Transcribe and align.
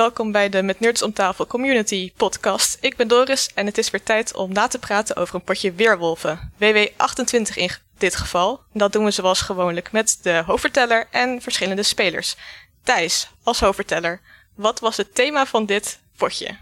welkom 0.00 0.32
bij 0.32 0.48
de 0.48 0.62
Met 0.62 0.80
Nerds 0.80 1.02
om 1.02 1.12
tafel 1.12 1.46
community 1.46 2.12
podcast. 2.16 2.78
Ik 2.80 2.96
ben 2.96 3.08
Doris 3.08 3.50
en 3.54 3.66
het 3.66 3.78
is 3.78 3.90
weer 3.90 4.02
tijd 4.02 4.36
om 4.36 4.52
na 4.52 4.66
te 4.66 4.78
praten 4.78 5.16
over 5.16 5.34
een 5.34 5.42
potje 5.42 5.72
weerwolven. 5.72 6.52
WW28 6.54 7.54
in 7.54 7.70
dit 7.98 8.16
geval. 8.16 8.60
Dat 8.72 8.92
doen 8.92 9.04
we 9.04 9.10
zoals 9.10 9.40
gewoonlijk 9.40 9.92
met 9.92 10.18
de 10.22 10.42
hoofdverteller 10.46 11.06
en 11.10 11.42
verschillende 11.42 11.82
spelers. 11.82 12.36
Thijs, 12.82 13.30
als 13.42 13.60
hoofdverteller, 13.60 14.20
wat 14.56 14.80
was 14.80 14.96
het 14.96 15.14
thema 15.14 15.46
van 15.46 15.66
dit 15.66 16.00
potje? 16.16 16.56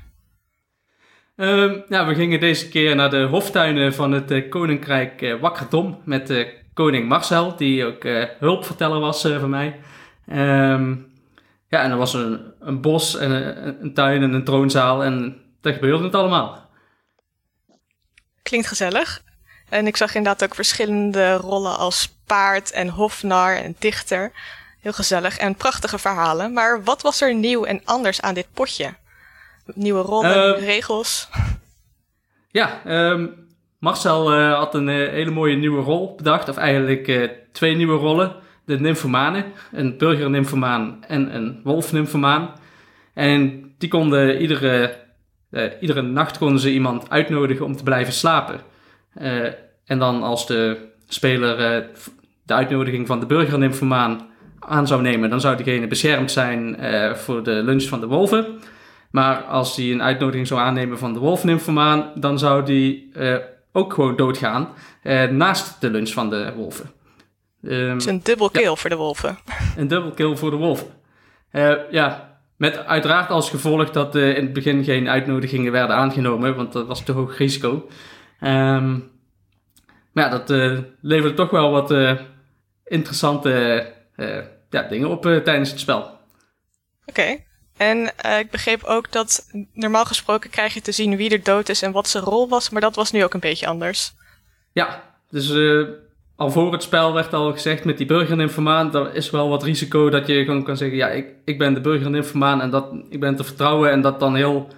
Nou, 1.37 2.07
we 2.07 2.15
gingen 2.15 2.41
deze 2.41 2.69
keer 2.69 2.97
naar 2.97 3.11
de 3.11 3.23
hoftuinen 3.23 3.95
van 3.95 4.13
het 4.13 4.31
uh, 4.31 4.51
Koninkrijk 4.51 5.23
uh, 5.23 5.41
Wakkerdom 5.41 6.01
met 6.05 6.31
uh, 6.31 6.49
koning 6.75 7.09
Marcel, 7.09 7.57
die 7.57 7.85
ook 7.85 8.03
hulpverteller 8.39 9.01
was 9.01 9.23
voor 9.23 9.49
mij. 9.49 9.81
Um, 10.33 11.08
ja, 11.69 11.83
en 11.83 11.91
er 11.91 11.97
was 11.97 12.15
een, 12.15 12.53
een 12.61 12.81
bos 12.81 13.17
en 13.17 13.31
een, 13.31 13.83
een, 13.83 13.95
tuin 13.95 14.23
en 14.23 14.33
een 14.33 14.45
troonzaal 14.45 15.05
en 15.05 15.43
daar 15.61 15.73
gebeurde 15.73 16.05
het 16.05 16.15
allemaal. 16.15 16.69
Klinkt 18.43 18.67
gezellig. 18.67 19.23
En 19.69 19.87
ik 19.87 19.97
zag 19.97 20.15
inderdaad 20.15 20.45
ook 20.45 20.55
verschillende 20.55 21.35
rollen 21.35 21.77
als 21.77 22.17
paard 22.27 22.71
en 22.71 22.89
hofnar 22.89 23.57
en 23.57 23.77
dichter. 23.79 24.33
Heel 24.81 24.93
gezellig 24.93 25.39
en 25.39 25.55
prachtige 25.55 25.99
verhalen. 25.99 26.53
Maar 26.53 26.85
wat 26.85 27.03
was 27.03 27.21
er 27.21 27.35
nieuw 27.35 27.65
en 27.65 27.81
anders 27.85 28.21
aan 28.21 28.35
dit 28.35 28.47
potje? 28.53 28.95
Nieuwe 29.65 30.03
rollen, 30.03 30.57
uh, 30.57 30.65
regels? 30.65 31.29
Ja, 32.51 32.81
um, 32.87 33.49
Marcel 33.79 34.39
uh, 34.39 34.55
had 34.55 34.75
een 34.75 34.89
uh, 34.89 35.09
hele 35.09 35.31
mooie 35.31 35.57
nieuwe 35.57 35.83
rol 35.83 36.15
bedacht. 36.15 36.49
Of 36.49 36.57
eigenlijk 36.57 37.09
uh, 37.09 37.31
twee 37.53 37.75
nieuwe 37.75 37.99
rollen. 37.99 38.37
De 38.69 38.81
nymfomanen. 38.81 39.45
Een 39.73 39.99
burgernymfomaan 39.99 41.05
en 41.07 41.35
een 41.35 41.61
wolfnymfomaan. 41.65 42.51
En 43.15 43.71
die 43.79 43.89
konden 43.89 44.41
iedere, 44.41 44.97
iedere 45.81 46.03
nacht 46.03 46.39
konden 46.39 46.61
ze 46.61 46.73
iemand 46.73 47.11
uitnodigen 47.11 47.65
om 47.65 47.77
te 47.77 47.83
blijven 47.83 48.13
slapen. 48.13 48.61
en 49.85 49.99
dan 49.99 50.23
als 50.23 50.47
de 50.47 50.77
speler 51.07 51.87
de 52.43 52.55
uitnodiging 52.55 53.07
van 53.07 53.21
de 53.21 53.27
burgernymfomaan 53.27 54.27
aan 54.59 54.87
zou 54.87 55.03
nemen, 55.03 55.31
dan 55.31 55.41
zou 55.41 55.57
diegene 55.57 55.87
beschermd 55.87 56.31
zijn 56.31 56.77
voor 57.17 57.43
de 57.43 57.63
lunch 57.65 57.85
van 57.85 58.01
de 58.01 58.07
wolven. 58.07 58.47
Maar 59.11 59.43
als 59.43 59.77
hij 59.77 59.91
een 59.91 60.03
uitnodiging 60.03 60.47
zou 60.47 60.61
aannemen 60.61 60.99
van 60.99 61.13
de 61.13 61.19
wolfnymfomaan, 61.19 62.11
dan 62.15 62.39
zou 62.39 62.65
die 62.65 63.13
ook 63.73 63.93
gewoon 63.93 64.17
doodgaan 64.17 64.69
naast 65.31 65.81
de 65.81 65.91
lunch 65.91 66.11
van 66.11 66.31
de 66.31 66.53
wolven. 66.57 66.97
Um, 67.63 67.91
het 67.91 68.01
is 68.01 68.07
een 68.07 68.23
dubbel 68.23 68.51
kill 68.51 68.63
ja, 68.63 68.75
voor 68.75 68.91
de 68.91 68.97
wolven. 68.97 69.39
Een 69.77 69.89
dubbel 69.89 70.11
kill 70.11 70.37
voor 70.37 70.51
de 70.51 70.57
wolven. 70.57 70.87
Uh, 71.53 71.91
ja, 71.91 72.39
met 72.57 72.77
uiteraard 72.77 73.31
als 73.31 73.51
gevolg 73.51 73.91
dat 73.91 74.15
in 74.15 74.45
het 74.45 74.53
begin 74.53 74.85
geen 74.85 75.09
uitnodigingen 75.09 75.73
werden 75.73 75.97
aangenomen, 75.97 76.57
want 76.57 76.73
dat 76.73 76.87
was 76.87 77.05
te 77.05 77.13
hoog 77.13 77.39
risico. 77.39 77.89
Um, 78.41 79.11
maar 80.13 80.25
ja, 80.25 80.29
dat 80.29 80.49
leverde 81.01 81.35
toch 81.35 81.51
wel 81.51 81.71
wat 81.71 82.19
interessante 82.85 83.87
ja, 84.71 84.83
dingen 84.83 85.09
op 85.09 85.23
tijdens 85.23 85.71
het 85.71 85.81
spel. 85.81 86.01
Oké. 86.01 86.17
Okay. 87.07 87.47
En 87.77 88.13
uh, 88.27 88.39
ik 88.39 88.51
begreep 88.51 88.85
ook 88.85 89.13
dat 89.13 89.51
normaal 89.73 90.05
gesproken 90.05 90.51
krijg 90.51 90.75
je 90.75 90.81
te 90.81 90.93
zien 90.93 91.17
wie 91.17 91.31
er 91.31 91.43
dood 91.43 91.69
is 91.69 91.83
en 91.83 91.93
wat 91.93 92.09
zijn 92.09 92.25
rol 92.25 92.49
was, 92.49 92.71
maar 92.71 92.81
dat 92.81 92.95
was 92.95 93.11
nu 93.11 93.25
ook 93.25 93.35
een 93.35 93.41
beetje 93.41 93.67
anders. 93.67 94.13
Ja, 94.73 95.03
dus 95.31 95.51
uh, 95.51 95.89
al 96.39 96.51
voor 96.51 96.73
het 96.73 96.83
spel 96.83 97.15
werd 97.15 97.35
al 97.35 97.53
gezegd 97.53 97.85
met 97.85 97.97
die 97.97 98.07
burgerinformaan, 98.07 98.95
er 98.95 99.15
is 99.15 99.31
wel 99.31 99.49
wat 99.49 99.63
risico 99.63 100.11
dat 100.11 100.27
je 100.27 100.45
gewoon 100.45 100.63
kan 100.63 100.77
zeggen, 100.77 100.97
ja, 100.97 101.09
ik, 101.09 101.27
ik 101.45 101.59
ben 101.59 101.75
de 101.75 101.81
burgerinformaan 101.81 102.61
en 102.61 102.71
dat, 102.71 102.87
ik 103.09 103.21
ben 103.21 103.37
te 103.37 103.45
vertrouwen 103.45 103.91
en 103.91 104.01
dat 104.01 104.21
dan 104.21 104.35
heel, 104.35 104.69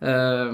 uh, 0.00 0.52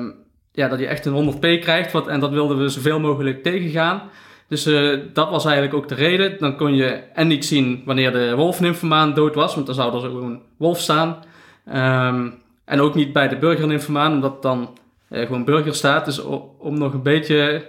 ja, 0.53 0.69
dat 0.69 0.79
je 0.79 0.87
echt 0.87 1.07
een 1.07 1.35
100p 1.35 1.61
krijgt, 1.61 1.93
wat, 1.93 2.07
en 2.07 2.21
dat 2.21 2.31
wilden 2.31 2.59
we 2.59 2.69
zoveel 2.69 3.01
mogelijk 3.01 3.43
tegengaan. 3.43 4.03
Dus 4.49 4.67
uh, 4.67 5.01
dat 5.13 5.31
was 5.31 5.45
eigenlijk 5.45 5.75
ook 5.75 5.89
de 5.89 5.95
reden. 5.95 6.39
Dan 6.39 6.57
kon 6.57 6.75
je 6.75 6.87
en 7.15 7.27
niet 7.27 7.45
zien 7.45 7.83
wanneer 7.85 8.13
de 8.13 8.35
wolfninformaan 8.37 9.15
dood 9.15 9.35
was, 9.35 9.55
want 9.55 9.67
dan 9.67 9.75
zou 9.75 9.95
er 9.95 10.01
gewoon 10.01 10.43
wolf 10.57 10.79
staan. 10.79 11.25
Um, 11.69 12.35
en 12.65 12.81
ook 12.81 12.95
niet 12.95 13.13
bij 13.13 13.29
de 13.29 13.39
burgerinformaan, 13.39 14.13
omdat 14.13 14.43
dan 14.43 14.79
uh, 15.11 15.27
gewoon 15.27 15.45
burger 15.45 15.75
staat. 15.75 16.05
Dus 16.05 16.23
om 16.59 16.79
nog 16.79 16.93
een 16.93 17.03
beetje 17.03 17.67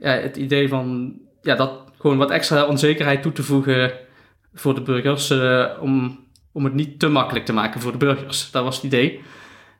ja, 0.00 0.10
het 0.10 0.36
idee 0.36 0.68
van 0.68 1.14
ja, 1.42 1.54
dat 1.54 1.87
gewoon 1.98 2.16
wat 2.16 2.30
extra 2.30 2.64
onzekerheid 2.64 3.22
toe 3.22 3.32
te 3.32 3.42
voegen 3.42 3.92
voor 4.54 4.74
de 4.74 4.82
burgers. 4.82 5.30
Uh, 5.30 5.66
om, 5.80 6.24
om 6.52 6.64
het 6.64 6.74
niet 6.74 6.98
te 6.98 7.08
makkelijk 7.08 7.44
te 7.44 7.52
maken 7.52 7.80
voor 7.80 7.92
de 7.92 7.98
burgers. 7.98 8.50
Dat 8.50 8.64
was 8.64 8.76
het 8.76 8.84
idee. 8.84 9.22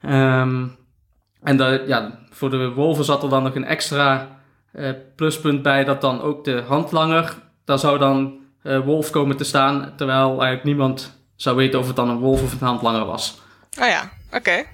Um, 0.02 0.76
en 1.42 1.56
de, 1.56 1.84
ja, 1.86 2.18
voor 2.30 2.50
de 2.50 2.70
wolven 2.70 3.04
zat 3.04 3.22
er 3.22 3.28
dan 3.28 3.42
nog 3.42 3.54
een 3.54 3.64
extra 3.64 4.38
uh, 4.72 4.90
pluspunt 5.16 5.62
bij 5.62 5.84
dat 5.84 6.00
dan 6.00 6.20
ook 6.20 6.44
de 6.44 6.62
handlanger, 6.66 7.34
daar 7.64 7.78
zou 7.78 7.98
dan 7.98 8.38
uh, 8.62 8.84
wolf 8.84 9.10
komen 9.10 9.36
te 9.36 9.44
staan, 9.44 9.92
terwijl 9.96 10.28
eigenlijk 10.28 10.64
niemand 10.64 11.20
zou 11.36 11.56
weten 11.56 11.78
of 11.78 11.86
het 11.86 11.96
dan 11.96 12.08
een 12.08 12.18
wolf 12.18 12.42
of 12.42 12.52
een 12.52 12.66
handlanger 12.66 13.04
was. 13.04 13.40
Oh 13.80 13.86
ja, 13.86 14.10
oké. 14.32 14.64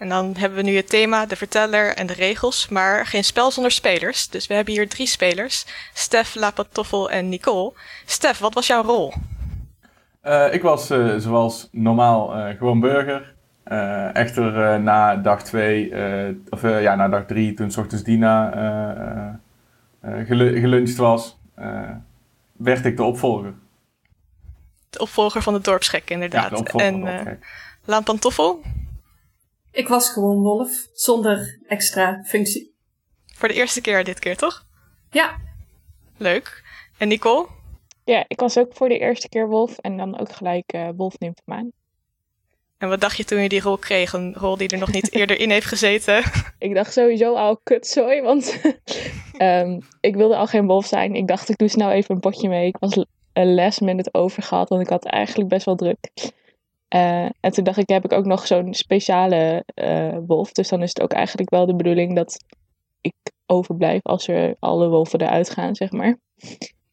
En 0.00 0.08
dan 0.08 0.34
hebben 0.38 0.58
we 0.58 0.64
nu 0.64 0.76
het 0.76 0.88
thema, 0.88 1.26
de 1.26 1.36
verteller 1.36 1.94
en 1.94 2.06
de 2.06 2.12
regels, 2.12 2.68
maar 2.68 3.06
geen 3.06 3.24
spel 3.24 3.50
zonder 3.50 3.72
spelers. 3.72 4.28
Dus 4.28 4.46
we 4.46 4.54
hebben 4.54 4.74
hier 4.74 4.88
drie 4.88 5.06
spelers: 5.06 5.66
Stef, 5.94 6.34
Lapatoffel 6.34 7.10
en 7.10 7.28
Nicole. 7.28 7.72
Stef, 8.04 8.38
wat 8.38 8.54
was 8.54 8.66
jouw 8.66 8.82
rol? 8.82 9.12
Uh, 10.24 10.54
ik 10.54 10.62
was 10.62 10.90
uh, 10.90 11.14
zoals 11.16 11.68
normaal 11.72 12.36
uh, 12.36 12.56
gewoon 12.58 12.80
burger. 12.80 13.34
echter 14.12 14.80
na 14.80 15.16
dag 15.16 15.42
twee, 15.42 15.92
of 16.48 16.62
ja, 16.62 16.94
na 16.94 17.08
dag 17.08 17.26
drie, 17.26 17.54
toen 17.54 17.70
s 17.70 17.76
ochtends 17.76 18.04
Dina 18.04 19.40
gelu 20.02 20.60
geluncht 20.60 20.96
was, 20.96 21.38
werd 22.52 22.84
ik 22.84 22.96
de 22.96 23.02
opvolger. 23.02 23.54
De 24.90 24.98
opvolger 24.98 25.42
van 25.42 25.54
de 25.54 25.60
dorpsgek, 25.60 26.10
inderdaad. 26.10 26.42
Ja, 26.42 26.48
de 26.48 26.56
opvolger 26.56 26.86
en, 26.86 27.00
van 27.00 27.24
de. 27.24 27.36
Laan 27.84 28.02
Pantoffel? 28.02 28.62
Ik 29.72 29.88
was 29.88 30.10
gewoon 30.10 30.42
wolf, 30.42 30.88
zonder 30.92 31.58
extra 31.66 32.22
functie. 32.24 32.74
Voor 33.34 33.48
de 33.48 33.54
eerste 33.54 33.80
keer 33.80 34.04
dit 34.04 34.18
keer, 34.18 34.36
toch? 34.36 34.66
Ja. 35.10 35.36
Leuk. 36.16 36.62
En 36.98 37.08
Nicole? 37.08 37.46
Ja, 38.04 38.24
ik 38.28 38.40
was 38.40 38.58
ook 38.58 38.74
voor 38.74 38.88
de 38.88 38.98
eerste 38.98 39.28
keer 39.28 39.48
wolf 39.48 39.78
en 39.78 39.96
dan 39.96 40.18
ook 40.18 40.32
gelijk 40.32 40.72
uh, 40.74 40.88
wolf 40.96 41.18
neemt 41.18 41.42
hem 41.44 41.72
En 42.78 42.88
wat 42.88 43.00
dacht 43.00 43.16
je 43.16 43.24
toen 43.24 43.42
je 43.42 43.48
die 43.48 43.60
rol 43.60 43.76
kreeg? 43.76 44.12
Een 44.12 44.34
rol 44.34 44.56
die 44.56 44.68
er 44.68 44.78
nog 44.78 44.92
niet 44.92 45.12
eerder 45.12 45.40
in 45.40 45.50
heeft 45.50 45.66
gezeten? 45.66 46.22
Ik 46.58 46.74
dacht 46.74 46.92
sowieso 46.92 47.34
al 47.34 47.56
kutzooi, 47.62 48.22
want 48.22 48.60
um, 49.38 49.78
ik 50.00 50.14
wilde 50.16 50.36
al 50.36 50.46
geen 50.46 50.66
wolf 50.66 50.86
zijn. 50.86 51.14
Ik 51.14 51.26
dacht 51.26 51.48
ik 51.48 51.58
doe 51.58 51.68
snel 51.68 51.90
even 51.90 52.14
een 52.14 52.20
potje 52.20 52.48
mee. 52.48 52.66
Ik 52.66 52.76
was 52.78 52.96
een 53.32 53.54
les 53.54 53.78
met 53.78 53.96
het 53.96 54.14
over 54.14 54.42
gehad, 54.42 54.68
want 54.68 54.82
ik 54.82 54.88
had 54.88 55.04
eigenlijk 55.04 55.48
best 55.48 55.64
wel 55.64 55.76
druk. 55.76 55.98
Uh, 56.94 57.28
en 57.40 57.52
toen 57.52 57.64
dacht 57.64 57.78
ik, 57.78 57.88
heb 57.88 58.04
ik 58.04 58.12
ook 58.12 58.24
nog 58.24 58.46
zo'n 58.46 58.74
speciale 58.74 59.64
uh, 59.74 60.16
wolf. 60.26 60.52
Dus 60.52 60.68
dan 60.68 60.82
is 60.82 60.88
het 60.88 61.00
ook 61.00 61.12
eigenlijk 61.12 61.50
wel 61.50 61.66
de 61.66 61.74
bedoeling 61.74 62.14
dat 62.14 62.44
ik 63.00 63.14
overblijf 63.46 64.00
als 64.02 64.28
er 64.28 64.56
alle 64.58 64.88
wolven 64.88 65.20
eruit 65.20 65.50
gaan, 65.50 65.74
zeg 65.74 65.90
maar. 65.90 66.18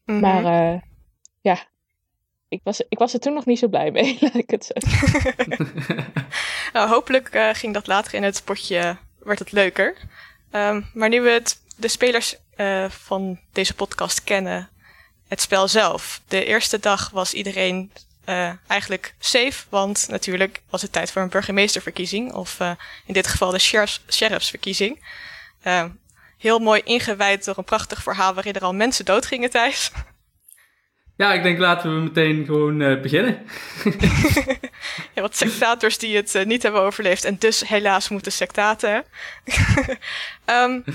Mm-hmm. 0.04 0.22
Maar 0.22 0.74
uh, 0.74 0.80
ja, 1.40 1.58
ik 2.48 2.60
was, 2.62 2.82
ik 2.88 2.98
was 2.98 3.14
er 3.14 3.20
toen 3.20 3.34
nog 3.34 3.46
niet 3.46 3.58
zo 3.58 3.68
blij 3.68 3.90
mee, 3.90 4.18
laat 4.20 4.34
ik 4.34 4.50
het 4.50 4.64
zo 4.64 4.72
nou, 6.72 6.88
hopelijk 6.88 7.50
ging 7.52 7.74
dat 7.74 7.86
later 7.86 8.14
in 8.14 8.22
het 8.22 8.42
potje, 8.44 8.96
werd 9.18 9.38
het 9.38 9.52
leuker. 9.52 9.96
Um, 10.52 10.86
maar 10.94 11.08
nu 11.08 11.20
we 11.20 11.30
het, 11.30 11.62
de 11.76 11.88
spelers 11.88 12.36
van 12.88 13.38
deze 13.52 13.74
podcast 13.74 14.24
kennen, 14.24 14.68
het 15.28 15.40
spel 15.40 15.68
zelf. 15.68 16.22
De 16.28 16.44
eerste 16.44 16.78
dag 16.78 17.10
was 17.10 17.34
iedereen 17.34 17.90
uh, 18.28 18.50
eigenlijk 18.66 19.14
safe, 19.18 19.64
want 19.68 20.06
natuurlijk 20.10 20.62
was 20.70 20.82
het 20.82 20.92
tijd 20.92 21.10
voor 21.10 21.22
een 21.22 21.28
burgemeesterverkiezing, 21.28 22.32
of 22.32 22.60
uh, 22.60 22.70
in 23.06 23.14
dit 23.14 23.26
geval 23.26 23.50
de 23.50 23.58
sheriffs, 23.58 24.02
sheriffsverkiezing. 24.10 25.04
Uh, 25.66 25.84
heel 26.38 26.58
mooi 26.58 26.80
ingewijd 26.84 27.44
door 27.44 27.58
een 27.58 27.64
prachtig 27.64 28.02
verhaal 28.02 28.34
waarin 28.34 28.52
er 28.52 28.62
al 28.62 28.74
mensen 28.74 29.04
doodgingen, 29.04 29.50
Thijs. 29.50 29.90
Ja, 31.16 31.32
ik 31.32 31.42
denk 31.42 31.58
laten 31.58 31.94
we 31.94 32.00
meteen 32.00 32.44
gewoon 32.44 32.78
beginnen. 33.02 33.46
ja, 35.14 35.22
wat 35.22 35.36
sectators 35.36 35.98
die 35.98 36.16
het 36.16 36.44
niet 36.44 36.62
hebben 36.62 36.80
overleefd 36.80 37.24
en 37.24 37.36
dus 37.38 37.68
helaas 37.68 38.08
moeten 38.08 38.32
sectaten. 38.32 39.04
um, 40.46 40.84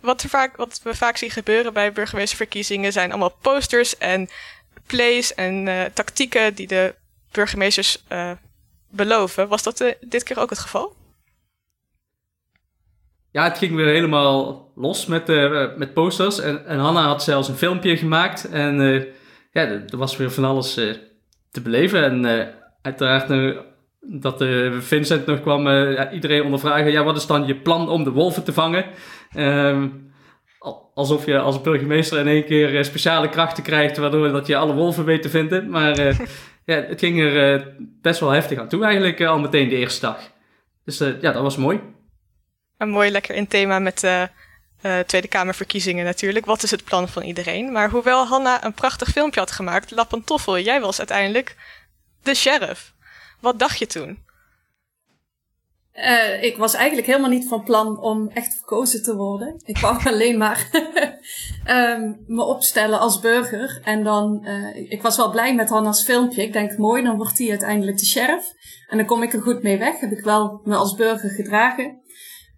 wat, 0.00 0.24
vaak, 0.28 0.56
wat 0.56 0.80
we 0.82 0.94
vaak 0.94 1.16
zien 1.16 1.30
gebeuren 1.30 1.72
bij 1.72 1.92
burgemeesterverkiezingen 1.92 2.92
zijn 2.92 3.10
allemaal 3.10 3.36
posters 3.40 3.98
en 3.98 4.28
plays 4.86 5.34
en 5.34 5.66
uh, 5.66 5.84
tactieken 5.84 6.54
die 6.54 6.66
de 6.66 6.94
burgemeesters 7.32 8.04
uh, 8.12 8.30
beloven. 8.90 9.48
Was 9.48 9.62
dat 9.62 9.80
uh, 9.80 9.92
dit 10.00 10.22
keer 10.22 10.38
ook 10.38 10.50
het 10.50 10.58
geval? 10.58 10.94
Ja, 13.30 13.44
het 13.44 13.58
ging 13.58 13.74
weer 13.74 13.86
helemaal 13.86 14.70
los 14.74 15.06
met, 15.06 15.26
met 15.76 15.94
posters. 15.94 16.40
En, 16.40 16.66
en 16.66 16.78
Hanna 16.78 17.02
had 17.02 17.22
zelfs 17.22 17.48
een 17.48 17.56
filmpje 17.56 17.96
gemaakt. 17.96 18.48
En 18.48 18.76
ja, 19.52 19.62
er 19.62 19.96
was 19.96 20.16
weer 20.16 20.30
van 20.30 20.44
alles 20.44 20.74
te 21.50 21.60
beleven. 21.62 22.04
En 22.04 22.52
uiteraard 22.82 23.54
dat 24.00 24.44
Vincent 24.78 25.26
nog 25.26 25.40
kwam 25.40 25.68
iedereen 26.12 26.42
ondervragen. 26.42 26.90
Ja, 26.90 27.04
wat 27.04 27.16
is 27.16 27.26
dan 27.26 27.46
je 27.46 27.56
plan 27.56 27.88
om 27.88 28.04
de 28.04 28.10
wolven 28.10 28.44
te 28.44 28.52
vangen? 28.52 28.84
Ehm, 29.32 29.88
alsof 30.94 31.26
je 31.26 31.38
als 31.38 31.60
burgemeester 31.60 32.18
in 32.18 32.28
één 32.28 32.44
keer 32.44 32.84
speciale 32.84 33.28
krachten 33.28 33.62
krijgt, 33.62 33.96
waardoor 33.96 34.28
dat 34.28 34.46
je 34.46 34.56
alle 34.56 34.74
wolven 34.74 35.04
weet 35.04 35.22
te 35.22 35.30
vinden. 35.30 35.70
Maar 35.70 35.98
ja, 36.70 36.82
het 36.82 36.98
ging 36.98 37.20
er 37.20 37.74
best 37.78 38.20
wel 38.20 38.30
heftig 38.30 38.58
aan 38.58 38.68
toe 38.68 38.84
eigenlijk 38.84 39.20
al 39.20 39.38
meteen 39.38 39.68
de 39.68 39.76
eerste 39.76 40.00
dag. 40.00 40.30
Dus 40.84 40.98
ja, 40.98 41.32
dat 41.32 41.42
was 41.42 41.56
mooi. 41.56 41.80
Een 42.78 42.88
mooi 42.88 43.10
lekker 43.10 43.34
in 43.34 43.46
thema 43.46 43.78
met 43.78 44.00
de 44.00 44.28
Tweede 45.06 45.28
Kamerverkiezingen 45.28 46.04
natuurlijk. 46.04 46.46
Wat 46.46 46.62
is 46.62 46.70
het 46.70 46.84
plan 46.84 47.08
van 47.08 47.22
iedereen? 47.22 47.72
Maar 47.72 47.90
hoewel 47.90 48.26
Hanna 48.26 48.64
een 48.64 48.72
prachtig 48.72 49.08
filmpje 49.08 49.40
had 49.40 49.50
gemaakt, 49.50 49.90
La 49.90 50.04
Pantoffel, 50.04 50.58
jij 50.58 50.80
was 50.80 50.98
uiteindelijk 50.98 51.56
de 52.22 52.34
sheriff. 52.34 52.92
Wat 53.40 53.58
dacht 53.58 53.78
je 53.78 53.86
toen? 53.86 54.25
Uh, 55.96 56.42
ik 56.42 56.56
was 56.56 56.74
eigenlijk 56.74 57.06
helemaal 57.06 57.30
niet 57.30 57.48
van 57.48 57.64
plan 57.64 58.00
om 58.00 58.28
echt 58.28 58.56
verkozen 58.56 59.02
te 59.02 59.16
worden. 59.16 59.60
Ik 59.64 59.78
wou 59.78 60.04
alleen 60.08 60.38
maar 60.38 60.68
um, 61.68 62.22
me 62.36 62.44
opstellen 62.44 62.98
als 62.98 63.20
burger. 63.20 63.80
En 63.84 64.04
dan, 64.04 64.40
uh, 64.44 64.90
ik 64.90 65.02
was 65.02 65.16
wel 65.16 65.30
blij 65.30 65.54
met 65.54 65.68
Hanna's 65.68 66.04
filmpje. 66.04 66.42
Ik 66.42 66.52
denk, 66.52 66.78
mooi, 66.78 67.02
dan 67.02 67.16
wordt 67.16 67.38
hij 67.38 67.50
uiteindelijk 67.50 67.98
de 67.98 68.06
sheriff. 68.06 68.52
En 68.88 68.96
dan 68.96 69.06
kom 69.06 69.22
ik 69.22 69.32
er 69.32 69.42
goed 69.42 69.62
mee 69.62 69.78
weg. 69.78 70.00
Heb 70.00 70.10
ik 70.10 70.24
wel 70.24 70.60
me 70.64 70.74
als 70.74 70.94
burger 70.94 71.30
gedragen. 71.30 72.00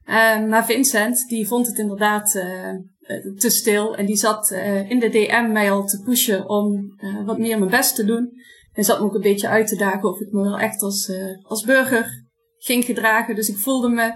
Uh, 0.06 0.44
maar 0.44 0.64
Vincent, 0.64 1.28
die 1.28 1.46
vond 1.46 1.66
het 1.66 1.78
inderdaad 1.78 2.34
uh, 2.34 3.36
te 3.36 3.50
stil. 3.50 3.96
En 3.96 4.06
die 4.06 4.16
zat 4.16 4.50
in 4.88 4.98
de 4.98 5.08
DM 5.08 5.52
mij 5.52 5.70
al 5.70 5.86
te 5.86 6.02
pushen 6.02 6.48
om 6.48 6.94
wat 7.24 7.38
meer 7.38 7.58
mijn 7.58 7.70
best 7.70 7.94
te 7.94 8.04
doen. 8.04 8.32
En 8.72 8.84
zat 8.84 8.98
me 8.98 9.04
ook 9.04 9.14
een 9.14 9.20
beetje 9.20 9.48
uit 9.48 9.66
te 9.66 9.76
dagen 9.76 10.08
of 10.08 10.20
ik 10.20 10.32
me 10.32 10.42
wel 10.42 10.58
echt 10.58 10.82
als, 10.82 11.12
als 11.42 11.64
burger 11.64 12.26
ging 12.58 12.84
gedragen. 12.84 13.34
Dus 13.34 13.48
ik 13.48 13.56
voelde 13.56 13.88
me 13.88 14.12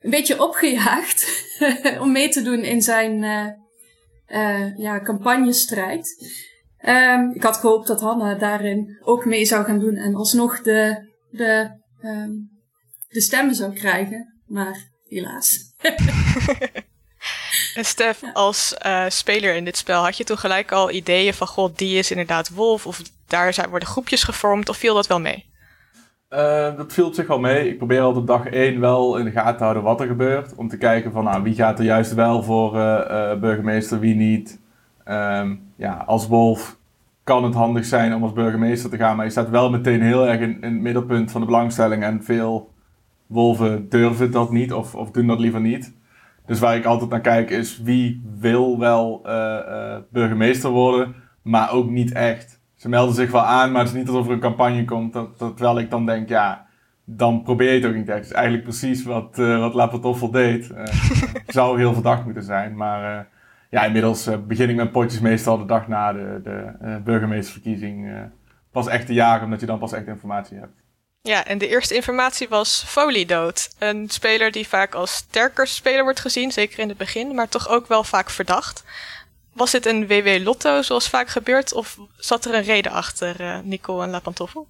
een 0.00 0.10
beetje 0.10 0.42
opgejaagd 0.42 1.44
om 2.02 2.12
mee 2.12 2.28
te 2.28 2.42
doen 2.42 2.60
in 2.60 2.82
zijn 2.82 3.18
ja, 4.76 5.00
campagnestrijd. 5.02 6.34
Um, 6.88 7.32
ik 7.34 7.42
had 7.42 7.56
gehoopt 7.56 7.86
dat 7.86 8.00
Hanna 8.00 8.34
daarin 8.34 8.98
ook 9.04 9.24
mee 9.24 9.44
zou 9.44 9.64
gaan 9.64 9.78
doen 9.78 9.94
en 9.94 10.14
alsnog 10.14 10.62
de, 10.62 11.10
de, 11.30 11.80
um, 12.02 12.50
de 13.08 13.20
stemmen 13.20 13.54
zou 13.54 13.72
krijgen. 13.72 14.40
Maar 14.46 14.90
helaas. 15.08 15.74
en 17.74 17.84
Stef, 17.84 18.22
als 18.32 18.74
uh, 18.86 19.04
speler 19.08 19.54
in 19.54 19.64
dit 19.64 19.76
spel, 19.76 20.02
had 20.02 20.16
je 20.16 20.24
toen 20.24 20.38
gelijk 20.38 20.72
al 20.72 20.90
ideeën 20.90 21.34
van, 21.34 21.46
god, 21.46 21.78
die 21.78 21.98
is 21.98 22.10
inderdaad 22.10 22.48
wolf, 22.48 22.86
of 22.86 23.02
daar 23.26 23.54
zijn, 23.54 23.68
worden 23.70 23.88
groepjes 23.88 24.22
gevormd, 24.22 24.68
of 24.68 24.76
viel 24.76 24.94
dat 24.94 25.06
wel 25.06 25.20
mee? 25.20 25.54
Uh, 26.36 26.76
dat 26.76 26.92
viel 26.92 27.06
op 27.06 27.14
zich 27.14 27.26
wel 27.26 27.38
mee. 27.38 27.68
Ik 27.68 27.78
probeer 27.78 28.00
altijd 28.00 28.26
dag 28.26 28.46
1 28.46 28.80
wel 28.80 29.16
in 29.16 29.24
de 29.24 29.30
gaten 29.30 29.56
te 29.56 29.62
houden 29.62 29.82
wat 29.82 30.00
er 30.00 30.06
gebeurt. 30.06 30.54
Om 30.54 30.68
te 30.68 30.76
kijken 30.78 31.12
van 31.12 31.24
nou, 31.24 31.42
wie 31.42 31.54
gaat 31.54 31.78
er 31.78 31.84
juist 31.84 32.14
wel 32.14 32.42
voor 32.42 32.76
uh, 32.76 33.34
burgemeester, 33.34 33.98
wie 33.98 34.14
niet. 34.14 34.60
Um, 35.08 35.60
ja, 35.76 35.92
als 36.06 36.28
wolf 36.28 36.78
kan 37.24 37.44
het 37.44 37.54
handig 37.54 37.84
zijn 37.84 38.14
om 38.14 38.22
als 38.22 38.32
burgemeester 38.32 38.90
te 38.90 38.96
gaan. 38.96 39.16
Maar 39.16 39.24
je 39.24 39.30
staat 39.30 39.50
wel 39.50 39.70
meteen 39.70 40.02
heel 40.02 40.28
erg 40.28 40.40
in, 40.40 40.58
het 40.60 40.72
middelpunt 40.72 41.30
van 41.30 41.40
de 41.40 41.46
belangstelling. 41.46 42.02
En 42.02 42.24
veel 42.24 42.72
wolven 43.26 43.88
durven 43.88 44.30
dat 44.30 44.50
niet 44.50 44.72
of, 44.72 44.94
of 44.94 45.10
doen 45.10 45.26
dat 45.26 45.40
liever 45.40 45.60
niet. 45.60 45.94
Dus 46.46 46.58
waar 46.58 46.76
ik 46.76 46.84
altijd 46.84 47.10
naar 47.10 47.20
kijk 47.20 47.50
is 47.50 47.80
wie 47.82 48.22
wil 48.38 48.78
wel 48.78 49.20
burgemeester 50.10 50.70
worden, 50.70 51.14
maar 51.42 51.72
ook 51.72 51.90
niet 51.90 52.12
echt. 52.12 52.55
Ze 52.86 52.92
melden 52.92 53.14
zich 53.14 53.30
wel 53.30 53.42
aan, 53.42 53.72
maar 53.72 53.80
het 53.80 53.90
is 53.90 53.96
niet 53.96 54.08
alsof 54.08 54.26
er 54.26 54.32
een 54.32 54.40
campagne 54.40 54.84
komt. 54.84 55.12
Terwijl 55.38 55.78
ik 55.78 55.90
dan 55.90 56.06
denk, 56.06 56.28
ja, 56.28 56.66
dan 57.04 57.42
probeer 57.42 57.72
je 57.72 57.78
het 57.80 57.88
ook 57.88 57.94
niet 57.94 58.08
echt. 58.08 58.18
Het 58.18 58.26
is 58.26 58.32
eigenlijk 58.32 58.64
precies 58.64 59.04
wat, 59.04 59.38
uh, 59.38 59.58
wat 59.58 59.74
Lapatoffel 59.74 60.30
deed. 60.30 60.70
zou 61.46 61.78
heel 61.78 61.92
verdacht 61.92 62.24
moeten 62.24 62.42
zijn, 62.42 62.76
maar 62.76 63.28
ja, 63.70 63.84
inmiddels 63.84 64.30
begin 64.46 64.70
ik 64.70 64.76
met 64.76 64.92
potjes 64.92 65.20
meestal 65.20 65.58
de 65.58 65.64
dag 65.64 65.88
na 65.88 66.12
de, 66.12 66.40
de 66.42 67.00
burgemeesterverkiezing. 67.04 68.10
pas 68.70 68.86
echt 68.86 69.06
te 69.06 69.14
jagen, 69.14 69.44
omdat 69.44 69.60
je 69.60 69.66
dan 69.66 69.78
pas 69.78 69.92
echt 69.92 70.06
informatie 70.06 70.58
hebt. 70.58 70.74
Ja, 71.22 71.44
en 71.44 71.58
de 71.58 71.68
eerste 71.68 71.94
informatie 71.94 72.48
was 72.48 72.84
Foley 72.86 73.24
dood. 73.24 73.74
Een 73.78 74.08
speler 74.08 74.50
die 74.50 74.68
vaak 74.68 74.94
als 74.94 75.14
sterker 75.14 75.66
speler 75.66 76.02
wordt 76.02 76.20
gezien, 76.20 76.52
zeker 76.52 76.78
in 76.78 76.88
het 76.88 76.98
begin, 76.98 77.34
maar 77.34 77.48
toch 77.48 77.68
ook 77.68 77.86
wel 77.86 78.04
vaak 78.04 78.30
verdacht. 78.30 78.84
Was 79.56 79.70
dit 79.70 79.86
een 79.86 80.06
WW 80.06 80.42
Lotto, 80.42 80.82
zoals 80.82 81.08
vaak 81.08 81.28
gebeurt, 81.28 81.74
of 81.74 81.98
zat 82.16 82.44
er 82.44 82.54
een 82.54 82.62
reden 82.62 82.92
achter, 82.92 83.40
uh, 83.40 83.58
Nicole 83.64 84.02
en 84.02 84.10
La 84.10 84.20
Pantoffel? 84.20 84.66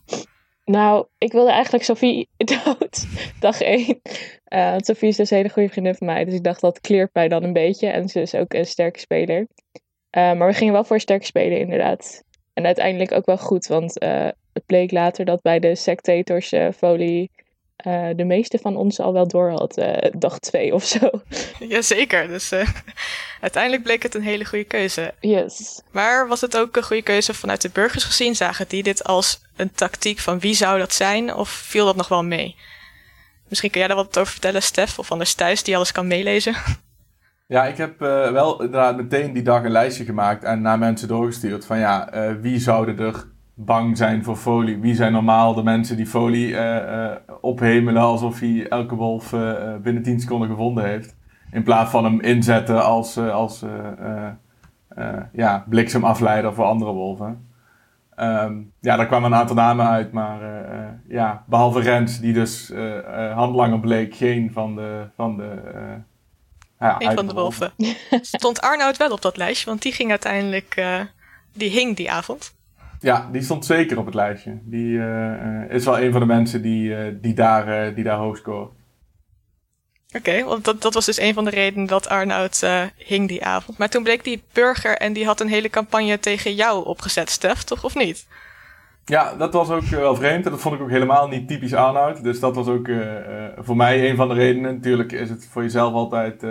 Nou, 0.65 1.07
ik 1.19 1.33
wilde 1.33 1.51
eigenlijk 1.51 1.85
Sophie 1.85 2.29
dood, 2.65 3.07
dag 3.41 3.61
één. 3.61 4.01
Uh, 4.49 4.75
Sophie 4.77 5.09
is 5.09 5.17
dus 5.17 5.31
een 5.31 5.37
hele 5.37 5.49
goede 5.49 5.69
vriendin 5.69 5.95
van 5.95 6.07
mij, 6.07 6.25
dus 6.25 6.35
ik 6.35 6.45
dacht 6.45 6.61
dat 6.61 6.81
kleert 6.81 7.15
mij 7.15 7.29
dan 7.29 7.43
een 7.43 7.53
beetje. 7.53 7.87
En 7.87 8.09
ze 8.09 8.21
is 8.21 8.35
ook 8.35 8.53
een 8.53 8.67
sterke 8.67 8.99
speler. 8.99 9.39
Uh, 9.39 10.33
maar 10.33 10.47
we 10.47 10.55
gingen 10.55 10.73
wel 10.73 10.85
voor 10.85 11.01
sterke 11.01 11.25
speler, 11.25 11.59
inderdaad. 11.59 12.25
En 12.55 12.67
uiteindelijk 12.67 13.13
ook 13.13 13.27
wel 13.27 13.39
goed, 13.39 13.67
want 13.67 13.95
het 14.53 14.67
bleek 14.67 14.91
later 14.91 15.25
dat 15.25 15.43
bij 15.43 15.59
de 15.59 15.75
sectators 15.75 16.53
Foley 16.77 17.29
uh, 17.87 18.09
de 18.17 18.25
meeste 18.25 18.59
van 18.59 18.77
ons 18.77 19.01
al 19.01 19.13
wel 19.13 19.29
door 19.29 19.51
had, 19.51 19.79
uh, 19.79 19.97
dag 20.19 20.39
twee 20.39 20.75
of 20.75 20.85
zo. 20.85 21.11
Jazeker, 21.69 22.29
dus 22.29 22.53
uiteindelijk 23.41 23.83
bleek 23.83 24.03
het 24.03 24.15
een 24.15 24.23
hele 24.23 24.45
goede 24.45 24.65
keuze. 24.65 25.15
Yes. 25.21 25.83
Maar 25.91 26.29
was 26.29 26.41
het 26.41 26.57
ook 26.57 26.77
een 26.77 26.83
goede 26.83 27.03
keuze 27.03 27.35
vanuit 27.35 27.63
de 27.63 27.71
burgers 27.73 28.05
gezien? 28.05 28.37
Zagen 28.37 28.69
die 28.69 28.83
dit 28.83 29.05
als 29.05 29.41
een 29.57 29.73
tactiek 29.73 30.19
van 30.19 30.39
wie 30.39 30.55
zou 30.55 30.79
dat 30.79 30.93
zijn? 30.93 31.35
Of 31.35 31.49
viel 31.49 31.85
dat 31.85 31.97
nog 31.97 32.09
wel 32.09 32.25
mee? 32.25 32.57
Misschien 33.49 33.71
kun 33.71 33.81
jij 33.81 33.89
daar 33.89 33.97
wat 33.97 34.19
over 34.19 34.33
vertellen, 34.33 34.63
Stef, 34.63 34.99
of 34.99 35.13
anders 35.13 35.35
thuis, 35.35 35.63
die 35.63 35.77
alles 35.77 35.93
kan 35.93 36.07
meelezen. 36.07 36.55
Ja, 37.49 37.65
ik 37.67 37.77
heb 37.77 37.99
wel 37.99 38.63
inderdaad 38.63 38.97
meteen 38.97 39.33
die 39.33 39.43
dag 39.43 39.65
een 39.65 39.71
lijstje 39.71 40.05
gemaakt 40.05 40.45
en 40.45 40.63
naar 40.63 40.79
mensen 40.79 41.09
doorgestuurd 41.09 41.65
van 41.65 41.79
ja, 41.79 42.11
wie 42.41 42.59
zouden 42.59 42.99
er 42.99 43.36
bang 43.59 43.97
zijn 43.97 44.25
voor 44.25 44.37
folie. 44.37 44.79
Wie 44.79 44.95
zijn 44.95 45.13
normaal 45.13 45.55
de 45.55 45.63
mensen 45.63 45.97
die 45.97 46.07
folie 46.07 46.49
uh, 46.49 47.13
ophemelen 47.41 48.03
alsof 48.03 48.41
hij 48.41 48.69
elke 48.69 48.95
wolf 48.95 49.33
uh, 49.33 49.77
binnen 49.83 50.03
10 50.03 50.21
seconden 50.21 50.49
gevonden 50.49 50.85
heeft. 50.85 51.17
In 51.51 51.63
plaats 51.63 51.91
van 51.91 52.05
hem 52.05 52.21
inzetten 52.21 52.85
als, 52.85 53.19
als 53.19 53.65
ja, 55.33 55.65
bliksemafleider 55.69 56.55
voor 56.55 56.65
andere 56.65 56.93
wolven. 56.93 57.49
Um, 58.19 58.73
ja, 58.81 58.97
daar 58.97 59.07
kwamen 59.07 59.33
een 59.33 59.39
aantal 59.39 59.57
namen 59.57 59.87
uit, 59.87 60.13
maar 60.13 60.41
ja, 61.09 61.45
behalve 61.47 61.81
Rens, 61.81 62.21
die 62.21 62.33
dus 62.33 62.73
handlanger 63.35 63.81
bleek, 63.81 64.15
geen 64.15 64.53
van 64.53 64.75
de, 64.75 65.07
van 65.17 65.37
de 65.37 65.63
ja, 66.79 66.97
een 66.99 67.15
van 67.15 67.27
de 67.27 67.35
wolven. 67.35 67.73
Stond 68.37 68.61
Arnoud 68.61 68.97
wel 68.97 69.11
op 69.11 69.23
dat 69.23 69.37
lijstje, 69.37 69.67
want 69.67 69.83
die 69.83 69.93
ging 69.93 70.11
uiteindelijk, 70.11 70.85
die 71.53 71.71
hing 71.71 71.97
die 71.97 72.11
avond. 72.11 72.56
Ja, 73.01 73.29
die 73.33 73.43
stond 73.43 73.65
zeker 73.65 73.99
op 73.99 74.07
het 74.07 74.15
lijstje. 74.15 74.59
Die 74.63 74.97
uh, 74.97 75.71
is 75.71 75.85
wel 75.85 76.01
een 76.01 76.13
van 76.13 76.21
de 76.21 76.27
mensen 76.27 76.63
die, 76.63 76.89
uh, 76.89 77.15
die, 77.21 77.35
daar, 77.35 77.95
die 77.95 78.05
daar 78.05 78.19
hoog 78.19 78.37
scoort. 78.37 78.71
Oké, 80.09 80.17
okay, 80.17 80.45
want 80.45 80.65
dat, 80.65 80.83
dat 80.83 80.95
was 80.95 81.05
dus 81.05 81.21
een 81.21 81.35
van 81.35 81.45
de 81.45 81.51
redenen 81.51 81.87
dat 81.87 82.09
Arnoud 82.09 82.67
hing 82.97 83.29
die 83.29 83.45
avond. 83.45 83.79
Maar 83.79 83.89
toen 83.89 84.03
bleek 84.03 84.25
die 84.25 84.43
burger 84.53 84.97
en 84.97 85.13
die 85.13 85.27
had 85.27 85.41
een 85.41 85.49
hele 85.49 85.71
campagne 85.71 86.19
tegen 86.19 86.55
jou 86.55 86.85
opgezet, 86.85 87.31
Stef, 87.31 87.63
toch 87.63 87.85
of 87.85 87.95
niet? 87.95 88.27
Ja, 89.05 89.35
dat 89.35 89.53
was 89.53 89.71
ook 89.71 89.85
wel 89.85 90.17
vreemd 90.17 90.45
en 90.45 90.51
dat 90.51 90.61
vond 90.61 90.75
ik 90.75 90.81
ook 90.81 90.91
helemaal 90.91 91.29
niet 91.29 91.49
typisch 91.49 91.75
Arnoud. 91.75 92.23
Dus 92.23 92.41
dat 92.41 92.55
was 92.55 92.67
ook 92.67 92.89
voor 93.57 93.77
mij 93.77 94.11
een 94.11 94.17
van 94.17 94.29
de 94.29 94.35
redenen. 94.35 94.75
Natuurlijk 94.75 95.13
is 95.13 95.31
het 95.31 95.49
voor 95.51 95.63
jezelf 95.63 95.93
altijd 95.93 96.43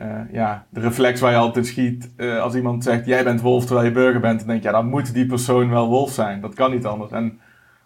uh, 0.00 0.20
ja, 0.32 0.66
de 0.70 0.80
reflex 0.80 1.20
waar 1.20 1.30
je 1.30 1.36
altijd 1.36 1.66
schiet. 1.66 2.10
Uh, 2.16 2.40
als 2.40 2.54
iemand 2.54 2.84
zegt, 2.84 3.06
jij 3.06 3.24
bent 3.24 3.40
wolf 3.40 3.64
terwijl 3.64 3.86
je 3.86 3.92
burger 3.92 4.20
bent. 4.20 4.38
Dan 4.38 4.48
denk 4.48 4.62
je, 4.62 4.68
ja, 4.68 4.74
dan 4.74 4.88
moet 4.88 5.14
die 5.14 5.26
persoon 5.26 5.70
wel 5.70 5.88
wolf 5.88 6.10
zijn. 6.10 6.40
Dat 6.40 6.54
kan 6.54 6.70
niet 6.70 6.86
anders. 6.86 7.10
En 7.10 7.40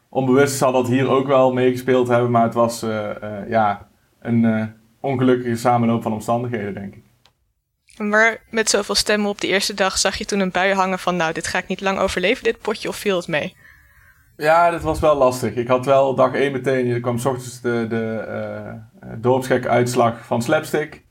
onbewust 0.08 0.56
zal 0.56 0.72
dat 0.72 0.88
hier 0.88 1.08
ook 1.08 1.26
wel 1.26 1.52
meegespeeld 1.52 2.08
hebben. 2.08 2.30
Maar 2.30 2.42
het 2.42 2.54
was 2.54 2.82
uh, 2.82 3.10
ja, 3.48 3.88
een 4.20 4.72
ongelukkige 5.00 5.56
samenloop 5.56 6.02
van 6.02 6.12
omstandigheden, 6.12 6.74
denk 6.74 6.94
ik. 6.94 7.02
Maar 7.98 8.42
met 8.50 8.70
zoveel 8.70 8.94
stemmen 8.94 9.30
op 9.30 9.40
de 9.40 9.46
eerste 9.46 9.74
dag 9.74 9.98
zag 9.98 10.16
je 10.16 10.24
toen 10.24 10.40
een 10.40 10.50
bui 10.50 10.74
hangen 10.74 10.98
van... 10.98 11.16
nou, 11.16 11.32
dit 11.32 11.46
ga 11.46 11.58
ik 11.58 11.66
niet 11.66 11.80
lang 11.80 11.98
overleven, 11.98 12.44
dit 12.44 12.60
potje, 12.60 12.88
of 12.88 12.96
viel 12.96 13.16
het 13.16 13.28
mee? 13.28 13.56
Ja, 14.36 14.70
dat 14.70 14.82
was 14.82 15.00
wel 15.00 15.16
lastig. 15.16 15.54
Ik 15.54 15.68
had 15.68 15.86
wel 15.86 16.14
dag 16.14 16.34
één 16.34 16.52
meteen... 16.52 16.86
Er 16.86 17.00
kwam 17.00 17.18
s 17.18 17.24
ochtends 17.24 17.60
de, 17.60 17.86
de 17.88 19.18
dorpsgek 19.18 19.66
uitslag 19.66 20.26
van 20.26 20.42
Slapstick 20.42 21.08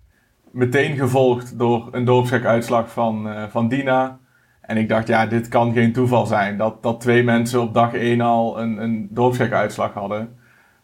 meteen 0.52 0.98
gevolgd 0.98 1.60
door 1.60 1.88
een 1.92 2.06
dorpsgek 2.06 2.46
uitslag 2.46 2.92
van, 2.92 3.28
uh, 3.28 3.44
van 3.50 3.68
Dina. 3.68 4.20
En 4.62 4.78
ik 4.78 4.90
dacht, 4.90 5.08
ja, 5.08 5.26
dit 5.26 5.48
kan 5.48 5.74
geen 5.74 5.94
toeval 5.94 6.26
zijn. 6.26 6.58
Dat, 6.58 6.84
dat 6.84 7.02
twee 7.02 7.24
mensen 7.24 7.62
op 7.62 7.74
dag 7.74 7.94
1 7.94 8.22
al 8.22 8.60
een, 8.60 8.84
een 8.84 9.08
dorpsgek 9.12 9.52
uitslag 9.52 9.94
hadden. 9.94 10.38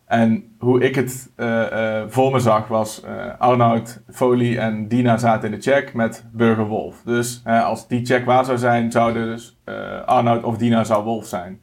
En 0.06 0.56
hoe 0.60 0.82
ik 0.82 0.96
het 0.96 1.32
uh, 1.38 2.04
voor 2.08 2.32
me 2.32 2.40
zag 2.40 2.68
was 2.68 3.04
Arnoud, 3.38 4.04
Foley 4.10 4.58
en 4.58 4.88
Dina 4.88 5.18
zaten 5.18 5.52
in 5.52 5.56
de 5.56 5.62
check 5.62 5.94
met 5.94 6.26
Burger 6.32 6.66
Wolf. 6.66 7.02
Dus 7.06 7.42
als 7.46 7.88
die 7.88 8.06
check 8.06 8.26
waar 8.26 8.46
zou 8.46 8.58
zijn, 8.58 8.92
zouden 8.92 9.26
dus 9.26 9.60
Arnoud 10.06 10.44
of 10.44 10.58
Dina 10.58 10.84
zou 10.84 11.04
Wolf 11.04 11.26
zijn. 11.26 11.60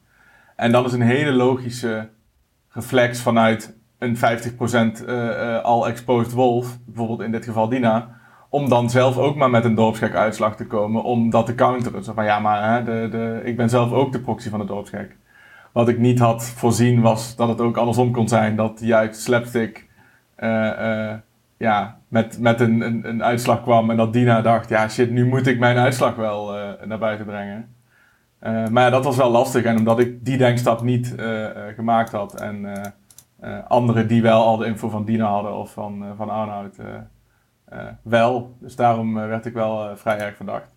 En 0.57 0.73
dat 0.73 0.87
is 0.87 0.93
een 0.93 1.03
hele 1.03 1.33
logische 1.33 2.09
reflex 2.69 3.21
vanuit 3.21 3.77
een 4.03 4.17
50% 4.17 5.63
al 5.63 5.89
exposed 5.89 6.33
Wolf, 6.33 6.79
bijvoorbeeld 6.85 7.21
in 7.21 7.33
dit 7.33 7.45
geval 7.45 7.69
Dina 7.69 8.21
om 8.53 8.69
dan 8.69 8.91
zelf 8.91 9.19
ook 9.19 9.37
maar 9.37 9.51
met 9.51 9.65
een 9.65 9.75
dorpsgek 9.75 10.15
uitslag 10.15 10.57
te 10.57 10.67
komen, 10.67 11.03
om 11.03 11.31
dat 11.31 11.47
te 11.47 11.55
counteren. 11.55 12.05
Zo 12.05 12.13
van 12.13 12.25
ja, 12.25 12.39
maar 12.39 12.73
hè, 12.73 12.85
de, 12.85 13.09
de, 13.11 13.41
ik 13.45 13.57
ben 13.57 13.69
zelf 13.71 13.93
ook 13.93 14.13
de 14.13 14.21
proxy 14.21 14.49
van 14.49 14.59
de 14.59 14.67
dorpsgek. 14.67 15.17
Wat 15.73 15.89
ik 15.89 15.99
niet 15.99 16.19
had 16.19 16.45
voorzien 16.45 17.01
was 17.01 17.37
dat 17.37 17.49
het 17.49 17.61
ook 17.61 17.77
andersom 17.77 18.13
kon 18.13 18.29
zijn, 18.29 18.57
dat 18.57 18.81
juist 18.83 19.21
slapstick 19.21 19.89
uh, 20.39 21.13
ja, 21.57 21.99
met, 22.09 22.39
met 22.41 22.61
een, 22.61 23.07
een, 23.09 23.25
uitslag 23.25 23.63
kwam 23.63 23.91
en 23.91 23.97
dat 23.97 24.13
Dina 24.13 24.41
dacht, 24.41 24.69
ja 24.69 24.89
shit, 24.89 25.11
nu 25.11 25.27
moet 25.27 25.47
ik 25.47 25.59
mijn 25.59 25.77
uitslag 25.77 26.15
wel 26.15 26.55
naar 26.85 26.99
buiten 26.99 27.27
brengen. 27.27 27.75
maar 28.73 28.83
ja, 28.83 28.91
dat 28.91 29.05
was 29.05 29.17
wel 29.17 29.31
lastig 29.31 29.65
en 29.65 29.79
omdat 29.79 29.99
ik 29.99 30.25
die 30.25 30.37
denkstap 30.37 30.83
niet 30.83 31.15
gemaakt 31.75 32.13
had 32.13 32.41
en 32.41 32.67
anderen 33.69 34.09
die 34.09 34.23
wel 34.23 34.45
al 34.45 34.57
de 34.57 34.67
info 34.67 34.89
van 34.89 35.05
Dina 35.05 35.27
hadden 35.27 35.55
of 35.55 35.73
van, 35.73 36.15
van 36.17 36.31
Arnoud 36.31 36.77
uh, 37.73 37.89
wel. 38.03 38.57
Dus 38.61 38.77
daarom 38.77 39.19
uh, 39.19 39.27
werd 39.27 39.47
ik 39.47 39.53
wel 39.53 39.91
uh, 39.91 39.97
vrij 39.97 40.19
erg 40.19 40.37
verdacht. 40.37 40.69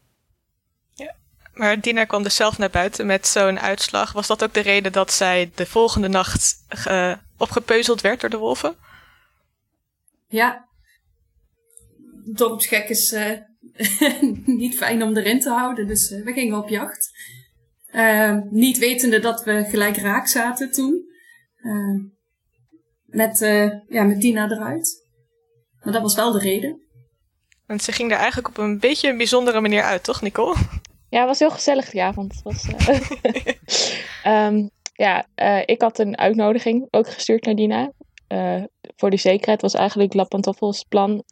Ja, 0.93 1.15
maar 1.53 1.81
Dina 1.81 2.05
kwam 2.05 2.23
dus 2.23 2.35
zelf 2.35 2.57
naar 2.57 2.69
buiten 2.69 3.05
met 3.05 3.27
zo'n 3.27 3.59
uitslag. 3.59 4.11
Was 4.11 4.27
dat 4.27 4.43
ook 4.43 4.53
de 4.53 4.59
reden 4.59 4.91
dat 4.91 5.11
zij 5.11 5.51
de 5.55 5.65
volgende 5.65 6.07
nacht 6.07 6.55
opgepeuzeld 7.37 8.01
werd 8.01 8.21
door 8.21 8.29
de 8.29 8.37
wolven? 8.37 8.75
Ja. 10.27 10.67
Dorpsgek 12.33 12.89
is 12.89 13.15
niet 14.45 14.77
fijn 14.77 15.03
om 15.03 15.17
erin 15.17 15.39
te 15.39 15.49
houden, 15.49 15.87
dus 15.87 16.09
we 16.09 16.33
gingen 16.33 16.57
op 16.57 16.69
jacht. 16.69 17.11
niet 18.49 18.77
wetende 18.77 19.19
dat 19.19 19.43
we 19.43 19.65
gelijk 19.69 19.97
raak 19.97 20.27
zaten 20.27 20.71
toen. 20.71 21.03
Met, 23.15 23.39
ja, 23.89 24.03
met 24.03 24.21
Dina 24.21 24.49
eruit. 24.49 25.05
Maar 25.83 25.93
dat 25.93 26.01
was 26.01 26.15
wel 26.15 26.31
de 26.31 26.39
reden. 26.39 26.85
Want 27.65 27.81
ze 27.81 27.91
ging 27.91 28.11
er 28.11 28.17
eigenlijk 28.17 28.47
op 28.47 28.57
een 28.57 28.79
beetje 28.79 29.09
een 29.09 29.17
bijzondere 29.17 29.61
manier 29.61 29.83
uit, 29.83 30.03
toch, 30.03 30.21
Nicole? 30.21 30.55
Ja, 31.09 31.19
het 31.19 31.27
was 31.27 31.39
heel 31.39 31.51
gezellig 31.51 31.89
die 31.89 32.03
avond. 32.03 32.33
Het 32.33 32.43
was, 32.43 32.67
uh... 34.23 34.47
um, 34.47 34.69
ja, 35.05 35.25
uh, 35.35 35.61
ik 35.65 35.81
had 35.81 35.99
een 35.99 36.17
uitnodiging 36.17 36.87
ook 36.91 37.09
gestuurd 37.09 37.45
naar 37.45 37.55
Dina. 37.55 37.91
Uh, 38.27 38.63
voor 38.95 39.09
de 39.09 39.17
zekerheid 39.17 39.61
was 39.61 39.73
eigenlijk 39.73 40.13
Lappantoffels 40.13 40.83
plan 40.83 41.23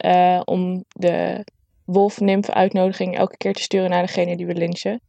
om 0.44 0.84
de 0.88 1.46
wolf-nymph-uitnodiging 1.84 3.16
elke 3.16 3.36
keer 3.36 3.54
te 3.54 3.62
sturen 3.62 3.90
naar 3.90 4.06
degene 4.06 4.36
die 4.36 4.46
we 4.46 4.54
lynchen. 4.54 5.00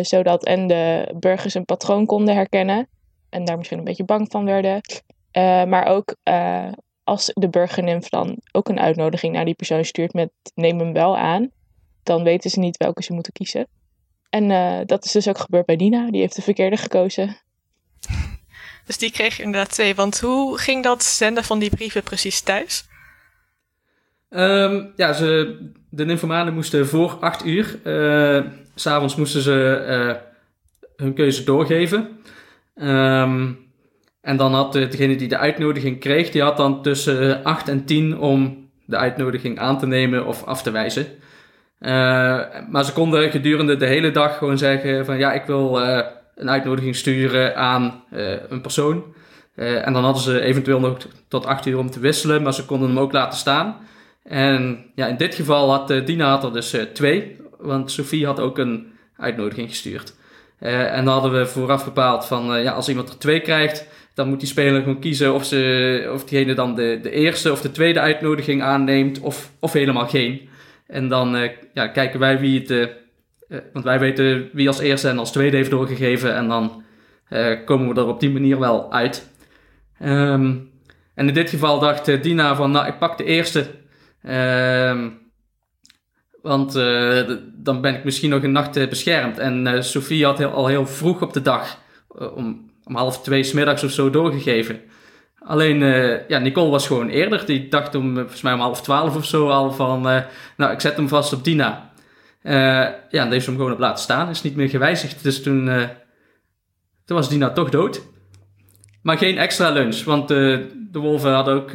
zodat 0.00 0.44
en 0.44 0.66
de 0.66 1.14
burgers 1.18 1.54
een 1.54 1.64
patroon 1.64 2.06
konden 2.06 2.34
herkennen 2.34 2.88
en 3.30 3.44
daar 3.44 3.56
misschien 3.56 3.78
een 3.78 3.84
beetje 3.84 4.04
bang 4.04 4.30
van 4.30 4.44
werden. 4.44 4.80
Maar 5.68 5.86
ook 5.86 6.14
als 7.04 7.30
de 7.34 7.48
burgernimf 7.48 8.08
dan 8.08 8.38
ook 8.52 8.68
een 8.68 8.80
uitnodiging 8.80 9.34
naar 9.34 9.44
die 9.44 9.54
persoon 9.54 9.84
stuurt 9.84 10.12
met 10.12 10.30
neem 10.54 10.78
hem 10.78 10.92
wel 10.92 11.18
aan, 11.18 11.50
dan 12.02 12.22
weten 12.22 12.50
ze 12.50 12.58
niet 12.58 12.76
welke 12.76 13.02
ze 13.02 13.12
moeten 13.12 13.32
kiezen. 13.32 13.66
En 14.30 14.50
uh, 14.50 14.78
dat 14.86 15.04
is 15.04 15.12
dus 15.12 15.28
ook 15.28 15.38
gebeurd 15.38 15.66
bij 15.66 15.76
Dina, 15.76 16.10
die 16.10 16.20
heeft 16.20 16.36
de 16.36 16.42
verkeerde 16.42 16.76
gekozen. 16.76 17.36
Dus 18.86 18.98
die 18.98 19.12
kreeg 19.12 19.40
inderdaad 19.40 19.70
twee. 19.70 19.94
Want 19.94 20.20
hoe 20.20 20.58
ging 20.58 20.82
dat 20.82 21.02
zenden 21.02 21.44
van 21.44 21.58
die 21.58 21.70
brieven 21.70 22.02
precies 22.02 22.40
thuis? 22.40 22.88
Um, 24.30 24.92
ja, 24.96 25.12
ze, 25.12 25.58
de 25.90 26.04
nymphomanen 26.04 26.54
moesten 26.54 26.86
voor 26.86 27.16
acht 27.20 27.44
uur, 27.44 27.80
uh, 27.84 28.46
s'avonds 28.74 29.16
moesten 29.16 29.42
ze 29.42 29.84
uh, 29.88 30.16
hun 30.96 31.14
keuze 31.14 31.44
doorgeven. 31.44 32.18
Um, 32.74 33.67
en 34.20 34.36
dan 34.36 34.54
had 34.54 34.72
degene 34.72 35.16
die 35.16 35.28
de 35.28 35.38
uitnodiging 35.38 36.00
kreeg, 36.00 36.30
die 36.30 36.42
had 36.42 36.56
dan 36.56 36.82
tussen 36.82 37.44
8 37.44 37.68
en 37.68 37.84
10 37.84 38.18
om 38.18 38.68
de 38.84 38.96
uitnodiging 38.96 39.58
aan 39.58 39.78
te 39.78 39.86
nemen 39.86 40.26
of 40.26 40.44
af 40.44 40.62
te 40.62 40.70
wijzen. 40.70 41.06
Uh, 41.80 41.90
maar 42.68 42.84
ze 42.84 42.92
konden 42.92 43.30
gedurende 43.30 43.76
de 43.76 43.86
hele 43.86 44.10
dag 44.10 44.38
gewoon 44.38 44.58
zeggen 44.58 45.04
van 45.04 45.18
ja, 45.18 45.32
ik 45.32 45.44
wil 45.44 45.82
uh, 45.82 46.00
een 46.34 46.50
uitnodiging 46.50 46.96
sturen 46.96 47.56
aan 47.56 48.02
een 48.48 48.60
persoon. 48.60 49.04
en 49.54 49.92
dan 49.92 50.04
hadden 50.04 50.22
ze 50.22 50.40
eventueel 50.40 50.80
nog 50.80 50.96
tot 51.28 51.46
8 51.46 51.66
uur 51.66 51.78
om 51.78 51.90
te 51.90 52.00
wisselen, 52.00 52.42
maar 52.42 52.54
ze 52.54 52.64
konden 52.64 52.88
hem 52.88 52.98
ook 52.98 53.12
laten 53.12 53.38
staan. 53.38 53.76
En 54.22 54.84
ja, 54.94 55.06
in 55.06 55.16
dit 55.16 55.34
geval 55.34 55.70
had 55.70 55.88
Dina 55.88 56.30
had 56.30 56.44
er 56.44 56.52
dus 56.52 56.76
twee, 56.92 57.36
want 57.58 57.90
Sophie 57.90 58.26
had 58.26 58.40
ook 58.40 58.58
een 58.58 58.92
uitnodiging 59.16 59.68
gestuurd. 59.68 60.14
en 60.58 61.04
dan 61.04 61.14
hadden 61.14 61.32
we 61.32 61.46
vooraf 61.46 61.84
bepaald 61.84 62.24
van 62.24 62.62
ja, 62.62 62.72
als 62.72 62.88
iemand 62.88 63.08
er 63.08 63.18
twee 63.18 63.40
krijgt, 63.40 63.86
dan 64.18 64.28
moet 64.28 64.40
die 64.40 64.48
speler 64.48 64.82
gewoon 64.82 65.00
kiezen 65.00 65.34
of, 65.34 65.44
ze, 65.44 66.10
of 66.12 66.24
diegene 66.24 66.54
dan 66.54 66.74
de, 66.74 66.98
de 67.02 67.10
eerste 67.10 67.52
of 67.52 67.60
de 67.60 67.70
tweede 67.70 68.00
uitnodiging 68.00 68.62
aanneemt 68.62 69.20
of, 69.20 69.52
of 69.60 69.72
helemaal 69.72 70.06
geen. 70.06 70.48
En 70.86 71.08
dan 71.08 71.36
uh, 71.36 71.50
ja, 71.74 71.88
kijken 71.88 72.20
wij 72.20 72.40
wie 72.40 72.60
het, 72.60 72.70
uh, 72.70 72.86
uh, 73.48 73.58
want 73.72 73.84
wij 73.84 73.98
weten 73.98 74.50
wie 74.52 74.66
als 74.66 74.78
eerste 74.78 75.08
en 75.08 75.18
als 75.18 75.32
tweede 75.32 75.56
heeft 75.56 75.70
doorgegeven 75.70 76.34
en 76.34 76.48
dan 76.48 76.82
komen 77.64 77.94
we 77.94 78.00
er 78.00 78.06
op 78.06 78.20
die 78.20 78.30
manier 78.30 78.58
wel 78.58 78.92
uit. 78.92 79.30
Um, 80.02 80.70
en 81.14 81.28
in 81.28 81.34
dit 81.34 81.50
geval 81.50 81.78
dacht 81.78 82.22
Dina 82.22 82.56
van, 82.56 82.70
nou 82.70 82.86
ik 82.86 82.98
pak 82.98 83.18
de 83.18 83.24
eerste, 83.24 83.66
um, 84.28 85.18
want 86.42 86.72
dan 87.54 87.80
ben 87.80 87.94
ik 87.94 88.04
misschien 88.04 88.30
nog 88.30 88.42
een 88.42 88.52
nacht 88.52 88.88
beschermd. 88.88 89.38
En 89.38 89.84
Sofie 89.84 90.24
had 90.24 90.38
heel, 90.38 90.50
al 90.50 90.66
heel 90.66 90.86
vroeg 90.86 91.22
op 91.22 91.32
de 91.32 91.42
dag, 91.42 91.78
om 92.34 92.67
om 92.88 92.96
half 92.96 93.22
twee 93.22 93.42
smiddags 93.42 93.84
of 93.84 93.90
zo 93.90 94.10
doorgegeven. 94.10 94.80
Alleen, 95.38 95.80
uh, 95.80 96.28
ja, 96.28 96.38
Nicole 96.38 96.70
was 96.70 96.86
gewoon 96.86 97.08
eerder. 97.08 97.46
Die 97.46 97.68
dacht 97.68 97.94
om, 97.94 98.10
eh, 98.10 98.20
volgens 98.20 98.42
mij 98.42 98.52
om 98.52 98.60
half 98.60 98.82
twaalf 98.82 99.16
of 99.16 99.24
zo 99.24 99.48
al 99.48 99.72
van, 99.72 100.08
uh, 100.08 100.20
nou, 100.56 100.72
ik 100.72 100.80
zet 100.80 100.96
hem 100.96 101.08
vast 101.08 101.32
op 101.32 101.44
Dina. 101.44 101.90
Ja, 102.42 103.08
en 103.10 103.30
heeft 103.30 103.44
ze 103.44 103.50
hem 103.50 103.58
gewoon 103.58 103.72
op 103.72 103.78
laten 103.78 104.02
staan. 104.02 104.28
Is 104.28 104.42
niet 104.42 104.56
meer 104.56 104.68
gewijzigd. 104.68 105.22
Dus 105.22 105.42
toen, 105.42 105.70
toen 107.04 107.16
was 107.16 107.28
Dina 107.28 107.50
toch 107.50 107.70
dood. 107.70 108.02
Maar 109.02 109.18
geen 109.18 109.38
extra 109.38 109.70
lunch, 109.70 110.04
want 110.04 110.28
de 110.28 110.68
wolven 110.92 111.32
hadden 111.32 111.54
ook 111.54 111.72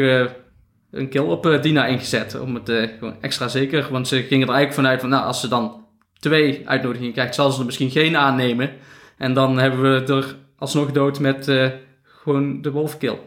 een 0.92 1.10
kill 1.10 1.22
op 1.22 1.60
Dina 1.62 1.86
ingezet. 1.86 2.40
Om 2.40 2.56
het 2.56 2.70
gewoon 3.00 3.16
extra 3.22 3.48
zeker, 3.48 3.88
want 3.92 4.08
ze 4.08 4.16
gingen 4.16 4.48
er 4.48 4.54
eigenlijk 4.54 4.74
vanuit 4.74 5.00
van, 5.00 5.10
nou, 5.10 5.26
als 5.26 5.40
ze 5.40 5.48
dan 5.48 5.86
twee 6.20 6.62
uitnodigingen 6.66 7.14
krijgt, 7.14 7.36
zal 7.36 7.52
ze 7.52 7.60
er 7.60 7.66
misschien 7.66 7.92
geen 7.92 8.18
aannemen. 8.18 8.72
En 9.18 9.34
dan 9.34 9.58
hebben 9.58 9.82
we 9.82 10.14
er 10.14 10.36
alsnog 10.64 10.92
dood 10.92 11.20
met 11.20 11.48
uh, 11.48 11.72
gewoon 12.04 12.62
de 12.62 12.72
wolfkill. 12.72 13.20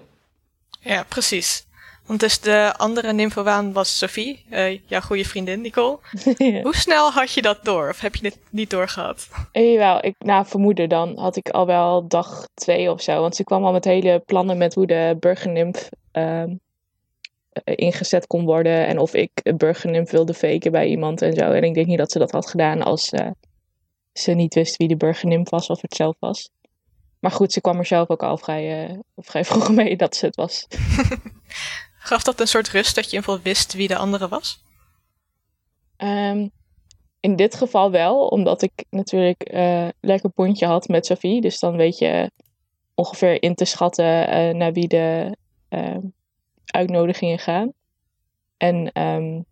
Ja, 0.80 1.04
precies. 1.08 1.66
Want 2.06 2.20
dus 2.20 2.40
de 2.40 2.74
andere 2.76 3.12
nymphowaan 3.12 3.72
was 3.72 3.98
Sophie, 3.98 4.44
uh, 4.50 4.78
jouw 4.86 5.00
goede 5.00 5.24
vriendin 5.24 5.60
Nicole. 5.60 5.98
Hoe 6.62 6.76
snel 6.76 7.10
had 7.10 7.32
je 7.32 7.42
dat 7.42 7.64
door? 7.64 7.88
Of 7.88 8.00
heb 8.00 8.14
je 8.14 8.26
het 8.26 8.38
niet 8.50 8.70
doorgehad? 8.70 9.28
Jawel, 9.52 10.04
ik, 10.04 10.14
nou 10.18 10.46
vermoeden 10.46 10.88
dan 10.88 11.18
had 11.18 11.36
ik 11.36 11.48
al 11.48 11.66
wel 11.66 12.08
dag 12.08 12.48
twee 12.54 12.90
of 12.90 13.02
zo. 13.02 13.20
Want 13.20 13.36
ze 13.36 13.44
kwam 13.44 13.64
al 13.64 13.72
met 13.72 13.84
hele 13.84 14.22
plannen 14.26 14.58
met 14.58 14.74
hoe 14.74 14.86
de 14.86 15.16
burgernimf 15.20 15.88
uh, 16.12 16.44
ingezet 17.64 18.26
kon 18.26 18.44
worden. 18.44 18.86
En 18.86 18.98
of 18.98 19.14
ik 19.14 19.30
een 19.42 19.56
burgernimf 19.56 20.10
wilde 20.10 20.34
faken 20.34 20.72
bij 20.72 20.86
iemand 20.86 21.22
en 21.22 21.32
zo. 21.32 21.50
En 21.50 21.64
ik 21.64 21.74
denk 21.74 21.86
niet 21.86 21.98
dat 21.98 22.12
ze 22.12 22.18
dat 22.18 22.30
had 22.30 22.50
gedaan 22.50 22.82
als 22.82 23.12
uh, 23.12 23.30
ze 24.12 24.32
niet 24.32 24.54
wist 24.54 24.76
wie 24.76 24.88
de 24.88 24.96
burgernimf 24.96 25.50
was 25.50 25.66
of 25.66 25.82
het 25.82 25.94
zelf 25.94 26.16
was. 26.18 26.50
Maar 27.26 27.34
goed, 27.34 27.52
ze 27.52 27.60
kwam 27.60 27.78
er 27.78 27.86
zelf 27.86 28.08
ook 28.08 28.22
al 28.22 28.38
vrij, 28.38 28.90
uh, 28.90 28.98
vrij 29.16 29.44
vroeg 29.50 29.70
mee 29.70 29.96
dat 29.96 30.16
ze 30.16 30.26
het 30.26 30.36
was. 30.36 30.66
Gaf 32.08 32.22
dat 32.22 32.40
een 32.40 32.48
soort 32.48 32.68
rust 32.68 32.94
dat 32.94 33.04
je 33.04 33.10
in 33.10 33.16
ieder 33.16 33.30
geval 33.30 33.44
wist 33.44 33.72
wie 33.72 33.88
de 33.88 33.96
andere 33.96 34.28
was? 34.28 34.62
Um, 35.96 36.50
in 37.20 37.36
dit 37.36 37.54
geval 37.54 37.90
wel, 37.90 38.26
omdat 38.26 38.62
ik 38.62 38.84
natuurlijk 38.90 39.52
uh, 39.54 39.88
lekker 40.00 40.30
pontje 40.30 40.66
had 40.66 40.88
met 40.88 41.06
Sophie. 41.06 41.40
Dus 41.40 41.58
dan 41.58 41.76
weet 41.76 41.98
je 41.98 42.30
ongeveer 42.94 43.42
in 43.42 43.54
te 43.54 43.64
schatten 43.64 44.04
uh, 44.04 44.54
naar 44.54 44.72
wie 44.72 44.88
de 44.88 45.36
uh, 45.70 45.98
uitnodigingen 46.66 47.38
gaan. 47.38 47.72
En 48.56 48.76
um, 49.02 49.44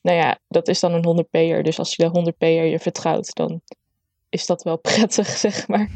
nou 0.00 0.16
ja, 0.16 0.38
dat 0.48 0.68
is 0.68 0.80
dan 0.80 0.92
een 0.92 1.04
100 1.04 1.30
P'er. 1.30 1.62
Dus 1.62 1.78
als 1.78 1.96
je 1.96 2.02
de 2.02 2.08
100 2.08 2.36
P'er 2.36 2.64
je 2.64 2.78
vertrouwt, 2.78 3.34
dan 3.34 3.60
is 4.36 4.46
dat 4.46 4.62
wel 4.62 4.76
prettig, 4.90 5.28
zeg 5.28 5.68
maar. 5.68 5.88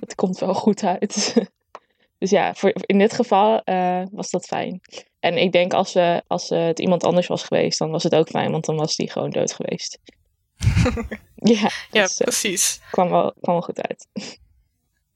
Het 0.00 0.14
komt 0.14 0.38
wel 0.38 0.54
goed 0.54 0.84
uit. 0.84 1.34
dus 2.18 2.30
ja, 2.30 2.54
voor, 2.54 2.72
in 2.74 2.98
dit 2.98 3.12
geval 3.12 3.62
uh, 3.64 4.02
was 4.10 4.30
dat 4.30 4.46
fijn. 4.46 4.80
En 5.20 5.36
ik 5.36 5.52
denk 5.52 5.72
als, 5.72 5.96
uh, 5.96 6.18
als 6.26 6.50
uh, 6.50 6.66
het 6.66 6.78
iemand 6.78 7.04
anders 7.04 7.26
was 7.26 7.42
geweest, 7.42 7.78
dan 7.78 7.90
was 7.90 8.02
het 8.02 8.14
ook 8.14 8.28
fijn, 8.28 8.50
want 8.50 8.64
dan 8.64 8.76
was 8.76 8.96
die 8.96 9.10
gewoon 9.10 9.30
dood 9.30 9.52
geweest. 9.52 9.98
ja, 11.34 11.70
ja 11.90 12.02
dus, 12.02 12.16
precies. 12.16 12.80
Kwam 12.90 13.10
wel, 13.10 13.32
kwam 13.40 13.54
wel 13.54 13.62
goed 13.62 13.88
uit. 13.88 14.08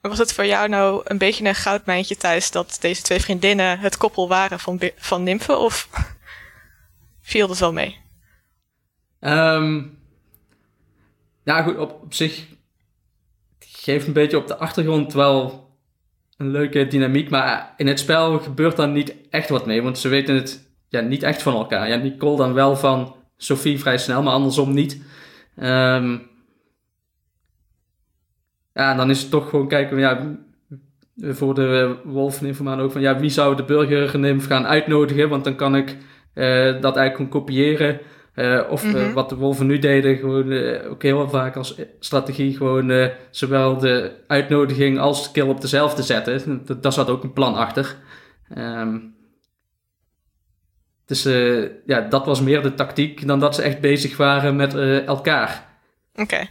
Was 0.01 0.19
het 0.19 0.33
voor 0.33 0.47
jou 0.47 0.69
nou 0.69 1.03
een 1.05 1.19
beetje 1.19 1.45
een 1.45 1.55
goudmijntje 1.55 2.17
thuis 2.17 2.51
dat 2.51 2.79
deze 2.81 3.03
twee 3.03 3.21
vriendinnen 3.21 3.79
het 3.79 3.97
koppel 3.97 4.29
waren 4.29 4.61
van, 4.61 4.81
van 4.97 5.23
nymfen? 5.23 5.59
Of 5.59 5.89
viel 7.21 7.49
het 7.49 7.59
wel 7.59 7.73
mee? 7.73 7.99
Um, 9.21 9.99
ja, 11.45 11.63
goed, 11.63 11.79
op, 11.79 12.03
op 12.03 12.15
zich 12.15 12.47
geeft 13.83 14.07
een 14.07 14.13
beetje 14.13 14.37
op 14.37 14.47
de 14.47 14.57
achtergrond 14.57 15.13
wel 15.13 15.69
een 16.37 16.51
leuke 16.51 16.87
dynamiek. 16.87 17.31
Maar 17.31 17.75
in 17.77 17.87
het 17.87 17.99
spel 17.99 18.39
gebeurt 18.39 18.77
dan 18.77 18.93
niet 18.93 19.15
echt 19.31 19.49
wat 19.49 19.67
mee, 19.67 19.83
want 19.83 19.99
ze 19.99 20.09
weten 20.09 20.35
het 20.35 20.73
ja, 20.89 21.01
niet 21.01 21.23
echt 21.23 21.43
van 21.43 21.55
elkaar. 21.55 21.89
Ja, 21.89 21.97
Nicole 21.97 22.37
dan 22.37 22.53
wel 22.53 22.77
van 22.77 23.17
Sophie 23.37 23.79
vrij 23.79 23.99
snel, 23.99 24.23
maar 24.23 24.33
andersom 24.33 24.75
niet. 24.75 25.03
Um, 25.57 26.29
ja, 28.73 28.95
dan 28.95 29.11
is 29.11 29.21
het 29.21 29.31
toch 29.31 29.49
gewoon 29.49 29.69
kijken, 29.69 29.99
ja, 29.99 30.37
voor 31.17 31.55
de 31.55 31.97
wolfninformaan 32.05 32.81
ook 32.81 32.93
van, 32.93 33.01
ja, 33.01 33.19
wie 33.19 33.31
zou 33.31 33.57
de 33.57 33.65
burgernimf 33.65 34.47
gaan 34.47 34.67
uitnodigen? 34.67 35.29
Want 35.29 35.45
dan 35.45 35.57
kan 35.57 35.77
ik 35.77 35.89
uh, 35.91 36.81
dat 36.81 36.97
eigenlijk 36.97 37.17
gewoon 37.17 37.31
kopiëren. 37.31 38.01
Uh, 38.35 38.71
of 38.71 38.85
mm 38.85 38.95
-hmm. 38.95 39.13
wat 39.13 39.29
de 39.29 39.37
wolven 39.37 39.67
nu 39.67 39.79
deden, 39.79 40.17
gewoon 40.17 40.51
uh, 40.51 40.91
ook 40.91 41.03
heel 41.03 41.29
vaak 41.29 41.57
als 41.57 41.75
strategie, 42.01 42.57
gewoon 42.57 43.11
zowel 43.31 43.79
de 43.79 44.13
uitnodiging 44.27 44.99
als 44.99 45.25
de 45.25 45.33
kill 45.33 45.49
op 45.49 45.61
dezelfde 45.61 46.03
zetten. 46.03 46.67
Daar 46.81 46.93
zat 46.93 47.09
ook 47.09 47.23
een 47.23 47.33
plan 47.33 47.55
achter. 47.55 47.97
Um, 48.59 49.15
dus 51.07 51.23
ja, 51.87 52.01
dat 52.01 52.27
was 52.27 52.41
meer 52.41 52.63
de 52.63 52.75
tactiek 52.75 53.27
dan 53.27 53.41
dat 53.41 53.55
ze 53.55 53.63
echt 53.63 53.81
bezig 53.81 54.17
waren 54.17 54.57
met 54.57 54.75
elkaar. 55.07 55.67
Oké. 56.13 56.23
Okay. 56.23 56.51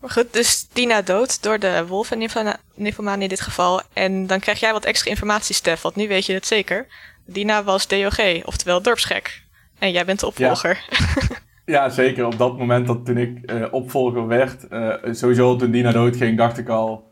Maar 0.00 0.10
goed, 0.10 0.32
dus 0.32 0.68
Dina 0.72 1.02
dood 1.02 1.42
door 1.42 1.58
de 1.58 1.86
wolf 1.86 2.10
en 2.10 2.28
Niflmaan 2.74 3.22
in 3.22 3.28
dit 3.28 3.40
geval. 3.40 3.82
En 3.92 4.26
dan 4.26 4.40
krijg 4.40 4.60
jij 4.60 4.72
wat 4.72 4.84
extra 4.84 5.10
informatie, 5.10 5.54
Stef, 5.54 5.80
want 5.80 5.96
nu 5.96 6.08
weet 6.08 6.26
je 6.26 6.32
het 6.32 6.46
zeker. 6.46 6.86
Dina 7.24 7.64
was 7.64 7.86
DOG, 7.86 8.44
oftewel 8.44 8.82
dorpsgek. 8.82 9.42
En 9.78 9.90
jij 9.90 10.04
bent 10.04 10.20
de 10.20 10.26
opvolger. 10.26 10.84
Ja, 10.88 11.36
ja 11.74 11.88
zeker. 11.88 12.26
Op 12.26 12.38
dat 12.38 12.58
moment 12.58 12.86
dat 12.86 13.04
toen 13.06 13.16
ik 13.16 13.52
uh, 13.52 13.64
opvolger 13.70 14.26
werd, 14.26 14.66
uh, 14.70 14.94
sowieso 15.10 15.56
toen 15.56 15.70
Dina 15.70 15.92
doodging, 15.92 16.36
dacht 16.36 16.58
ik 16.58 16.68
al... 16.68 17.06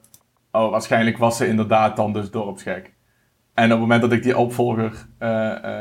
Oh, 0.52 0.70
waarschijnlijk 0.70 1.18
was 1.18 1.36
ze 1.36 1.46
inderdaad 1.46 1.96
dan 1.96 2.12
dus 2.12 2.30
dorpsgek. 2.30 2.94
En 3.54 3.64
op 3.64 3.70
het 3.70 3.80
moment 3.80 4.00
dat 4.00 4.12
ik 4.12 4.22
die 4.22 4.36
opvolger, 4.36 4.92
uh, 5.18 5.28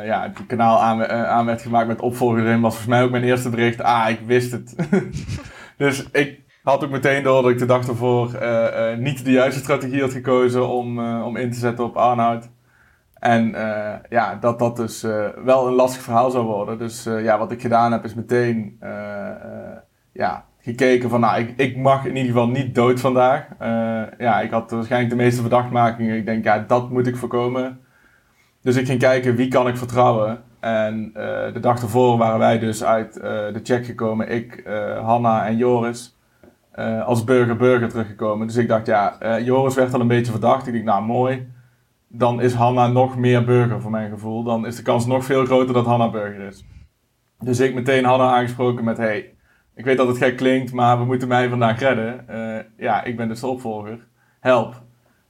ja, 0.05 0.31
die 0.35 0.45
kanaal 0.45 0.79
aan, 0.79 1.07
aan 1.07 1.45
werd 1.45 1.61
gemaakt 1.61 1.87
met 1.87 2.01
opvolger 2.01 2.45
in, 2.45 2.61
was 2.61 2.75
volgens 2.75 2.95
mij 2.95 3.03
ook 3.03 3.11
mijn 3.11 3.23
eerste 3.23 3.49
bericht. 3.49 3.81
Ah, 3.81 4.09
ik 4.09 4.19
wist 4.25 4.51
het. 4.51 4.75
dus 5.77 6.09
ik 6.11 6.39
had 6.63 6.83
ook 6.83 6.89
meteen 6.89 7.23
door 7.23 7.41
dat 7.41 7.51
ik 7.51 7.59
de 7.59 7.65
dag 7.65 7.87
ervoor 7.87 8.39
niet 8.97 9.25
de 9.25 9.31
juiste 9.31 9.59
strategie 9.59 10.01
had 10.01 10.11
gekozen 10.11 10.67
om, 10.69 10.99
om 11.23 11.37
in 11.37 11.51
te 11.51 11.59
zetten 11.59 11.85
op 11.85 11.97
Arnoud. 11.97 12.49
En 13.19 13.55
ja, 14.09 14.37
dat 14.39 14.59
dat 14.59 14.75
dus 14.75 15.01
wel 15.43 15.67
een 15.67 15.73
lastig 15.73 16.01
verhaal 16.01 16.31
zou 16.31 16.45
worden. 16.45 16.77
Dus 16.77 17.03
ja, 17.03 17.37
wat 17.37 17.51
ik 17.51 17.61
gedaan 17.61 17.91
heb 17.91 18.03
is 18.03 18.13
meteen 18.13 18.79
ja, 20.11 20.45
gekeken 20.59 21.09
van, 21.09 21.19
nou, 21.19 21.39
ik, 21.39 21.53
ik 21.57 21.77
mag 21.77 22.05
in 22.05 22.15
ieder 22.15 22.31
geval 22.31 22.47
niet 22.47 22.75
dood 22.75 22.99
vandaag. 22.99 23.47
ja, 24.17 24.41
ik 24.41 24.51
had 24.51 24.71
waarschijnlijk 24.71 25.11
de 25.11 25.23
meeste 25.23 25.41
verdachtmakingen. 25.41 26.17
Ik 26.17 26.25
denk, 26.25 26.43
ja, 26.43 26.59
dat 26.67 26.89
moet 26.89 27.07
ik 27.07 27.17
voorkomen. 27.17 27.79
Dus 28.61 28.75
ik 28.75 28.85
ging 28.85 28.99
kijken, 28.99 29.35
wie 29.35 29.47
kan 29.47 29.67
ik 29.67 29.77
vertrouwen? 29.77 30.43
En 30.59 31.11
de 31.53 31.59
dag 31.61 31.81
ervoor 31.81 32.17
waren 32.17 32.39
wij 32.39 32.59
dus 32.59 32.83
uit 32.83 33.13
de 33.13 33.59
check 33.63 33.85
gekomen. 33.85 34.29
Ik, 34.29 34.63
Hanna 35.01 35.45
en 35.45 35.57
Joris 35.57 36.17
als 37.05 37.23
burger-burger 37.23 37.89
teruggekomen. 37.89 38.47
Dus 38.47 38.55
ik 38.55 38.67
dacht, 38.67 38.85
ja, 38.85 39.17
Joris 39.39 39.75
werd 39.75 39.93
al 39.93 40.01
een 40.01 40.07
beetje 40.07 40.31
verdacht. 40.31 40.67
Ik 40.67 40.73
dacht, 40.73 40.85
nou 40.85 41.03
mooi. 41.03 41.53
Dan 42.17 42.41
is 42.41 42.53
Hanna 42.53 42.87
nog 42.87 43.17
meer 43.17 43.45
burger 43.45 43.81
voor 43.81 43.91
mijn 43.91 44.09
gevoel. 44.09 44.43
Dan 44.43 44.65
is 44.65 44.75
de 44.75 44.81
kans 44.81 45.05
nog 45.05 45.25
veel 45.25 45.45
groter 45.45 45.73
dat 45.73 45.85
Hanna 45.85 46.09
burger 46.09 46.47
is. 46.47 46.65
Dus 47.39 47.59
ik 47.59 47.73
meteen 47.73 48.05
Hanna 48.05 48.31
aangesproken 48.31 48.83
met, 48.83 48.97
hey, 48.97 49.33
ik 49.75 49.85
weet 49.85 49.97
dat 49.97 50.07
het 50.07 50.17
gek 50.17 50.37
klinkt, 50.37 50.73
maar 50.73 50.97
we 50.97 51.05
moeten 51.05 51.27
mij 51.27 51.49
vandaag 51.49 51.79
redden. 51.79 52.25
Uh, 52.29 52.85
ja, 52.85 53.03
ik 53.03 53.17
ben 53.17 53.27
dus 53.27 53.39
de 53.39 53.47
opvolger. 53.47 54.07
Help. 54.39 54.81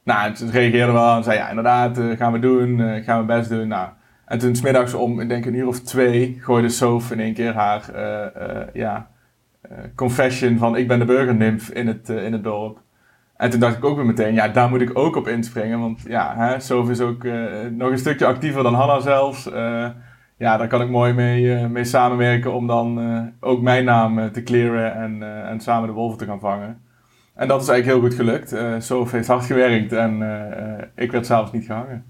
Nou, 0.04 0.36
ze 0.36 0.50
reageerde 0.50 0.91
wel 0.91 1.15
en 1.15 1.24
zei, 1.24 1.38
ja, 1.38 1.50
inderdaad, 1.50 2.00
gaan 2.17 2.32
we 2.32 2.39
doen. 2.39 3.04
gaan 3.04 3.19
we 3.19 3.26
best 3.26 3.50
doen. 3.50 3.67
Nou, 3.67 3.89
en 4.26 4.39
toen 4.39 4.56
smiddags 4.56 4.93
om, 4.93 5.19
ik 5.19 5.30
denk 5.30 5.45
een 5.45 5.54
uur 5.54 5.67
of 5.67 5.80
twee, 5.80 6.38
gooide 6.41 6.69
Sof 6.69 7.12
in 7.12 7.19
één 7.19 7.34
keer 7.34 7.54
haar, 7.54 7.89
ja 8.74 9.10
eh, 9.69 9.78
confession 9.95 10.58
van 10.58 10.76
ik 10.76 10.88
ben 10.88 11.00
de 11.00 11.06
burgernimf 11.06 11.69
in 11.69 11.88
het, 11.88 12.10
in 12.10 12.34
het 12.34 12.43
dorp. 12.43 12.82
En 13.38 13.50
toen 13.50 13.60
dacht 13.60 13.78
ik 13.78 13.86
ook 13.86 13.95
weer 13.95 14.06
meteen, 14.06 14.34
ja, 14.34 14.48
daar 14.48 14.69
moet 14.69 14.82
ik 14.82 14.98
ook 14.98 15.15
op 15.15 15.28
inspringen. 15.28 15.80
Want 15.80 16.04
ja, 16.08 16.36
hè, 16.38 16.60
Sof 16.60 16.89
is 16.89 17.00
ook 17.00 17.24
uh, 17.24 17.43
nog 17.71 17.91
een 17.91 17.98
stukje 17.98 18.26
actiever 18.26 18.63
dan 18.63 18.74
Hanna 18.74 19.00
zelfs. 19.00 19.43
ja, 20.38 20.58
daar 20.58 20.67
kan 20.67 20.82
ik 20.82 20.89
mooi 20.89 21.13
mee, 21.13 21.67
mee 21.67 21.84
samenwerken 21.84 22.54
om 22.54 22.67
dan 22.67 23.34
ook 23.39 23.62
mijn 23.62 23.86
naam 23.86 24.32
te 24.32 24.43
clearen 24.43 24.93
en, 24.93 25.45
en 25.48 25.60
samen 25.60 25.88
de 25.88 25.93
wolven 25.93 26.17
te 26.17 26.26
gaan 26.26 26.39
vangen. 26.39 26.82
En 27.36 27.48
dat 27.48 27.62
is 27.62 27.67
eigenlijk 27.67 28.00
heel 28.00 28.10
goed 28.10 28.19
gelukt. 28.19 28.54
Uh, 28.54 28.76
Sof 28.80 29.12
heeft 29.12 29.28
hard 29.28 29.45
gewerkt 29.45 29.93
en 29.93 30.21
ik 30.95 31.12
werd 31.12 31.26
zelfs 31.26 31.52
niet 31.52 31.65
gehangen. 31.65 32.06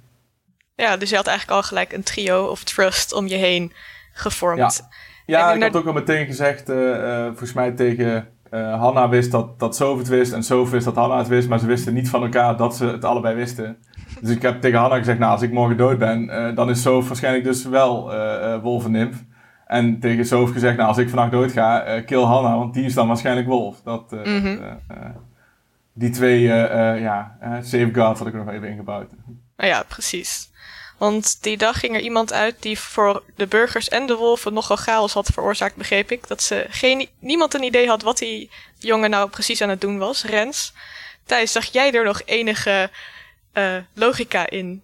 Ja, 0.75 0.97
dus 0.97 1.09
je 1.09 1.15
had 1.15 1.27
eigenlijk 1.27 1.57
al 1.57 1.67
gelijk 1.67 1.93
een 1.93 2.03
trio 2.03 2.45
of 2.45 2.63
trust 2.63 3.13
om 3.13 3.27
je 3.27 3.35
heen 3.35 3.73
gevormd. 4.13 4.59
Ja. 4.59 4.87
Ja, 5.25 5.53
ik 5.53 5.61
had 5.61 5.75
ook 5.75 5.85
al 5.85 5.93
meteen 5.93 6.25
gezegd, 6.25 6.71
volgens 7.25 7.53
mij 7.53 7.71
tegen 7.71 8.27
uh, 8.55 8.79
Hanna 8.79 9.09
wist 9.09 9.31
dat, 9.31 9.59
dat 9.59 9.75
Sof 9.75 9.97
het 9.97 10.07
wist 10.07 10.33
en 10.33 10.43
Sof 10.43 10.69
wist 10.69 10.85
dat 10.85 10.95
Hanna 10.95 11.17
het 11.17 11.27
wist, 11.27 11.49
maar 11.49 11.59
ze 11.59 11.65
wisten 11.65 11.93
niet 11.93 12.09
van 12.09 12.23
elkaar 12.23 12.57
dat 12.57 12.75
ze 12.75 12.85
het 12.85 13.05
allebei 13.05 13.35
wisten. 13.35 13.77
Dus 14.21 14.29
ik 14.29 14.41
heb 14.41 14.61
tegen 14.61 14.79
Hanna 14.79 14.97
gezegd, 14.97 15.19
nou 15.19 15.31
als 15.31 15.41
ik 15.41 15.51
morgen 15.51 15.77
dood 15.77 15.97
ben, 15.97 16.23
uh, 16.23 16.55
dan 16.55 16.69
is 16.69 16.81
Sof 16.81 17.07
waarschijnlijk 17.07 17.43
dus 17.43 17.65
wel 17.65 18.13
uh, 18.13 18.61
Wolf 18.61 18.85
en. 18.85 19.13
En 19.65 19.99
tegen 19.99 20.25
Sof 20.25 20.51
gezegd, 20.51 20.77
nou 20.77 20.87
als 20.87 20.97
ik 20.97 21.09
vannacht 21.09 21.31
dood 21.31 21.51
ga, 21.51 22.01
kill 22.05 22.21
Hanna, 22.21 22.57
want 22.57 22.73
die 22.73 22.85
is 22.85 22.93
dan 22.93 23.07
waarschijnlijk 23.07 23.47
Wolf. 23.47 23.81
Dat, 23.81 24.11
mm 24.11 24.41
-hmm. 24.41 24.59
die 25.93 26.09
twee 26.09 26.41
ja, 26.41 27.37
safeguards 27.61 28.19
had 28.19 28.27
ik 28.27 28.33
er 28.33 28.45
nog 28.45 28.53
even 28.53 28.69
ingebouwd. 28.69 29.07
Ja, 29.57 29.83
precies. 29.87 30.51
Want 30.97 31.43
die 31.43 31.57
dag 31.57 31.79
ging 31.79 31.95
er 31.95 32.01
iemand 32.01 32.33
uit 32.33 32.61
die 32.61 32.79
voor 32.79 33.23
de 33.35 33.47
burgers 33.47 33.89
en 33.89 34.05
de 34.05 34.15
wolven 34.15 34.53
nogal 34.53 34.75
chaos 34.75 35.13
had 35.13 35.29
veroorzaakt, 35.33 35.75
begreep 35.75 36.11
ik. 36.11 36.27
Dat 36.27 36.41
ze 36.41 36.65
geen, 36.69 37.09
niemand 37.19 37.53
een 37.53 37.63
idee 37.63 37.87
had 37.87 38.01
wat 38.01 38.17
die 38.17 38.49
jongen 38.77 39.09
nou 39.09 39.29
precies 39.29 39.61
aan 39.61 39.69
het 39.69 39.81
doen 39.81 39.97
was, 39.97 40.23
Rens. 40.23 40.73
Thijs, 41.25 41.51
zag 41.51 41.65
jij 41.65 41.93
er 41.93 42.03
nog 42.03 42.21
enige 42.25 42.89
uh, 43.53 43.77
logica 43.93 44.49
in? 44.49 44.81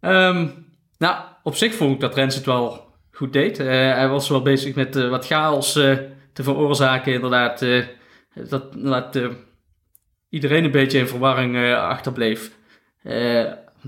Um, 0.00 0.66
nou, 0.98 1.24
op 1.42 1.56
zich 1.56 1.74
vond 1.74 1.94
ik 1.94 2.00
dat 2.00 2.14
Rens 2.14 2.34
het 2.34 2.44
wel 2.44 2.86
goed 3.10 3.32
deed. 3.32 3.58
Uh, 3.58 3.66
hij 3.68 4.08
was 4.08 4.28
wel 4.28 4.42
bezig 4.42 4.74
met 4.74 4.96
uh, 4.96 5.10
wat 5.10 5.26
chaos 5.26 5.72
te 5.72 6.42
veroorzaken, 6.42 7.12
inderdaad. 7.12 7.64
dat 8.34 8.74
inderdaad, 8.74 9.18
iedereen 10.28 10.64
een 10.64 10.70
beetje 10.70 10.98
in 10.98 11.08
verwarring 11.08 11.74
achterbleef. 11.74 12.50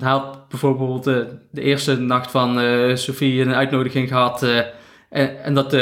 Hij 0.00 0.10
had 0.10 0.48
bijvoorbeeld 0.48 1.06
uh, 1.06 1.16
de 1.50 1.60
eerste 1.60 1.96
nacht 1.96 2.30
van 2.30 2.60
uh, 2.60 2.96
Sophie 2.96 3.40
een 3.40 3.54
uitnodiging 3.54 4.08
gehad. 4.08 4.42
Uh, 4.42 4.58
en, 5.08 5.42
en, 5.42 5.54
dat 5.54 5.76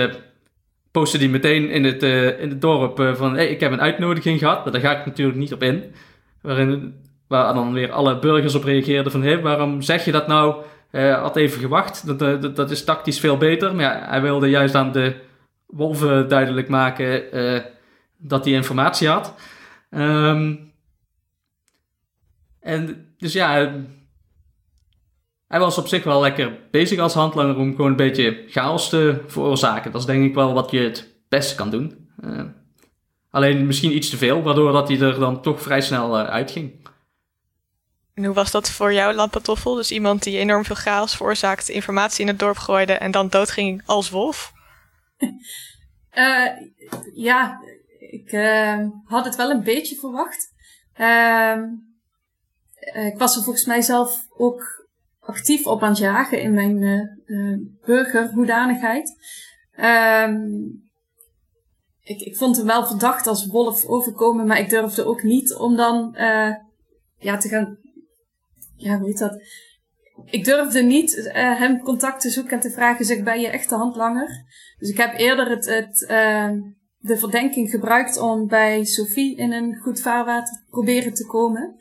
postte 0.90 1.18
hij 1.18 1.28
meteen 1.28 1.70
in 1.70 1.84
het, 1.84 2.02
in 2.38 2.48
het 2.48 2.60
dorp 2.60 3.14
van... 3.16 3.34
Hey, 3.34 3.48
ik 3.48 3.60
heb 3.60 3.72
een 3.72 3.80
uitnodiging 3.80 4.38
gehad, 4.38 4.64
maar 4.64 4.72
daar 4.72 4.80
ga 4.80 4.98
ik 4.98 5.06
natuurlijk 5.06 5.38
niet 5.38 5.52
op 5.52 5.62
in. 5.62 5.94
Waarin, 6.42 6.94
waar 7.28 7.54
dan 7.54 7.72
weer 7.72 7.92
alle 7.92 8.18
burgers 8.18 8.54
op 8.54 8.64
reageerden 8.64 9.12
van... 9.12 9.22
Hey, 9.22 9.40
waarom 9.40 9.82
zeg 9.82 10.04
je 10.04 10.12
dat 10.12 10.26
nou? 10.26 10.64
had 10.92 11.36
even 11.36 11.60
gewacht, 11.60 12.18
dat, 12.18 12.56
dat, 12.56 12.70
is 12.70 12.84
tactisch 12.84 13.20
veel 13.20 13.36
beter. 13.36 13.74
Maar 13.74 13.84
ja, 13.84 14.06
hij 14.08 14.22
wilde 14.22 14.48
juist 14.48 14.74
aan 14.74 14.92
de 14.92 15.14
wolven 15.66 16.28
duidelijk 16.28 16.68
maken 16.68 17.22
dat 18.16 18.44
hij 18.44 18.54
informatie 18.54 19.08
had. 19.08 19.34
Um, 19.90 20.68
en 22.60 23.06
dus 23.18 23.32
ja, 23.32 23.72
hij 25.48 25.58
was 25.58 25.78
op 25.78 25.88
zich 25.88 26.04
wel 26.04 26.20
lekker 26.20 26.58
bezig 26.70 26.98
als 26.98 27.14
handlanger 27.14 27.56
om 27.56 27.70
gewoon 27.74 27.90
een 27.90 27.96
beetje 27.96 28.44
chaos 28.48 28.88
te 28.88 29.24
veroorzaken. 29.26 29.92
Dat 29.92 30.00
is 30.00 30.06
denk 30.06 30.24
ik 30.24 30.34
wel 30.34 30.52
wat 30.52 30.70
je 30.70 30.78
het 30.78 31.14
beste 31.28 31.54
kan 31.54 31.70
doen. 31.70 32.08
Uh, 32.24 32.42
alleen 33.30 33.66
misschien 33.66 33.96
iets 33.96 34.10
te 34.10 34.16
veel, 34.16 34.42
waardoor 34.42 34.72
dat 34.72 34.88
hij 34.88 35.00
er 35.00 35.18
dan 35.18 35.42
toch 35.42 35.62
vrij 35.62 35.80
snel 35.80 36.20
uh, 36.20 36.28
uitging. 36.28 36.86
En 38.14 38.24
hoe 38.24 38.34
was 38.34 38.50
dat 38.50 38.70
voor 38.70 38.92
jou, 38.92 39.14
Lampatoffel? 39.14 39.74
Dus 39.74 39.90
iemand 39.90 40.22
die 40.22 40.38
enorm 40.38 40.64
veel 40.64 40.76
chaos 40.76 41.16
veroorzaakte, 41.16 41.72
informatie 41.72 42.20
in 42.20 42.28
het 42.28 42.38
dorp 42.38 42.56
gooide 42.56 42.92
en 42.92 43.10
dan 43.10 43.28
doodging 43.28 43.82
als 43.86 44.10
wolf? 44.10 44.52
uh, 46.14 46.46
ja, 47.28 47.60
ik 47.98 48.30
had 49.04 49.24
het 49.24 49.36
wel 49.36 49.50
een 49.50 49.62
beetje 49.62 49.96
verwacht. 49.96 50.52
Ehm, 50.92 51.64
ik 52.94 53.18
was 53.18 53.36
er 53.36 53.42
volgens 53.42 53.64
mij 53.64 53.80
zelf 53.80 54.26
ook 54.36 54.77
actief 55.28 55.66
op 55.66 55.82
aan 55.82 55.88
het 55.88 55.98
jagen 55.98 56.40
in 56.40 56.54
mijn 56.54 56.82
uh, 57.26 57.58
burgerhoedanigheid. 57.84 59.16
Um, 59.80 60.86
ik, 62.02 62.20
ik 62.20 62.36
vond 62.36 62.56
hem 62.56 62.66
wel 62.66 62.86
verdacht 62.86 63.26
als 63.26 63.46
wolf 63.46 63.84
overkomen, 63.84 64.46
maar 64.46 64.58
ik 64.58 64.68
durfde 64.68 65.04
ook 65.04 65.22
niet 65.22 65.54
om 65.54 65.76
dan 65.76 66.14
uh, 66.14 66.54
ja, 67.18 67.36
te 67.36 67.48
gaan. 67.48 67.78
Ja, 68.76 68.98
hoe 68.98 69.06
heet 69.06 69.18
dat? 69.18 69.42
Ik 70.24 70.44
durfde 70.44 70.82
niet 70.82 71.30
hem 71.32 71.82
contact 71.82 72.20
te 72.20 72.30
zoeken 72.30 72.52
en 72.52 72.60
te 72.60 72.70
vragen: 72.70 73.04
zeg, 73.04 73.22
ben 73.22 73.40
je 73.40 73.48
echt 73.48 73.68
de 73.68 73.74
handlanger? 73.74 74.44
Dus 74.78 74.90
ik 74.90 74.96
heb 74.96 75.18
eerder 75.18 75.50
het, 75.50 75.66
het, 75.66 76.00
uh, 76.10 76.50
de 76.98 77.18
verdenking 77.18 77.70
gebruikt 77.70 78.18
om 78.18 78.46
bij 78.46 78.84
Sophie 78.84 79.36
in 79.36 79.52
een 79.52 79.76
goed 79.76 80.00
vaarwater 80.00 80.64
proberen 80.68 81.14
te 81.14 81.26
komen. 81.26 81.76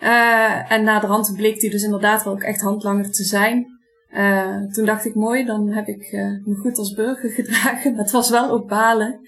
Uh, 0.00 0.72
en 0.72 0.84
na 0.84 1.00
de 1.00 1.06
hand 1.06 1.32
bleek 1.36 1.60
hij 1.60 1.70
dus 1.70 1.82
inderdaad 1.82 2.24
wel 2.24 2.32
ook 2.32 2.42
echt 2.42 2.60
handlanger 2.60 3.10
te 3.10 3.24
zijn. 3.24 3.74
Uh, 4.10 4.72
toen 4.72 4.84
dacht 4.84 5.04
ik, 5.04 5.14
mooi, 5.14 5.44
dan 5.44 5.68
heb 5.68 5.86
ik 5.86 6.12
uh, 6.12 6.46
me 6.46 6.54
goed 6.54 6.78
als 6.78 6.94
burger 6.94 7.30
gedragen. 7.40 7.94
Maar 7.94 8.02
het 8.02 8.12
was 8.12 8.30
wel 8.30 8.50
ook 8.50 8.68
balen. 8.68 9.20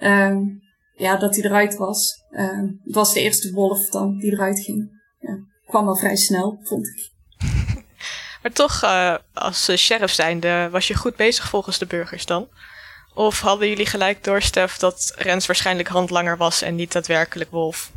Uh, 0.00 0.36
ja, 0.94 1.16
dat 1.16 1.36
hij 1.36 1.44
eruit 1.44 1.76
was. 1.76 2.24
het 2.84 2.94
was 2.94 3.12
de 3.12 3.20
eerste 3.20 3.52
wolf 3.52 3.88
dan 3.88 4.18
die 4.18 4.32
eruit 4.32 4.60
ging. 4.60 5.02
Ja, 5.18 5.38
kwam 5.66 5.84
wel 5.84 5.96
vrij 5.96 6.16
snel, 6.16 6.58
vond 6.62 6.86
ik. 6.86 7.12
Maar 8.42 8.52
toch, 8.52 8.84
als 9.32 9.76
sheriff 9.76 10.14
zijnde, 10.14 10.68
was 10.70 10.88
je 10.88 10.94
goed 10.94 11.16
bezig 11.16 11.48
volgens 11.48 11.78
de 11.78 11.86
burgers 11.86 12.26
dan? 12.26 12.48
Of 13.14 13.40
hadden 13.40 13.68
jullie 13.68 13.86
gelijk 13.86 14.24
door, 14.24 14.42
Stef, 14.42 14.76
dat 14.76 15.12
Rens 15.16 15.46
waarschijnlijk 15.46 15.88
handlanger 15.88 16.36
was 16.36 16.62
en 16.62 16.74
niet 16.74 16.92
daadwerkelijk 16.92 17.50
wolf? 17.50 17.92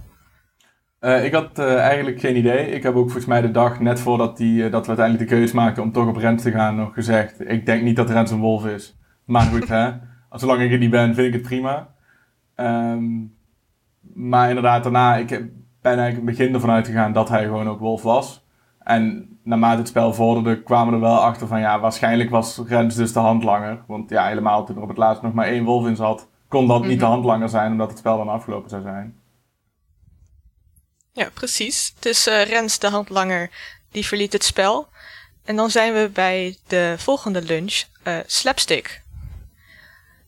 Uh, 1.07 1.25
ik 1.25 1.33
had 1.33 1.59
uh, 1.59 1.75
eigenlijk 1.75 2.19
geen 2.19 2.37
idee. 2.37 2.71
Ik 2.71 2.83
heb 2.83 2.95
ook 2.95 3.03
volgens 3.03 3.25
mij 3.25 3.41
de 3.41 3.51
dag 3.51 3.79
net 3.79 3.99
voordat 3.99 4.37
die, 4.37 4.63
uh, 4.63 4.71
dat 4.71 4.81
we 4.81 4.87
uiteindelijk 4.87 5.29
de 5.29 5.35
keuze 5.35 5.55
maakten 5.55 5.83
om 5.83 5.91
toch 5.91 6.07
op 6.07 6.15
Rens 6.15 6.43
te 6.43 6.51
gaan 6.51 6.75
nog 6.75 6.93
gezegd. 6.93 7.49
Ik 7.49 7.65
denk 7.65 7.81
niet 7.83 7.95
dat 7.95 8.09
Rens 8.09 8.31
een 8.31 8.39
wolf 8.39 8.65
is. 8.65 8.97
Maar 9.25 9.41
goed, 9.41 9.67
hè. 9.67 9.91
Zolang 10.31 10.61
ik 10.61 10.71
er 10.71 10.77
niet 10.77 10.89
ben, 10.89 11.15
vind 11.15 11.27
ik 11.27 11.33
het 11.33 11.41
prima. 11.41 11.87
Um, 12.55 13.35
maar 14.13 14.47
inderdaad, 14.47 14.83
daarna, 14.83 15.15
ik 15.15 15.27
ben 15.27 15.49
eigenlijk 15.81 16.17
in 16.17 16.27
het 16.27 16.37
begin 16.37 16.53
ervan 16.53 16.69
uitgegaan 16.69 17.13
dat 17.13 17.29
hij 17.29 17.43
gewoon 17.43 17.69
ook 17.69 17.79
wolf 17.79 18.03
was. 18.03 18.45
En 18.79 19.29
naarmate 19.43 19.77
het 19.77 19.87
spel 19.87 20.13
vorderde, 20.13 20.63
kwamen 20.63 20.87
we 20.87 20.93
er 20.93 21.11
wel 21.11 21.23
achter 21.23 21.47
van 21.47 21.59
ja, 21.59 21.79
waarschijnlijk 21.79 22.29
was 22.29 22.61
Rens 22.67 22.95
dus 22.95 23.13
de 23.13 23.19
handlanger. 23.19 23.79
Want 23.87 24.09
ja, 24.09 24.27
helemaal 24.27 24.65
toen 24.65 24.75
er 24.75 24.81
op 24.81 24.87
het 24.87 24.97
laatst 24.97 25.21
nog 25.21 25.33
maar 25.33 25.47
één 25.47 25.63
wolf 25.63 25.87
in 25.87 25.95
zat, 25.95 26.29
kon 26.47 26.67
dat 26.67 26.81
niet 26.81 26.99
de 26.99 27.05
mhm. 27.05 27.13
handlanger 27.13 27.49
zijn, 27.49 27.71
omdat 27.71 27.89
het 27.89 27.97
spel 27.97 28.17
dan 28.17 28.29
afgelopen 28.29 28.69
zou 28.69 28.81
zijn. 28.81 29.15
Ja, 31.17 31.29
precies. 31.33 31.93
Dus 31.99 32.27
uh, 32.27 32.43
Rens, 32.43 32.79
de 32.79 32.87
handlanger, 32.87 33.49
die 33.91 34.05
verliet 34.05 34.33
het 34.33 34.43
spel. 34.43 34.87
En 35.45 35.55
dan 35.55 35.69
zijn 35.69 35.93
we 35.93 36.09
bij 36.13 36.57
de 36.67 36.95
volgende 36.97 37.41
lunch, 37.41 37.83
uh, 38.03 38.19
Slapstick. 38.25 39.03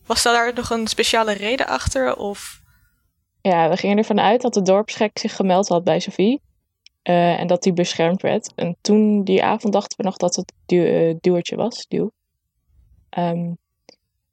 Was 0.06 0.22
daar 0.22 0.54
nog 0.54 0.70
een 0.70 0.86
speciale 0.86 1.32
reden 1.32 1.66
achter? 1.66 2.16
Of? 2.16 2.60
Ja, 3.40 3.68
we 3.68 3.76
gingen 3.76 3.98
ervan 3.98 4.20
uit 4.20 4.40
dat 4.40 4.54
de 4.54 4.62
dorpsgek 4.62 5.18
zich 5.18 5.36
gemeld 5.36 5.68
had 5.68 5.84
bij 5.84 6.00
Sophie. 6.00 6.40
Uh, 7.02 7.40
en 7.40 7.46
dat 7.46 7.62
die 7.62 7.72
beschermd 7.72 8.22
werd. 8.22 8.52
En 8.54 8.76
toen 8.80 9.24
die 9.24 9.44
avond 9.44 9.72
dachten 9.72 9.96
we 9.96 10.04
nog 10.04 10.16
dat 10.16 10.36
het 10.36 10.52
du 10.66 11.42
was, 11.56 11.86
duw. 11.88 12.10
Um, 13.18 13.58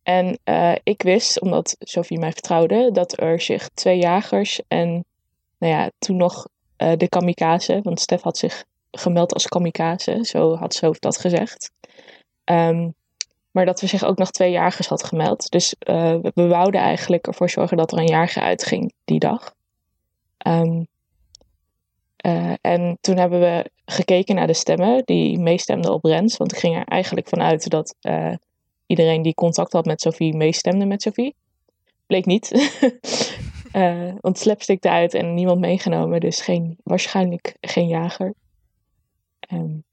en 0.03 0.39
ik 0.83 1.01
wist, 1.01 1.41
omdat 1.41 1.75
Sophie 1.79 2.19
mij 2.19 2.31
vertrouwde, 2.31 2.91
dat 2.91 3.21
er 3.21 3.41
zich 3.41 3.69
twee 3.73 3.97
jagers 3.97 4.61
en 4.67 5.05
nou 5.57 5.73
ja, 5.73 5.91
toen 5.99 6.17
nog 6.17 6.47
uh, 6.77 6.91
de 6.97 7.09
kamikaze, 7.09 7.79
want 7.83 7.99
Stef 7.99 8.21
had 8.21 8.37
zich 8.37 8.65
gemeld 8.91 9.33
als 9.33 9.47
kamikaze, 9.47 10.19
zo 10.21 10.55
had 10.55 10.73
ze 10.73 10.95
dat 10.99 11.17
gezegd. 11.17 11.71
Um, 12.45 12.93
maar 13.51 13.65
dat 13.65 13.81
we 13.81 13.87
zich 13.87 14.03
ook 14.03 14.17
nog 14.17 14.31
twee 14.31 14.51
jagers 14.51 14.87
had 14.87 15.03
gemeld. 15.03 15.49
Dus 15.49 15.75
uh, 15.89 16.15
we, 16.33 16.47
wouden 16.47 16.81
eigenlijk 16.81 17.27
ervoor 17.27 17.49
zorgen 17.49 17.77
dat 17.77 17.91
er 17.91 17.97
een 17.97 18.07
jager 18.07 18.41
uitging 18.41 18.93
die 19.05 19.19
dag. 19.19 19.53
Um, 20.47 20.87
uh, 22.25 22.53
en 22.61 22.97
toen 23.01 23.17
hebben 23.17 23.39
we 23.39 23.71
gekeken 23.85 24.35
naar 24.35 24.47
de 24.47 24.53
stemmen 24.53 25.01
die 25.05 25.39
meestemden 25.39 25.93
op 25.93 26.03
Rens. 26.03 26.37
Want 26.37 26.51
ik 26.51 26.57
ging 26.57 26.75
er 26.75 26.85
eigenlijk 26.85 27.27
vanuit 27.27 27.69
dat 27.69 27.95
iedereen 28.85 29.21
die 29.21 29.33
contact 29.33 29.73
had 29.73 29.85
met 29.85 30.01
Sophie 30.01 30.35
meestemde 30.35 30.85
met 30.85 31.01
Sophie. 31.01 31.35
Bleek 32.05 32.25
niet. 32.25 32.51
Uh, 33.73 34.13
want 34.19 34.37
slapstick 34.37 34.83
eruit 34.83 35.13
en 35.13 35.33
niemand 35.33 35.59
meegenomen, 35.59 36.19
dus 36.19 36.41
geen, 36.41 36.77
waarschijnlijk 36.83 37.55
geen 37.61 37.87
jager. 37.87 38.33
Um, 39.53 39.83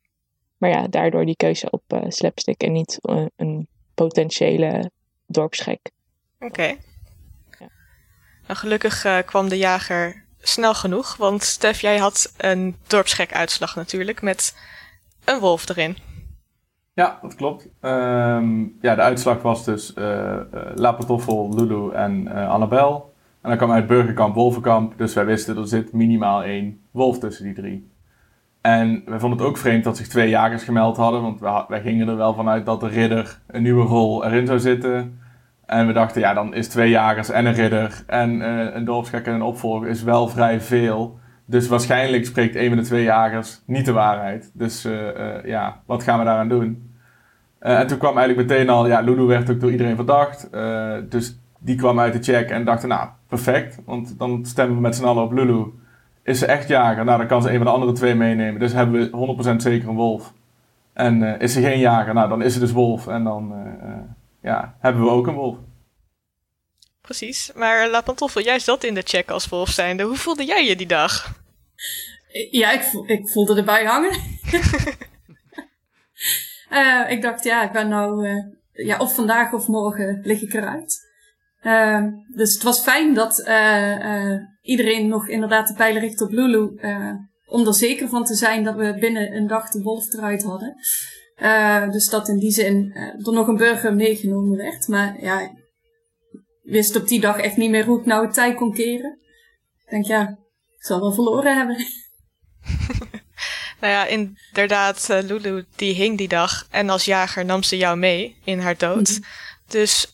maar 0.56 0.70
ja, 0.70 0.88
daardoor 0.88 1.24
die 1.24 1.37
keuze 1.37 1.70
op 1.70 1.82
uh, 1.88 2.00
slapstick 2.08 2.62
en 2.62 2.72
niet 2.72 2.98
uh, 3.02 3.26
een 3.37 3.68
potentiële 3.94 4.90
dorpsgek. 5.26 5.90
Oké. 6.34 6.46
Okay. 6.46 6.78
Ja. 7.58 7.68
Nou, 8.46 8.58
gelukkig 8.58 9.24
kwam 9.24 9.48
de 9.48 9.58
jager 9.58 10.24
snel 10.40 10.74
genoeg, 10.74 11.16
want 11.16 11.42
Stef, 11.42 11.80
jij 11.80 11.98
had 11.98 12.34
een 12.37 12.76
dorpsgek 12.87 13.32
uitslag 13.32 13.76
natuurlijk 13.76 14.22
met 14.22 14.56
een 15.24 15.38
wolf 15.38 15.68
erin. 15.68 15.96
Ja, 16.92 17.18
dat 17.22 17.34
klopt. 17.34 17.68
Um, 17.80 18.78
ja, 18.80 18.94
de 18.94 19.00
uitslag 19.02 19.42
was 19.42 19.64
dus 19.64 19.92
uh, 19.96 20.40
Lapatoffel, 20.74 21.54
Lulu 21.54 21.92
en 21.92 22.28
Annabel. 22.28 23.13
En 23.44 23.50
dan 23.50 23.59
kwam 23.59 23.72
uit 23.72 23.87
Burgerkamp, 23.87 24.35
Wolvenkamp. 24.35 24.98
Dus 24.98 25.14
wij 25.14 25.24
wisten, 25.24 25.57
er 25.57 25.68
zit 25.68 25.92
minimaal 25.92 26.42
één 26.42 26.80
wolf 26.90 27.18
tussen 27.18 27.44
die 27.44 27.54
drie. 27.54 27.90
En 28.61 29.02
wij 29.07 29.18
vonden 29.18 29.38
het 29.38 29.48
ook 29.48 29.57
vreemd 29.57 29.85
dat 29.85 29.96
zich 29.96 30.09
twee 30.09 30.28
jagers 30.28 30.64
gemeld 30.64 30.96
hadden. 30.96 31.22
Want 31.22 31.40
wij, 31.68 31.80
gingen 31.80 32.09
er 32.09 32.16
wel 32.16 32.35
vanuit 32.35 32.66
dat 32.66 32.80
de 32.80 32.88
ridder 32.88 33.40
een 33.46 33.62
nieuwe 33.62 33.85
rol 33.85 34.24
erin 34.24 34.46
zou 34.46 34.59
zitten. 34.59 35.18
En 35.66 35.87
we 35.87 35.92
dachten, 35.92 36.20
ja, 36.20 36.35
dan 36.35 36.54
is 36.54 36.68
twee 36.68 36.90
jagers 36.90 37.30
en 37.30 37.46
een 37.46 37.54
ridder 37.54 38.02
en 38.07 38.40
uh, 38.40 38.74
een 38.74 38.85
dorpsgek 38.85 39.26
en 39.26 39.35
een 39.35 39.42
opvolger 39.42 39.88
is 39.88 40.02
wel 40.02 40.28
vrij 40.28 40.61
veel. 40.61 41.18
Dus 41.46 41.68
waarschijnlijk 41.68 42.26
spreekt 42.26 42.57
een 42.57 42.68
van 42.68 42.78
de 42.78 42.85
twee 42.85 43.02
jagers 43.02 43.62
niet 43.66 43.85
de 43.85 43.92
waarheid. 43.92 44.50
Dus 44.54 44.87
uh, 44.87 44.92
uh, 44.92 45.44
ja, 45.44 45.80
wat 45.87 46.02
gaan 46.02 46.18
we 46.18 46.24
daaraan 46.24 46.48
doen? 46.48 46.92
en 47.59 47.87
toen 47.87 47.98
kwam 47.98 48.18
eigenlijk 48.18 48.48
meteen 48.48 48.68
al, 48.68 48.87
ja, 48.87 49.00
Lulu 49.00 49.22
werd 49.22 49.50
ook 49.50 49.61
door 49.61 49.70
iedereen 49.70 49.96
verdacht. 49.96 50.48
dus 51.11 51.38
die 51.64 51.77
kwam 51.77 52.00
uit 52.00 52.12
de 52.12 52.33
check 52.33 52.50
en 52.50 52.64
dachten, 52.64 52.88
nou, 52.88 53.09
perfect. 53.29 53.79
Want 53.85 54.18
dan 54.18 54.46
stemmen 54.46 54.77
we 54.77 54.83
met 54.83 54.96
z'n 54.96 55.05
allen 55.05 55.22
op 55.22 55.33
Lulu. 55.33 55.64
Is 56.22 56.38
ze 56.38 56.46
echt 56.46 56.68
jager? 56.68 57.05
Nou, 57.05 57.18
dan 57.18 57.27
kan 57.27 57.42
ze 57.42 57.48
een 57.48 57.57
van 57.57 57.66
de 57.66 57.72
andere 57.72 57.92
twee 57.92 58.14
meenemen. 58.14 58.61
Dus 58.61 58.72
hebben 58.72 59.11
we 59.11 59.53
100% 59.53 59.57
zeker 59.57 59.88
een 59.88 59.94
wolf. 59.94 60.33
En 60.92 61.22
uh, 61.22 61.40
is 61.40 61.53
ze 61.53 61.61
geen 61.61 61.79
jager? 61.79 62.14
Nou, 62.14 62.29
dan 62.29 62.42
is 62.42 62.53
ze 62.53 62.59
dus 62.59 62.72
wolf. 62.72 63.07
En 63.07 63.24
dan 63.24 63.53
uh, 63.53 63.88
uh, 63.88 63.96
ja, 64.42 64.77
hebben 64.81 65.03
we 65.03 65.11
ook 65.11 65.27
een 65.27 65.35
wolf. 65.35 65.57
Precies. 67.00 67.53
Maar 67.55 67.88
La 67.88 68.00
Pantoffel, 68.00 68.42
jij 68.42 68.59
zat 68.59 68.85
in 68.85 68.94
de 68.94 69.03
check 69.03 69.31
als 69.31 69.48
wolf 69.48 69.68
zijnde. 69.68 70.03
Hoe 70.03 70.16
voelde 70.16 70.44
jij 70.44 70.66
je 70.66 70.77
die 70.77 70.87
dag? 70.87 71.42
Ja, 72.50 72.70
ik, 72.70 72.83
ik 73.07 73.29
voelde 73.29 73.57
erbij 73.57 73.85
hangen. 73.85 74.12
ik 77.14 77.22
dacht, 77.22 77.44
ja, 77.44 77.64
ik 77.64 77.72
ben 77.72 77.88
nou... 77.88 78.29
ja, 78.72 78.98
of 78.98 79.14
vandaag 79.14 79.53
of 79.53 79.66
morgen 79.66 80.20
lig 80.22 80.42
ik 80.42 80.55
eruit. 80.55 81.03
Uh, 81.64 82.05
dus 82.29 82.55
het 82.55 82.62
was 82.62 82.81
fijn 82.81 83.14
dat 83.14 83.38
uh, 83.38 83.98
uh, 83.98 84.40
iedereen 84.62 85.09
nog 85.09 85.29
inderdaad 85.29 85.68
de 85.68 85.74
pijlen 85.74 86.00
richt 86.00 86.20
op 86.20 86.31
Lulu. 86.31 86.72
Uh, 86.77 87.12
om 87.46 87.66
er 87.66 87.74
zeker 87.74 88.09
van 88.09 88.24
te 88.24 88.35
zijn 88.35 88.64
dat 88.64 88.74
we 88.74 88.96
binnen 89.00 89.37
een 89.37 89.46
dag 89.46 89.70
de 89.70 89.83
wolf 89.83 90.12
eruit 90.12 90.42
hadden. 90.42 90.77
dus 91.92 92.09
dat 92.09 92.29
in 92.29 92.38
die 92.38 92.50
zin 92.50 92.92
er 92.94 93.33
nog 93.33 93.48
een 93.48 93.57
burger 93.57 93.94
meegenomen 93.94 94.57
werd. 94.57 94.88
Maar 94.88 95.22
ja, 95.22 95.40
ik 95.40 95.53
wist 96.62 96.96
op 96.96 97.09
die 97.09 97.20
dag 97.20 97.38
echt 97.38 97.57
niet 97.57 97.70
meer 97.70 97.85
hoe 97.85 97.98
ik 97.98 98.07
nou 98.07 98.24
het 98.24 98.35
tijd 98.35 98.57
kon 98.57 98.74
keren. 98.74 99.18
Ik 99.85 99.90
denk 99.90 100.05
ja, 100.05 100.29
ik 100.77 100.85
zal 100.85 101.00
wel 101.00 101.12
verloren 101.12 101.57
hebben. 101.57 101.77
nou 103.81 103.92
ja, 103.92 104.07
inderdaad, 104.07 105.09
Lulu 105.09 105.64
die 105.77 105.94
hing 105.94 106.18
die 106.18 106.29
dag. 106.29 106.66
En 106.70 106.90
als 106.90 107.05
jager 107.05 107.44
nam 107.44 107.62
ze 107.62 107.77
jou 107.77 107.96
mee 107.96 108.37
in 108.44 108.59
haar 108.59 108.79
dood. 108.79 109.09
Mhm. 109.09 109.20
Dus 109.68 110.13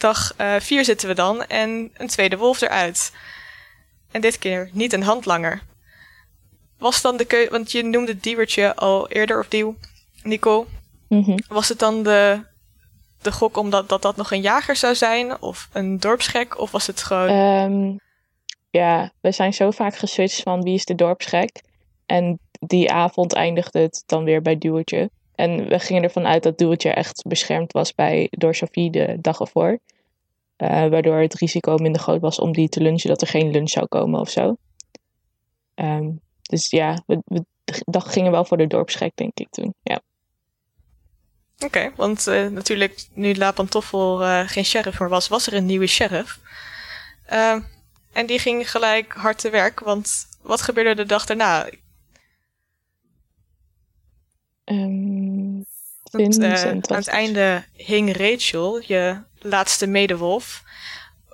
dag 0.00 0.32
4 0.36 0.78
uh, 0.78 0.84
zitten 0.84 1.08
we 1.08 1.14
dan 1.14 1.44
en 1.44 1.90
een 1.94 2.06
tweede 2.08 2.36
wolf 2.36 2.60
eruit. 2.60 3.12
En 4.10 4.20
dit 4.20 4.38
keer 4.38 4.70
niet 4.72 4.92
een 4.92 5.02
handlanger. 5.02 5.62
Was 6.78 7.02
dan 7.02 7.16
de 7.16 7.24
keuze, 7.24 7.50
want 7.50 7.72
je 7.72 7.84
noemde 7.84 8.16
Diewertje 8.16 8.76
al 8.76 9.08
eerder, 9.08 9.38
of 9.38 9.48
Diew, 9.48 9.72
Nico. 10.22 10.66
Mm 11.08 11.22
-hmm. 11.22 11.38
Was 11.48 11.68
het 11.68 11.78
dan 11.78 12.02
de, 12.02 12.42
de 13.22 13.32
gok 13.32 13.56
omdat 13.56 13.88
dat, 13.88 14.02
dat 14.02 14.16
nog 14.16 14.30
een 14.30 14.40
jager 14.40 14.76
zou 14.76 14.94
zijn, 14.94 15.42
of 15.42 15.68
een 15.72 15.98
dorpsgek, 15.98 16.58
of 16.58 16.70
was 16.70 16.86
het 16.86 17.02
gewoon... 17.02 17.30
Um, 17.30 18.00
ja, 18.70 19.12
we 19.20 19.32
zijn 19.32 19.54
zo 19.54 19.70
vaak 19.70 19.96
geswitcht 19.96 20.42
van 20.42 20.62
wie 20.62 20.74
is 20.74 20.84
de 20.84 20.94
dorpsgek. 20.94 21.62
En 22.06 22.38
die 22.60 22.92
avond 22.92 23.32
eindigde 23.32 23.78
het 23.78 24.02
dan 24.06 24.24
weer 24.24 24.42
bij 24.42 24.58
Duwertje. 24.58 25.10
En 25.40 25.68
we 25.68 25.78
gingen 25.78 26.02
ervan 26.02 26.26
uit 26.26 26.42
dat 26.42 26.58
Duwtje 26.58 26.90
echt 26.90 27.22
beschermd 27.28 27.72
was 27.72 27.94
bij, 27.94 28.28
door 28.30 28.54
Sophie 28.54 28.90
de 28.90 29.16
dag 29.20 29.40
ervoor. 29.40 29.78
Uh, 30.58 30.68
waardoor 30.88 31.20
het 31.20 31.34
risico 31.34 31.76
minder 31.76 32.00
groot 32.00 32.20
was 32.20 32.38
om 32.38 32.52
die 32.52 32.68
te 32.68 32.80
lunchen, 32.80 33.08
dat 33.08 33.20
er 33.20 33.26
geen 33.28 33.50
lunch 33.50 33.68
zou 33.68 33.86
komen 33.86 34.20
of 34.20 34.30
zo. 34.30 34.56
Um, 35.74 36.20
dus 36.42 36.70
ja, 36.70 37.02
we, 37.06 37.22
we 37.64 38.00
gingen 38.00 38.30
wel 38.30 38.44
voor 38.44 38.56
de 38.56 38.66
dorpsgek, 38.66 39.12
denk 39.14 39.38
ik 39.38 39.50
toen. 39.50 39.74
Ja. 39.82 40.00
Oké, 41.54 41.64
okay, 41.64 41.92
want 41.96 42.26
uh, 42.26 42.48
natuurlijk 42.48 43.06
nu 43.14 43.34
La 43.34 43.52
Pantoffel 43.52 44.22
uh, 44.22 44.48
geen 44.48 44.64
sheriff 44.64 45.00
meer 45.00 45.08
was, 45.08 45.28
was 45.28 45.46
er 45.46 45.54
een 45.54 45.66
nieuwe 45.66 45.86
sheriff. 45.86 46.38
Ehm, 47.26 47.60
en 48.12 48.26
die 48.26 48.38
ging 48.38 48.70
gelijk 48.70 49.12
hard 49.12 49.38
te 49.38 49.50
werk, 49.50 49.80
want 49.80 50.26
wat 50.42 50.62
gebeurde 50.62 50.94
de 50.94 51.06
dag 51.06 51.26
daarna? 51.26 51.68
Um, 54.64 54.99
Want, 56.10 56.38
eh, 56.38 56.62
aan 56.62 56.80
het 56.86 57.08
einde 57.08 57.62
hing 57.72 58.16
Rachel, 58.16 58.82
je 58.86 59.16
laatste 59.38 59.86
medewolf. 59.86 60.62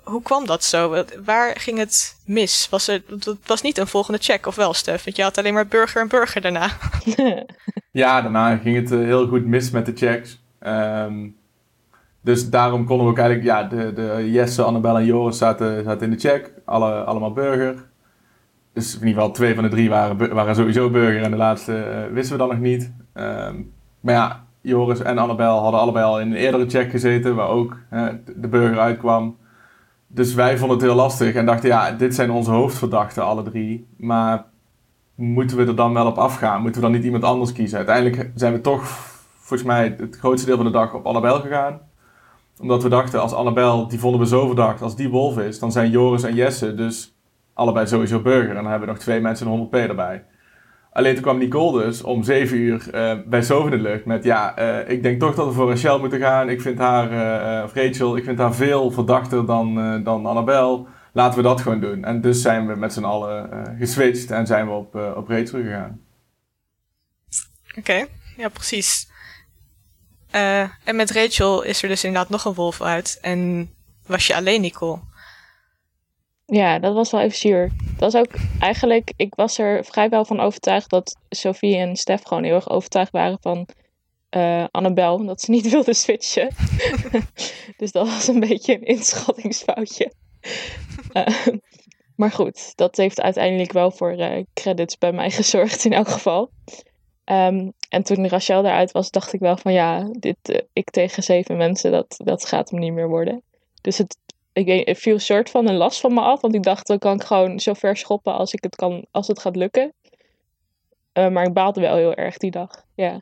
Hoe 0.03 0.21
kwam 0.21 0.45
dat 0.45 0.63
zo? 0.63 1.03
Waar 1.25 1.59
ging 1.59 1.77
het 1.77 2.15
mis? 2.25 2.67
Was 2.69 2.87
er, 2.87 3.03
het 3.09 3.37
was 3.45 3.61
niet 3.61 3.77
een 3.77 3.87
volgende 3.87 4.19
check, 4.19 4.45
of 4.45 4.55
wel, 4.55 4.73
Stef? 4.73 5.03
Want 5.03 5.15
je 5.15 5.23
had 5.23 5.37
alleen 5.37 5.53
maar 5.53 5.67
burger 5.67 6.01
en 6.01 6.07
burger 6.07 6.41
daarna. 6.41 6.69
Ja, 7.91 8.21
daarna 8.21 8.57
ging 8.57 8.75
het 8.75 8.91
eh, 8.91 8.99
heel 8.99 9.27
goed 9.27 9.45
mis 9.45 9.71
met 9.71 9.85
de 9.85 9.93
checks. 9.95 10.41
Ehm, 10.59 11.27
dus 12.21 12.49
daarom 12.49 12.85
konden 12.85 13.05
we 13.05 13.11
ook 13.11 13.17
eigenlijk, 13.17 13.47
ja, 13.47 13.63
de, 13.63 13.93
de 13.93 14.31
Jesse, 14.31 14.63
Annabel 14.63 14.97
en 14.97 15.05
Joris 15.05 15.37
zaten, 15.37 15.83
zaten 15.83 16.01
in 16.01 16.13
de 16.13 16.19
check. 16.19 16.51
Alle, 16.65 17.03
allemaal 17.03 17.33
burger. 17.33 17.85
Dus 18.73 18.93
in 18.93 19.07
ieder 19.07 19.13
geval 19.13 19.31
twee 19.31 19.55
van 19.55 19.63
de 19.63 19.69
drie 19.69 19.89
waren, 19.89 20.33
waren 20.33 20.55
sowieso 20.55 20.89
burger 20.89 21.23
en 21.23 21.31
de 21.31 21.37
laatste 21.37 21.83
eh, 21.83 22.13
wisten 22.13 22.31
we 22.31 22.37
dan 22.37 22.49
nog 22.49 22.59
niet. 22.59 22.91
Ehm, 23.13 23.55
maar 23.99 24.13
ja, 24.13 24.46
Joris 24.67 24.99
en 24.99 25.17
Annabel 25.17 25.59
hadden 25.59 25.79
allebei 25.79 26.05
al 26.05 26.19
in 26.19 26.27
een 26.27 26.37
eerdere 26.37 26.69
check 26.69 26.91
gezeten, 26.91 27.35
waar 27.35 27.47
ook 27.47 27.77
eh, 27.89 28.07
de 28.35 28.47
burger 28.47 28.79
uitkwam. 28.79 29.37
Dus 30.07 30.33
wij 30.33 30.57
vonden 30.57 30.77
het 30.77 30.85
heel 30.85 30.95
lastig 30.95 31.35
en 31.35 31.45
dachten, 31.45 31.69
ja, 31.69 31.91
dit 31.91 32.15
zijn 32.15 32.31
onze 32.31 32.51
hoofdverdachten, 32.51 33.23
alle 33.23 33.43
drie. 33.43 33.87
Maar 33.97 34.45
moeten 35.15 35.57
we 35.57 35.65
er 35.65 35.75
dan 35.75 35.93
wel 35.93 36.05
op 36.05 36.17
afgaan? 36.17 36.61
Moeten 36.61 36.81
we 36.81 36.87
dan 36.87 36.95
niet 36.95 37.05
iemand 37.05 37.23
anders 37.23 37.51
kiezen? 37.51 37.77
Uiteindelijk 37.77 38.31
zijn 38.35 38.53
we 38.53 38.61
toch, 38.61 38.87
volgens 39.37 39.63
mij, 39.67 39.95
het 39.97 40.17
grootste 40.17 40.47
deel 40.47 40.55
van 40.55 40.65
de 40.65 40.71
dag 40.71 40.93
op 40.93 41.05
Annabel 41.05 41.39
gegaan. 41.39 41.79
Omdat 42.59 42.83
we 42.83 42.89
dachten, 42.89 43.21
als 43.21 43.33
Annabel, 43.33 43.87
die 43.87 43.99
vonden 43.99 44.19
we 44.19 44.27
zo 44.27 44.45
verdacht, 44.45 44.81
als 44.81 44.95
die 44.95 45.09
wolf 45.09 45.37
is, 45.37 45.59
dan 45.59 45.71
zijn 45.71 45.89
Joris 45.89 46.23
en 46.23 46.35
Jesse 46.35 46.75
dus 46.75 47.17
allebei 47.53 47.87
sowieso 47.87 48.21
burger. 48.21 48.49
En 48.49 48.55
dan 48.55 48.71
hebben 48.71 48.87
we 48.87 48.93
nog 48.93 49.03
twee 49.03 49.21
mensen 49.21 49.47
en 49.47 49.67
100p 49.67 49.89
erbij. 49.89 50.25
Alleen 50.97 51.13
toen 51.13 51.23
kwam 51.23 51.37
Nicole 51.37 51.83
dus 51.83 52.01
om 52.01 52.23
7 52.23 52.57
uur 52.57 52.89
eh, 52.93 53.17
bij 53.25 53.41
Zoven 53.41 53.71
de 53.71 53.77
lucht 53.77 54.05
met, 54.05 54.23
ja, 54.23 54.55
eh, 54.55 54.89
ik 54.89 55.03
denk 55.03 55.19
toch 55.19 55.35
dat 55.35 55.47
we 55.47 55.53
voor 55.53 55.69
Rachel 55.69 55.99
moeten 55.99 56.19
gaan. 56.19 56.49
Ik 56.49 56.61
vind 56.61 56.79
haar, 56.79 57.11
eh, 57.11 57.63
of 57.63 57.73
Rachel, 57.73 58.17
ik 58.17 58.23
vind 58.23 58.37
haar 58.37 58.55
veel 58.55 58.91
verdachter 58.91 59.45
dan, 59.45 60.03
dan 60.03 60.25
Annabel. 60.25 60.87
Laten 61.13 61.37
we 61.37 61.43
dat 61.43 61.61
gewoon 61.61 61.79
doen. 61.79 62.03
En 62.03 62.21
dus 62.21 62.41
zijn 62.41 62.67
we 62.67 62.75
met 62.75 62.93
z'n 62.93 63.03
allen 63.03 63.75
geswitcht 63.79 64.31
en 64.31 64.47
zijn 64.47 64.65
we 64.65 64.71
op, 64.71 64.95
op 64.95 65.27
Rachel 65.27 65.61
gegaan. 65.61 66.01
Oké, 67.77 68.05
ja, 68.37 68.49
precies. 68.49 69.09
En 70.83 70.95
met 70.95 71.11
Rachel 71.11 71.61
is 71.61 71.81
er 71.83 71.89
dus 71.89 72.03
inderdaad 72.03 72.29
nog 72.29 72.45
een 72.45 72.53
wolf 72.53 72.81
uit. 72.81 73.17
En 73.21 73.69
was 74.05 74.27
je 74.27 74.35
alleen, 74.35 74.61
Nicole? 74.61 74.99
Ja, 76.49 76.79
dat 76.79 76.93
was 76.93 77.11
wel 77.11 77.21
even 77.21 77.37
zuur. 77.37 77.71
Dat 77.97 78.13
was 78.13 78.21
ook 78.21 78.33
eigenlijk, 78.59 79.13
ik 79.15 79.35
was 79.35 79.57
er 79.57 79.85
vrijwel 79.85 80.25
van 80.25 80.39
overtuigd 80.39 80.89
dat 80.89 81.17
Sophie 81.29 81.77
en 81.77 81.95
Stef 81.95 82.23
gewoon 82.23 82.43
heel 82.43 82.55
erg 82.55 82.69
overtuigd 82.69 83.11
waren 83.11 83.37
van 83.41 83.67
eh 84.29 84.65
Annabel, 84.71 85.25
dat 85.25 85.41
ze 85.41 85.51
niet 85.51 85.69
wilde 85.71 85.93
switchen. 85.93 86.49
dus 87.77 87.91
dat 87.91 88.07
was 88.07 88.27
een 88.27 88.39
beetje 88.39 88.73
een 88.73 88.85
inschattingsfoutje. 88.85 90.11
Eh, 91.13 91.47
maar 92.15 92.31
goed, 92.31 92.75
dat 92.75 92.97
heeft 92.97 93.21
uiteindelijk 93.21 93.71
wel 93.71 93.91
voor 93.91 94.11
eh, 94.11 94.43
credits 94.53 94.97
bij 94.97 95.11
mij 95.11 95.31
gezorgd 95.31 95.85
in 95.85 95.93
elk 95.93 96.07
geval. 96.07 96.49
Ehm, 97.23 97.69
en 97.89 98.03
toen 98.03 98.27
Rachel 98.27 98.65
eruit 98.65 98.91
was, 98.91 99.11
dacht 99.11 99.33
ik 99.33 99.39
wel 99.39 99.57
van 99.57 99.73
ja, 99.73 100.09
dit, 100.11 100.65
ik 100.73 100.89
tegen 100.89 101.23
zeven 101.23 101.57
mensen, 101.57 101.91
dat, 101.91 102.15
dat 102.23 102.45
gaat 102.45 102.69
hem 102.69 102.79
niet 102.79 102.93
meer 102.93 103.07
worden. 103.07 103.43
Dus 103.81 103.97
het, 103.97 104.17
ik 104.57 104.65
weet, 104.65 104.87
het 104.87 104.97
viel 104.97 105.19
soort 105.19 105.49
van 105.49 105.67
een 105.67 105.75
last 105.75 105.99
van 105.99 106.13
me 106.13 106.21
af. 106.21 106.41
Want 106.41 106.55
ik 106.55 106.63
dacht, 106.63 106.87
dan 106.87 106.99
kan 106.99 107.15
ik 107.15 107.23
gewoon 107.23 107.59
zo 107.59 107.73
ver 107.73 107.97
schoppen 107.97 108.33
als, 108.33 108.53
ik 108.53 108.63
het, 108.63 108.75
kan, 108.75 109.05
als 109.11 109.27
het 109.27 109.39
gaat 109.39 109.55
lukken. 109.55 109.93
Eh, 111.13 111.27
maar 111.27 111.45
ik 111.45 111.53
baalde 111.53 111.81
wel 111.81 111.95
heel 111.95 112.13
erg 112.13 112.37
die 112.37 112.51
dag. 112.51 112.83
Ja. 112.95 113.21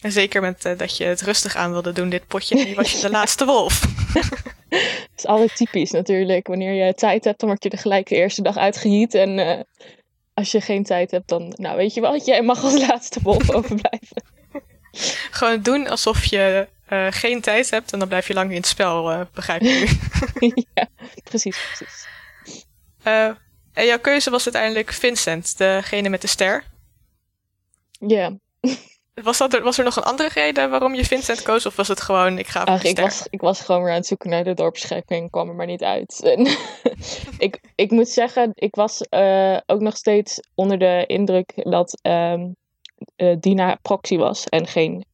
En 0.00 0.12
zeker 0.12 0.40
met 0.40 0.64
eh, 0.64 0.78
dat 0.78 0.96
je 0.96 1.04
het 1.04 1.22
rustig 1.22 1.56
aan 1.56 1.70
wilde 1.70 1.92
doen, 1.92 2.08
dit 2.08 2.26
potje. 2.26 2.58
En 2.58 2.66
nu 2.66 2.74
was 2.74 2.92
je 2.92 3.00
de 3.00 3.10
laatste 3.18 3.44
wolf. 3.44 3.80
Dat 4.70 5.16
is 5.16 5.26
altijd 5.26 5.56
typisch 5.56 5.90
natuurlijk. 5.90 6.46
Wanneer 6.46 6.86
je 6.86 6.94
tijd 6.94 7.24
hebt, 7.24 7.40
dan 7.40 7.48
word 7.48 7.62
je 7.62 7.70
er 7.70 7.78
gelijk 7.78 8.08
de 8.08 8.14
eerste 8.14 8.42
dag 8.42 8.56
uitgejiet. 8.56 9.14
En 9.14 9.38
eh, 9.38 9.60
als 10.34 10.52
je 10.52 10.60
geen 10.60 10.84
tijd 10.84 11.10
hebt, 11.10 11.28
dan, 11.28 11.54
nou 11.56 11.76
weet 11.76 11.94
je 11.94 12.00
wat, 12.00 12.24
jij 12.24 12.42
mag 12.42 12.62
als 12.62 12.86
laatste 12.86 13.20
wolf 13.22 13.50
overblijven. 13.56 14.22
Gewoon 15.30 15.62
doen 15.62 15.88
alsof 15.88 16.24
je 16.24 16.68
eh, 16.90 17.06
geen 17.10 17.40
tijd 17.40 17.70
hebt. 17.70 17.92
En 17.92 17.98
dan 17.98 18.08
blijf 18.08 18.26
je 18.26 18.34
lang 18.34 18.50
in 18.50 18.56
het 18.56 18.66
spel, 18.66 19.10
eh, 19.10 19.20
begrijp 19.34 19.62
ik 19.62 19.98
nu. 20.40 20.52
ja, 20.74 20.88
precies, 21.22 21.58
precies. 21.66 22.06
Eh, 23.02 23.30
en 23.72 23.86
jouw 23.86 23.98
keuze 23.98 24.30
was 24.30 24.44
uiteindelijk 24.44 24.92
Vincent, 24.92 25.58
degene 25.58 26.08
met 26.08 26.20
de 26.20 26.26
ster. 26.26 26.64
Ja, 27.90 28.38
Was, 29.14 29.38
dat 29.38 29.54
er, 29.54 29.62
was 29.62 29.78
er 29.78 29.84
nog 29.84 29.96
een 29.96 30.02
andere 30.02 30.28
reden 30.28 30.70
waarom 30.70 30.94
je 30.94 31.04
Vincent 31.04 31.42
koos? 31.42 31.66
Of 31.66 31.76
was 31.76 31.88
het 31.88 32.00
gewoon, 32.00 32.38
ik 32.38 32.46
ga 32.46 32.62
Ach, 32.62 32.84
ik, 32.84 32.98
was, 32.98 33.26
ik 33.30 33.40
was 33.40 33.60
gewoon 33.60 33.82
weer 33.82 33.90
aan 33.90 33.96
het 33.96 34.06
zoeken 34.06 34.30
naar 34.30 34.44
de 34.44 34.54
dorpsgek 34.54 35.04
en 35.06 35.30
kwam 35.30 35.48
er 35.48 35.54
maar 35.54 35.66
niet 35.66 35.82
uit. 35.82 36.20
En 36.34 36.46
ik, 37.46 37.60
ik 37.74 37.90
moet 37.90 38.08
zeggen, 38.08 38.52
ik 38.54 38.74
was 38.74 39.00
ook 39.66 39.80
nog 39.80 39.96
steeds 39.96 40.40
onder 40.54 40.78
de 40.78 41.04
indruk 41.06 41.52
dat 41.56 41.98
ehm, 42.02 42.48
eh, 43.16 43.36
Dina 43.40 43.78
proxy 43.82 44.16
was 44.16 44.44
en 44.44 44.66
geen 44.66 45.04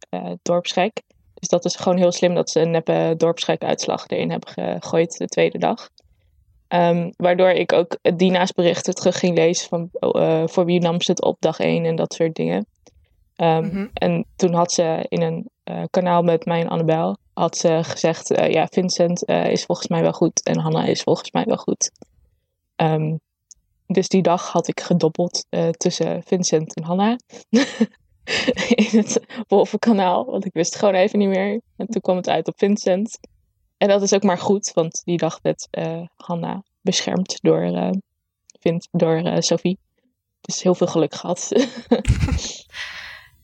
dorpsgek. 0.43 1.03
Dus 1.39 1.49
dat 1.49 1.65
is 1.65 1.77
gewoon 1.77 1.99
heel 1.99 2.13
slim 2.13 2.35
dat 2.35 2.51
ze 2.51 2.61
een 2.61 2.71
neppe 2.71 3.15
dorpsgek-uitslag 3.17 4.09
erin 4.09 4.31
hebben 4.31 4.49
gegooid 4.49 5.19
de 5.19 5.27
tweede 5.27 5.59
dag. 5.59 5.89
Ehm, 6.69 7.11
waardoor 7.17 7.51
ik 7.51 7.73
ook 7.73 7.99
Dina's 8.17 8.53
berichten 8.53 8.95
terug 8.95 9.19
ging 9.19 9.37
lezen 9.37 9.69
van 9.69 9.89
eh, 9.93 10.43
voor 10.47 10.65
wie 10.65 10.81
nam 10.81 11.01
ze 11.01 11.11
het 11.11 11.23
op 11.23 11.37
dag 11.41 11.59
1 11.59 11.85
en 11.85 11.97
dat 11.97 12.15
soort 12.15 12.35
dingen. 12.35 12.67
Ehm, 13.37 13.65
Mhm. 13.65 13.87
En 13.93 14.27
toen 14.37 14.53
had 14.53 14.73
ze 14.73 15.07
in 15.09 15.23
een 15.23 15.51
eh, 15.65 15.83
kanaal 15.91 16.23
met 16.23 16.45
mij 16.45 16.61
en 16.61 16.69
Annabel 16.69 17.17
had 17.33 17.57
ze 17.57 17.81
gezegd, 17.83 18.31
eh, 18.31 18.53
ja, 18.53 18.67
Vincent 18.71 19.29
is 19.29 19.65
volgens 19.65 19.89
mij 19.89 20.03
wel 20.03 20.13
goed 20.13 20.43
en 20.43 20.59
Hanna 20.59 20.85
is 20.85 21.03
volgens 21.03 21.31
mij 21.31 21.45
wel 21.45 21.57
goed. 21.57 21.91
Ehm, 22.77 23.15
dus 23.87 24.09
die 24.09 24.23
dag 24.23 24.53
had 24.53 24.69
ik 24.69 24.81
gedobbeld 24.81 25.47
eh, 25.49 25.69
tussen 25.69 26.23
Vincent 26.23 26.75
en 26.75 26.83
Hanna 26.83 27.17
in 28.91 28.99
het 28.99 29.21
Wolvenkanaal, 29.49 30.25
want 30.25 30.45
ik 30.45 30.53
wist 30.53 30.73
het 30.73 30.79
gewoon 30.79 30.95
even 30.95 31.19
niet 31.19 31.29
meer. 31.29 31.61
En 31.77 31.87
toen 31.87 32.01
kwam 32.01 32.17
het 32.17 32.29
uit 32.29 32.49
op 32.49 32.59
Vincent. 32.59 33.19
En 33.79 33.89
dat 33.89 34.03
is 34.03 34.13
ook 34.13 34.23
maar 34.23 34.39
goed, 34.39 34.71
want 34.75 35.03
die 35.05 35.19
dag 35.19 35.39
werd 35.43 35.69
eh, 35.71 36.03
Hanna 36.17 36.63
beschermd 36.81 37.39
door, 37.43 37.63
eh, 37.63 37.91
Vin- 38.61 38.89
door 38.91 39.17
eh, 39.17 39.41
Sophie. 39.41 39.79
Dus 40.41 40.63
heel 40.63 40.75
veel 40.75 40.87
geluk 40.87 41.15
gehad. 41.15 41.53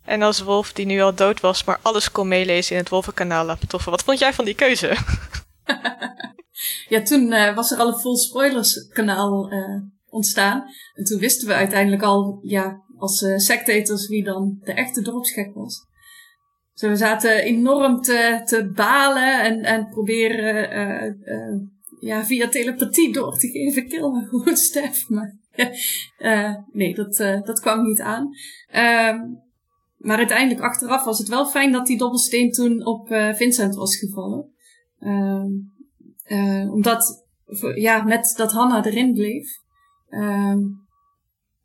En 0.05 0.23
als 0.23 0.41
wolf 0.41 0.73
die 0.73 0.87
nu 0.87 1.01
al 1.01 1.15
dood 1.15 1.41
was, 1.41 1.65
maar 1.65 1.79
alles 1.83 2.13
kon 2.13 2.29
meelezen 2.29 2.73
in 2.73 2.81
het 2.81 2.91
Wolvenkanaal 2.91 3.45
laten 3.45 3.69
toffen. 3.69 3.91
Wat 3.91 4.03
vond 4.03 4.19
jij 4.19 4.33
van 4.33 4.45
die 4.45 4.55
keuze? 4.55 4.97
Ja, 6.89 7.03
toen 7.03 7.33
eh, 7.33 7.55
was 7.55 7.71
er 7.71 7.79
al 7.79 7.89
een 7.89 7.99
full 8.01 8.17
spoilers 8.17 8.89
kanaal 8.89 9.51
eh, 9.51 9.81
ontstaan. 10.13 10.65
En 10.95 11.05
toen 11.05 11.19
wisten 11.19 11.49
we 11.49 11.55
uiteindelijk 11.55 12.03
al, 12.03 12.39
ja, 12.43 12.83
als 12.97 13.23
uh, 13.23 13.37
sectators 13.37 14.09
wie 14.09 14.25
dan 14.25 14.59
de 14.61 14.73
echte 14.73 15.01
dorpsgek 15.01 15.55
was. 15.55 15.87
Dus 16.73 16.89
we 16.89 16.97
zaten 16.97 17.43
enorm 17.43 18.01
te, 18.01 18.41
te 18.45 18.71
balen 18.75 19.43
en, 19.43 19.63
en 19.63 19.89
proberen 19.89 20.71
eh, 20.71 21.07
eh, 21.07 21.61
ja, 22.01 22.25
via 22.25 22.49
telepathie 22.49 23.13
door 23.13 23.39
te 23.39 23.49
geven. 23.49 23.89
Kill 23.89 24.11
maar 24.11 24.27
gewoon 24.29 24.57
Stef. 24.57 25.09
Maar 25.09 25.37
nee, 26.73 26.95
dat, 26.95 27.17
dat 27.45 27.61
kwam 27.61 27.83
niet 27.83 28.01
aan. 28.01 28.29
Ehm, 28.67 29.19
maar 29.97 30.19
uiteindelijk 30.19 30.61
achteraf 30.61 31.05
was 31.05 31.19
het 31.19 31.29
wel 31.29 31.47
fijn 31.47 31.73
dat 31.73 31.87
die 31.87 31.99
dobbelsteen 31.99 32.51
toen 32.51 32.87
op 32.87 33.09
Vincent 33.35 33.75
was 33.75 33.97
gevallen. 33.97 34.53
Ehm, 34.99 35.51
eh, 36.33 36.73
omdat, 36.73 37.27
ja, 37.75 38.03
met 38.03 38.35
dat 38.37 38.53
Hanna 38.53 38.85
erin 38.85 39.13
bleef. 39.13 39.62
Ehm, 40.13 40.59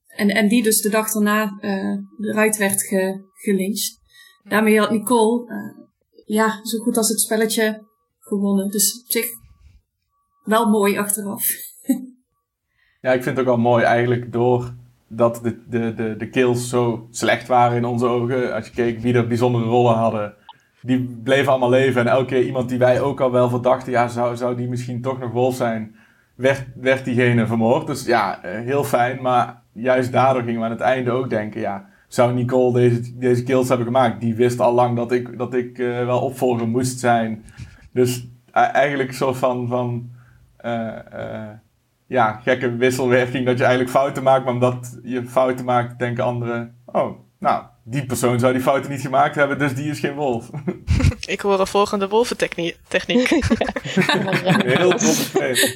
en, 0.07 0.29
en 0.29 0.47
die 0.47 0.63
dus 0.63 0.81
de 0.81 0.89
dag 0.89 1.11
daarna 1.11 1.57
eh 1.59 1.97
eruit 2.19 2.57
werd 2.57 2.81
ge, 2.81 3.25
gelyncht. 3.33 3.99
Daarmee 4.43 4.79
had 4.79 4.91
Nicole, 4.91 5.47
eh, 5.47 5.85
ja, 6.25 6.65
zo 6.65 6.77
goed 6.77 6.97
als 6.97 7.09
het 7.09 7.19
spelletje 7.19 7.85
gewonnen. 8.19 8.69
Dus 8.69 9.01
op 9.01 9.11
zich 9.11 9.25
wel 10.43 10.69
mooi 10.69 10.97
achteraf. 10.97 11.45
Ja, 13.01 13.13
ik 13.13 13.23
vind 13.23 13.37
het 13.37 13.47
ook 13.47 13.55
wel 13.55 13.63
mooi 13.63 13.83
eigenlijk 13.83 14.31
door 14.31 14.75
dat 15.07 15.39
de, 15.43 15.63
de, 15.69 15.93
de, 15.93 16.15
de 16.17 16.29
kills 16.29 16.69
zo 16.69 17.07
slecht 17.11 17.47
waren 17.47 17.77
in 17.77 17.85
onze 17.85 18.05
ogen. 18.05 18.53
Als 18.53 18.65
je 18.67 18.73
keek 18.73 18.99
wie 18.99 19.13
er 19.13 19.27
bijzondere 19.27 19.65
rollen 19.65 19.95
hadden. 19.95 20.35
Die 20.81 21.19
bleven 21.23 21.49
allemaal 21.49 21.69
leven. 21.69 22.01
En 22.01 22.07
elke 22.07 22.25
keer 22.25 22.45
iemand 22.45 22.69
die 22.69 22.77
wij 22.77 23.01
ook 23.01 23.21
al 23.21 23.31
wel 23.31 23.49
verdachten, 23.49 23.91
ja, 23.91 24.07
zou, 24.07 24.35
zou 24.35 24.55
die 24.55 24.67
misschien 24.67 25.01
toch 25.01 25.19
nog 25.19 25.31
wolf 25.31 25.55
zijn, 25.55 25.95
werd, 26.37 26.65
werd 26.75 27.05
diegene 27.05 27.47
vermoord. 27.47 27.87
Dus 27.87 28.05
ja, 28.05 28.43
eh, 28.43 28.59
heel 28.59 28.83
fijn. 28.83 29.21
Maar 29.21 29.61
juist 29.71 30.11
daardoor 30.11 30.43
gingen 30.43 30.59
we 30.59 30.65
aan 30.65 30.71
het 30.71 30.79
einde 30.79 31.11
ook 31.11 31.29
denken, 31.29 31.61
ja, 31.61 31.85
zou 32.07 32.33
Nicole 32.33 32.73
deze, 32.73 33.17
deze 33.17 33.43
kills 33.43 33.67
hebben 33.67 33.85
gemaakt? 33.85 34.21
Die 34.21 34.35
wist 34.35 34.59
al 34.59 34.73
lang 34.73 34.95
dat 34.95 35.11
ik, 35.11 35.37
dat 35.37 35.53
ik 35.53 35.79
eh, 35.79 36.05
wel 36.05 36.21
opvolger 36.21 36.67
moest 36.67 36.99
zijn. 36.99 37.43
Dus 37.91 38.27
eigenlijk 38.51 39.09
een 39.09 39.15
soort 39.15 39.37
van, 39.37 39.67
van 39.67 40.09
eh, 40.57 41.49
ja, 42.07 42.39
gekke 42.43 42.75
wisselwerking 42.75 43.45
dat 43.45 43.57
je 43.57 43.63
eigenlijk 43.63 43.93
fouten 43.93 44.23
maakt, 44.23 44.45
maar 44.45 44.53
omdat 44.53 44.99
je 45.03 45.25
fouten 45.25 45.65
maakt, 45.65 45.99
denken 45.99 46.23
anderen: 46.23 46.75
oh, 46.85 47.19
nou, 47.39 47.63
die 47.89 48.05
persoon 48.05 48.39
zou 48.39 48.53
die 48.53 48.61
fouten 48.61 48.91
niet 48.91 49.01
gemaakt 49.01 49.35
hebben, 49.35 49.59
dus 49.59 49.75
die 49.75 49.89
is 49.89 49.99
geen 49.99 50.13
wolf. 50.13 50.49
Ik 51.25 51.41
hoor 51.41 51.59
een 51.59 51.67
volgende 51.67 52.07
wolventechniek. 52.07 52.77
Heel 54.65 54.93
compleet. 55.05 55.73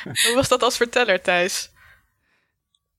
Hoe 0.00 0.32
was 0.34 0.48
dat 0.48 0.62
als 0.62 0.76
verteller, 0.76 1.22
Thijs? 1.22 1.70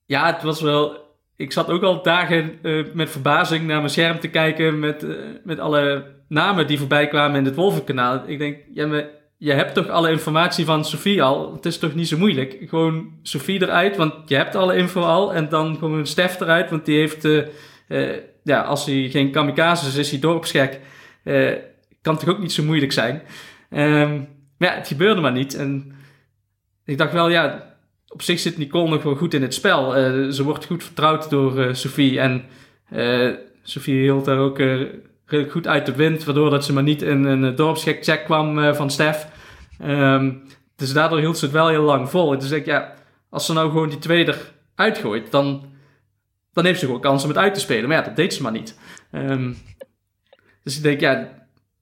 Ja, 0.06 0.32
het 0.32 0.42
was 0.42 0.60
wel. 0.60 1.06
Ik 1.36 1.52
zat 1.52 1.68
ook 1.68 1.82
al 1.82 2.02
dagen 2.02 2.58
uh, 2.62 2.86
met 2.94 3.10
verbazing 3.10 3.66
naar 3.66 3.78
mijn 3.78 3.90
scherm 3.90 4.20
te 4.20 4.28
kijken 4.28 4.78
met, 4.78 5.02
uh, 5.02 5.16
met 5.44 5.58
alle 5.58 6.14
namen 6.28 6.66
die 6.66 6.78
voorbij 6.78 7.08
kwamen 7.08 7.38
in 7.38 7.44
het 7.44 7.54
Wolvenkanaal. 7.54 8.22
Ik 8.26 8.38
denk, 8.38 8.58
ja, 8.74 8.86
maar 8.86 9.06
je 9.38 9.52
hebt 9.52 9.74
toch 9.74 9.88
alle 9.88 10.10
informatie 10.10 10.64
van 10.64 10.84
Sophie 10.84 11.22
al? 11.22 11.52
Het 11.52 11.66
is 11.66 11.78
toch 11.78 11.94
niet 11.94 12.08
zo 12.08 12.18
moeilijk? 12.18 12.56
Gewoon 12.60 13.12
Sophie 13.22 13.62
eruit, 13.62 13.96
want 13.96 14.14
je 14.26 14.34
hebt 14.34 14.54
alle 14.54 14.76
info 14.76 15.00
al. 15.00 15.34
En 15.34 15.48
dan 15.48 15.76
gewoon 15.78 16.06
Stef 16.06 16.40
eruit, 16.40 16.70
want 16.70 16.84
die 16.84 16.98
heeft, 16.98 17.24
uh, 17.24 18.16
ja, 18.42 18.62
als 18.62 18.86
hij 18.86 19.08
geen 19.10 19.30
kamikaze 19.30 19.88
is, 19.88 19.96
is 19.96 20.10
hij 20.10 20.20
dorpsgek. 20.20 20.80
kan 22.02 22.18
toch 22.18 22.28
ook 22.28 22.38
niet 22.38 22.52
zo 22.52 22.62
moeilijk 22.62 22.92
zijn? 22.92 23.22
Um, 23.70 24.28
maar 24.58 24.68
ja, 24.68 24.74
het 24.74 24.88
gebeurde 24.88 25.20
maar 25.20 25.32
niet. 25.32 25.54
En 25.54 25.92
ik 26.84 26.98
dacht 26.98 27.12
wel, 27.12 27.28
ja, 27.28 27.74
op 28.08 28.22
zich 28.22 28.38
zit 28.38 28.58
Nicole 28.58 28.88
nog 28.90 29.02
wel 29.02 29.14
goed 29.14 29.34
in 29.34 29.42
het 29.42 29.54
spel. 29.54 29.98
Uh, 29.98 30.30
ze 30.30 30.44
wordt 30.44 30.64
goed 30.64 30.84
vertrouwd 30.84 31.30
door 31.30 31.58
uh, 31.58 31.74
Sophie. 31.74 32.20
En 32.20 32.44
uh, 32.92 33.34
Sophie 33.62 34.00
hield 34.00 34.24
daar 34.24 34.38
ook 34.38 34.58
redelijk 35.30 35.52
goed 35.52 35.66
uit 35.66 35.86
de 35.86 35.94
wind. 35.94 36.24
Waardoor 36.24 36.50
dat 36.50 36.64
ze 36.64 36.72
maar 36.72 36.82
niet 36.82 37.02
in 37.02 37.24
een 37.24 37.54
dorpsgek 37.54 38.04
check 38.04 38.24
kwam 38.24 38.74
van 38.74 38.90
Stef. 38.90 39.28
Um, 39.84 40.42
dus 40.76 40.92
daardoor 40.92 41.18
hield 41.18 41.38
ze 41.38 41.44
het 41.44 41.54
wel 41.54 41.68
heel 41.68 41.82
lang 41.82 42.10
vol. 42.10 42.38
Dus 42.38 42.50
ik, 42.50 42.66
ja, 42.66 42.94
als 43.30 43.46
ze 43.46 43.52
nou 43.52 43.70
gewoon 43.70 43.88
die 43.88 43.98
tweede 43.98 44.34
uitgooit, 44.74 45.30
dan, 45.30 45.66
dan 46.52 46.64
heeft 46.64 46.78
ze 46.78 46.86
gewoon 46.86 47.00
kans 47.00 47.22
om 47.22 47.28
het 47.28 47.38
uit 47.38 47.54
te 47.54 47.60
spelen. 47.60 47.88
Maar 47.88 47.98
ja, 47.98 48.04
dat 48.04 48.16
deed 48.16 48.34
ze 48.34 48.42
maar 48.42 48.52
niet. 48.52 48.78
Um, 49.12 49.56
dus 50.62 50.76
ik 50.76 50.82
denk, 50.82 51.00
ja, 51.00 51.28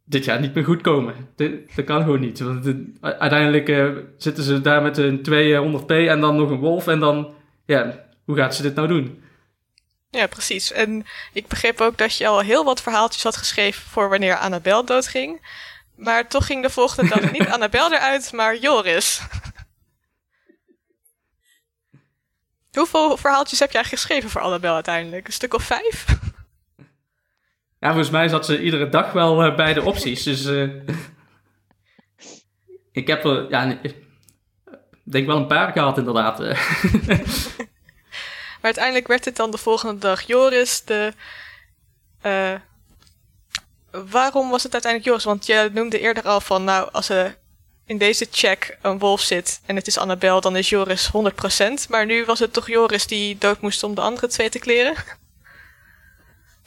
dit 0.04 0.24
jaar 0.24 0.40
niet 0.40 0.54
meer 0.54 0.64
goed 0.64 0.80
komen. 0.80 1.14
Dat 1.36 1.84
kan 1.84 2.02
gewoon 2.02 2.20
niet. 2.20 2.40
Want 2.40 2.74
uiteindelijk 3.00 3.68
uh, 3.68 3.88
zitten 4.16 4.44
ze 4.44 4.60
daar 4.60 4.82
met 4.82 4.98
een 4.98 5.18
200p 5.18 5.86
en 5.86 6.20
dan 6.20 6.36
nog 6.36 6.50
een 6.50 6.58
wolf. 6.58 6.86
En 6.86 7.00
dan, 7.00 7.34
ja, 7.64 8.04
hoe 8.24 8.36
gaat 8.36 8.54
ze 8.54 8.62
dit 8.62 8.74
nou 8.74 8.88
doen? 8.88 9.22
Ja, 10.16 10.26
precies. 10.26 10.72
En 10.72 11.06
ik 11.32 11.46
begreep 11.46 11.80
ook 11.80 11.98
dat 11.98 12.16
je 12.16 12.26
al 12.26 12.40
heel 12.40 12.64
wat 12.64 12.82
verhaaltjes 12.82 13.22
had 13.22 13.36
geschreven 13.36 13.82
voor 13.82 14.08
wanneer 14.08 14.36
Annabel 14.36 14.84
doodging. 14.84 15.46
Maar 15.94 16.28
toch 16.28 16.46
ging 16.46 16.62
de 16.62 16.70
volgende 16.70 17.14
dag 17.14 17.32
niet 17.32 17.48
Annabel 17.48 17.92
eruit, 17.92 18.32
maar 18.32 18.56
Joris. 18.56 19.20
Hoeveel 22.72 23.16
verhaaltjes 23.16 23.58
heb 23.58 23.70
jij 23.70 23.84
geschreven 23.84 24.30
voor 24.30 24.40
Annabel 24.40 24.74
uiteindelijk? 24.74 25.26
Een 25.26 25.32
stuk 25.32 25.54
of 25.54 25.62
vijf? 25.62 26.04
Ja, 27.78 27.88
volgens 27.88 28.10
mij 28.10 28.28
zat 28.28 28.46
ze 28.46 28.62
iedere 28.62 28.88
dag 28.88 29.12
wel 29.12 29.46
uh, 29.46 29.56
bij 29.56 29.74
de 29.74 29.82
opties. 29.82 30.22
Dus 30.22 30.46
uh, 30.46 30.70
ik 32.92 33.06
heb 33.06 33.24
er, 33.24 33.50
ja, 33.50 33.78
ik 33.82 33.94
denk 35.02 35.26
wel 35.26 35.36
een 35.36 35.46
paar 35.46 35.72
gehad 35.72 35.98
inderdaad. 35.98 36.40
uiteindelijk 38.66 39.06
werd 39.06 39.24
het 39.24 39.36
dan 39.36 39.50
de 39.50 39.58
volgende 39.58 39.98
dag 39.98 40.22
Joris. 40.22 40.84
De, 40.84 41.12
uh, 42.22 42.54
waarom 44.10 44.50
was 44.50 44.62
het 44.62 44.72
uiteindelijk 44.72 45.10
Joris? 45.10 45.24
Want 45.24 45.46
je 45.46 45.70
noemde 45.72 46.00
eerder 46.00 46.22
al 46.22 46.40
van, 46.40 46.64
nou, 46.64 46.88
als 46.92 47.08
er 47.08 47.36
in 47.86 47.98
deze 47.98 48.26
check 48.30 48.78
een 48.82 48.98
wolf 48.98 49.20
zit 49.20 49.60
en 49.66 49.76
het 49.76 49.86
is 49.86 49.98
Annabel, 49.98 50.40
dan 50.40 50.56
is 50.56 50.68
Joris 50.68 51.10
100%. 51.10 51.88
Maar 51.88 52.06
nu 52.06 52.24
was 52.24 52.38
het 52.38 52.52
toch 52.52 52.68
Joris 52.68 53.06
die 53.06 53.38
dood 53.38 53.60
moest 53.60 53.82
om 53.82 53.94
de 53.94 54.00
andere 54.00 54.26
twee 54.26 54.48
te 54.48 54.58
kleren? 54.58 54.94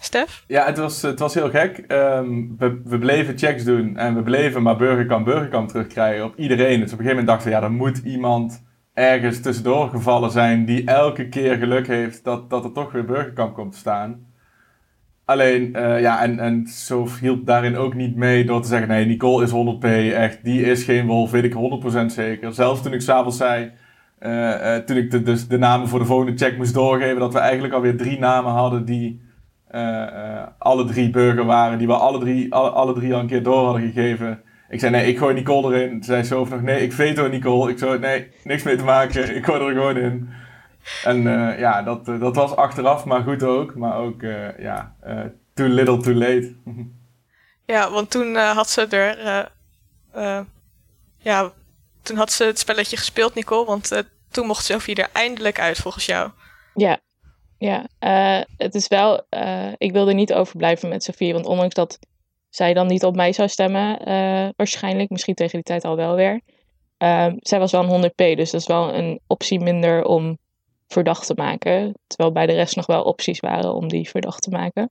Stef? 0.01 0.43
Ja, 0.47 0.65
het 0.65 0.77
was, 0.77 1.01
het 1.01 1.19
was 1.19 1.33
heel 1.33 1.49
gek. 1.49 1.83
Um, 1.87 2.55
we, 2.57 2.81
we 2.83 2.99
bleven 2.99 3.37
checks 3.37 3.63
doen 3.63 3.97
en 3.97 4.15
we 4.15 4.23
bleven 4.23 4.61
maar 4.61 4.77
burgerkamp, 4.77 5.25
burgerkamp 5.25 5.69
terugkrijgen 5.69 6.25
op 6.25 6.37
iedereen. 6.37 6.79
Dus 6.79 6.93
op 6.93 6.99
een 6.99 7.05
gegeven 7.05 7.09
moment 7.09 7.27
dachten 7.27 7.47
we, 7.47 7.55
ja, 7.55 7.63
er 7.63 7.71
moet 7.71 7.97
iemand 7.97 8.63
ergens 8.99 9.41
tussendoor 9.41 9.89
gevallen 9.89 10.31
zijn 10.31 10.65
die 10.65 10.85
elke 10.85 11.29
keer 11.29 11.57
geluk 11.57 11.87
heeft 11.87 12.23
dat, 12.23 12.49
dat 12.49 12.63
er 12.63 12.71
toch 12.71 12.91
weer 12.91 13.05
burgerkamp 13.05 13.53
komt 13.53 13.71
te 13.71 13.77
staan. 13.77 14.27
Alleen, 15.25 15.73
uh, 15.75 16.01
ja, 16.01 16.21
en, 16.21 16.39
en 16.39 16.67
Sof 16.67 17.19
hielp 17.19 17.45
daarin 17.45 17.75
ook 17.75 17.93
niet 17.93 18.15
mee 18.15 18.45
door 18.45 18.61
te 18.61 18.67
zeggen, 18.67 18.87
nee, 18.87 19.05
Nicole 19.05 19.43
is 19.43 19.51
100p, 19.51 20.13
echt, 20.13 20.43
die 20.43 20.61
is 20.61 20.83
geen 20.83 21.07
wolf, 21.07 21.31
weet 21.31 21.43
ik 21.43 21.53
100% 22.03 22.05
zeker. 22.05 22.53
Zelfs 22.53 22.81
toen 22.81 22.93
ik 22.93 23.01
s'avonds 23.01 23.37
zei, 23.37 23.71
uh, 24.19 24.31
uh, 24.31 24.75
toen 24.75 24.97
ik 24.97 25.11
de, 25.11 25.21
dus 25.21 25.47
de 25.47 25.57
namen 25.57 25.87
voor 25.87 25.99
de 25.99 26.05
volgende 26.05 26.37
check 26.37 26.57
moest 26.57 26.73
doorgeven, 26.73 27.19
dat 27.19 27.33
we 27.33 27.39
eigenlijk 27.39 27.73
alweer 27.73 27.97
drie 27.97 28.19
namen 28.19 28.51
hadden 28.51 28.85
die 28.85 29.27
alle 30.57 30.85
drie 30.85 31.09
burger 31.09 31.45
waren, 31.45 31.77
die 31.77 31.87
we 31.87 31.93
alle 31.93 32.19
drie, 32.19 32.53
alle, 32.53 32.69
alle, 32.69 32.93
drie 32.93 33.13
al 33.13 33.19
een 33.19 33.27
keer 33.27 33.43
door 33.43 33.65
hadden 33.65 33.91
gegeven. 33.91 34.41
Ik 34.69 34.79
zei, 34.79 34.91
nee, 34.91 35.07
ik 35.07 35.17
gooi 35.17 35.33
Nicole 35.33 35.75
erin. 35.75 35.89
Toen 35.89 36.03
zei 36.03 36.23
Sof 36.23 36.49
nog, 36.49 36.61
nee, 36.61 36.81
ik 36.81 36.93
veto 36.93 37.27
Nicole. 37.27 37.71
Ik 37.71 37.77
zei, 37.77 37.99
nee, 37.99 38.31
niks 38.43 38.63
mee 38.63 38.75
te 38.75 38.83
maken. 38.83 39.35
Ik 39.35 39.45
gooi 39.45 39.61
er 39.61 39.73
gewoon 39.73 39.97
in. 39.97 40.29
En 41.03 41.17
uh, 41.17 41.59
ja, 41.59 41.81
dat, 41.81 42.05
dat 42.05 42.35
was 42.35 42.55
achteraf 42.55 43.05
maar 43.05 43.23
goed 43.23 43.43
ook. 43.43 43.75
Maar 43.75 43.97
ook, 43.97 44.21
ja, 44.57 44.95
too 45.53 45.67
little, 45.67 46.01
too 46.01 46.13
late. 46.13 46.55
ja, 47.73 47.91
want 47.91 48.11
toen 48.11 48.35
had 48.35 48.69
ze 48.69 48.87
er... 48.87 49.49
ja, 51.17 51.51
toen 52.01 52.17
had 52.17 52.31
ze 52.31 52.43
het 52.43 52.59
spelletje 52.59 52.97
gespeeld, 52.97 53.35
Nicole. 53.35 53.65
Want 53.65 54.03
toen 54.31 54.47
mocht 54.47 54.65
Sophie 54.65 54.95
er 54.95 55.09
eindelijk 55.13 55.59
uit, 55.59 55.77
volgens 55.77 56.05
jou. 56.05 56.31
Ja, 56.73 56.99
ja, 57.59 57.87
uh, 57.99 58.45
het 58.57 58.75
is 58.75 58.87
wel. 58.87 59.25
Uh, 59.29 59.71
ik 59.77 59.91
wilde 59.91 60.13
niet 60.13 60.33
overblijven 60.33 60.89
met 60.89 61.03
Sofie. 61.03 61.33
Want 61.33 61.45
ondanks 61.45 61.75
dat 61.75 61.99
zij 62.49 62.73
dan 62.73 62.87
niet 62.87 63.03
op 63.03 63.15
mij 63.15 63.33
zou 63.33 63.49
stemmen, 63.49 64.09
uh, 64.09 64.49
waarschijnlijk, 64.55 65.09
misschien 65.09 65.35
tegen 65.35 65.53
die 65.53 65.63
tijd 65.63 65.85
al 65.85 65.95
wel 65.95 66.15
weer. 66.15 66.41
Ehm, 66.97 67.35
zij 67.39 67.59
was 67.59 67.71
wel 67.71 67.83
een 67.83 67.89
100p, 67.89 68.35
dus 68.35 68.51
dat 68.51 68.61
is 68.61 68.67
wel 68.67 68.93
een 68.93 69.19
optie 69.27 69.59
minder 69.59 70.03
om 70.03 70.37
verdacht 70.87 71.27
te 71.27 71.33
maken. 71.33 71.93
Terwijl 72.07 72.31
bij 72.31 72.45
de 72.45 72.53
rest 72.53 72.75
nog 72.75 72.85
wel 72.85 73.03
opties 73.03 73.39
waren 73.39 73.73
om 73.73 73.87
die 73.87 74.09
verdacht 74.09 74.41
te 74.41 74.49
maken. 74.49 74.89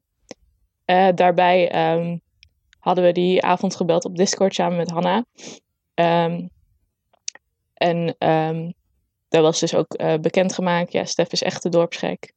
daarbij 1.14 1.92
um, 1.92 2.20
hadden 2.78 3.04
we 3.04 3.12
die 3.12 3.42
avond 3.42 3.76
gebeld 3.76 4.04
op 4.04 4.16
Discord 4.16 4.54
samen 4.54 4.76
met 4.76 4.90
Hanna. 4.90 5.24
Um, 5.94 6.50
en 7.74 8.16
dat 9.28 9.42
was 9.42 9.60
dus 9.60 9.74
ook 9.74 9.96
bekendgemaakt. 10.20 10.92
Ja, 10.92 11.04
Stef 11.04 11.32
is 11.32 11.42
echt 11.42 11.62
de 11.62 11.68
dorpsgek. 11.68 12.32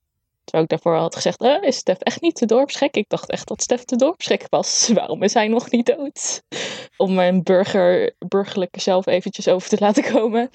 Terwijl 0.51 0.71
ik 0.71 0.81
daarvoor 0.81 1.01
had 1.01 1.15
gezegd, 1.15 1.41
uh, 1.41 1.63
is 1.63 1.75
Stef 1.75 1.97
echt 1.97 2.21
niet 2.21 2.39
de 2.39 2.45
dorpsgek? 2.45 2.95
Ik 2.95 3.09
dacht 3.09 3.29
echt 3.29 3.47
dat 3.47 3.61
Stef 3.61 3.85
de 3.85 3.95
dorpsgek 3.95 4.45
was. 4.49 4.87
Waarom 4.93 5.23
is 5.23 5.33
hij 5.33 5.47
nog 5.47 5.71
niet 5.71 5.85
dood? 5.85 6.43
Om 6.97 7.13
mijn 7.13 7.43
burger, 7.43 8.15
burgerlijke 8.27 8.81
zelf 8.81 9.05
eventjes 9.05 9.47
over 9.47 9.69
te 9.69 9.77
laten 9.79 10.03
komen. 10.03 10.49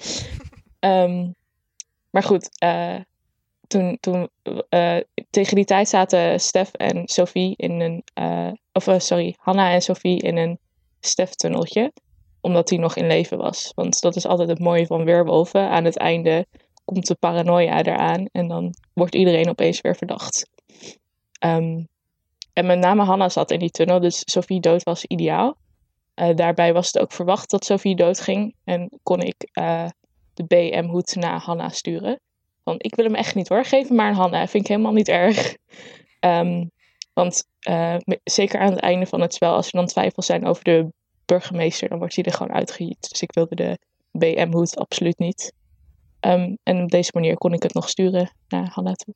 Um, 0.79 1.35
maar 2.13 2.23
goed, 2.23 2.49
uh, 2.63 2.95
toen, 3.67 3.97
toen 3.99 4.29
uh, 4.69 4.97
tegen 5.29 5.55
die 5.55 5.65
tijd 5.65 5.89
zaten 5.89 6.39
Stef 6.39 6.73
en 6.73 7.07
Sophie 7.07 7.53
in 7.55 7.81
een, 7.81 8.03
of 8.73 8.87
sorry, 8.97 9.35
Hanna 9.37 9.71
en 9.71 9.81
Sophie 9.81 10.21
in 10.21 10.37
een 10.37 10.59
Stef-tunneltje. 10.99 11.91
Omdat 12.41 12.69
hij 12.69 12.79
nog 12.79 12.95
in 12.95 13.07
leven 13.07 13.37
was. 13.37 13.71
Want 13.75 14.01
dat 14.01 14.15
is 14.15 14.25
altijd 14.25 14.49
het 14.49 14.59
mooie 14.59 14.85
van 14.85 15.03
weerwolven. 15.03 15.69
Aan 15.69 15.85
het 15.85 15.97
einde 15.97 16.45
komt 16.87 17.07
de 17.07 17.15
paranoia 17.15 17.83
eraan 17.83 18.27
en 18.31 18.47
dan 18.47 18.73
wordt 18.93 19.15
iedereen 19.15 19.49
opeens 19.49 19.81
weer 19.81 19.95
verdacht. 19.95 20.49
Um, 21.45 21.87
en 22.53 22.65
met 22.65 22.79
name 22.79 23.03
Hanna 23.03 23.29
zat 23.29 23.51
in 23.51 23.59
die 23.59 23.69
tunnel, 23.69 23.99
dus 23.99 24.21
Sophie 24.25 24.59
dood 24.59 24.83
was 24.83 25.05
ideaal. 25.05 25.57
Uh, 26.15 26.35
daarbij 26.35 26.73
was 26.73 26.87
het 26.87 26.99
ook 26.99 27.11
verwacht 27.11 27.49
dat 27.49 27.65
Sophie 27.65 27.95
doodging 27.95 28.55
en 28.63 28.89
kon 29.03 29.21
ik 29.21 29.49
uh, 29.53 29.87
de 30.33 30.43
BM-hoed 30.43 31.15
naar 31.15 31.39
Hanna 31.39 31.69
sturen. 31.69 32.19
Van 32.63 32.75
ik 32.77 32.95
wil 32.95 33.05
hem 33.05 33.15
echt 33.15 33.35
niet 33.35 33.49
hoor, 33.49 33.65
geef 33.65 33.87
hem 33.87 33.97
maar 33.97 34.07
aan 34.07 34.15
Hanna, 34.15 34.47
vind 34.47 34.63
ik 34.63 34.69
helemaal 34.69 34.93
niet 34.93 35.07
erg. 35.07 35.55
Um, 36.19 36.71
want 37.13 37.47
uh, 37.69 37.95
zeker 38.23 38.59
aan 38.59 38.71
het 38.71 38.79
einde 38.79 39.05
van 39.05 39.21
het 39.21 39.33
spel, 39.33 39.53
als 39.53 39.65
er 39.65 39.71
dan 39.71 39.85
twijfels 39.85 40.25
zijn 40.25 40.45
over 40.45 40.63
de 40.63 40.87
burgemeester, 41.25 41.89
dan 41.89 41.97
wordt 41.97 42.15
hij 42.15 42.23
er 42.23 42.33
gewoon 42.33 42.53
uitgehiet. 42.53 43.09
Dus 43.09 43.21
ik 43.21 43.33
wilde 43.33 43.55
de 43.55 43.77
BM-hoed 44.11 44.77
absoluut 44.77 45.17
niet. 45.17 45.53
Um, 46.21 46.57
en 46.63 46.83
op 46.83 46.89
deze 46.89 47.11
manier 47.13 47.37
kon 47.37 47.53
ik 47.53 47.63
het 47.63 47.73
nog 47.73 47.89
sturen 47.89 48.31
naar 48.47 48.69
Hanna 48.73 48.93
toe. 48.93 49.13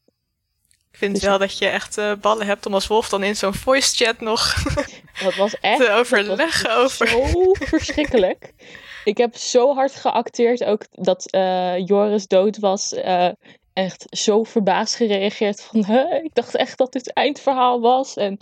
Ik 0.92 0.98
vind 0.98 1.14
dus 1.14 1.24
wel 1.24 1.38
dat 1.38 1.58
je 1.58 1.68
echt 1.68 1.98
uh, 1.98 2.14
ballen 2.22 2.46
hebt 2.46 2.66
om 2.66 2.74
als 2.74 2.88
wolf 2.88 3.10
dan 3.10 3.24
in 3.24 3.36
zo'n 3.36 3.54
voice 3.54 3.96
chat 3.96 4.20
nog 4.20 4.64
dat 5.24 5.36
was 5.36 5.60
echt, 5.60 5.80
te 5.80 5.92
overleggen 5.92 6.76
over. 6.76 7.08
Zo 7.08 7.54
verschrikkelijk. 7.76 8.54
Ik 9.04 9.18
heb 9.18 9.36
zo 9.36 9.74
hard 9.74 9.96
geacteerd 9.96 10.64
ook 10.64 10.86
dat 10.92 11.28
uh, 11.36 11.88
Joris 11.88 12.28
dood 12.28 12.60
was. 12.60 12.94
Uh, 12.94 13.30
echt 13.74 14.06
zo 14.10 14.44
verbaasd 14.44 14.96
gereageerd 14.96 15.62
van, 15.62 15.86
huh, 15.86 16.24
ik 16.24 16.34
dacht 16.34 16.56
echt 16.56 16.78
dat 16.78 16.92
dit 16.92 17.14
eindverhaal 17.14 17.82
was. 17.82 18.16
En 18.16 18.40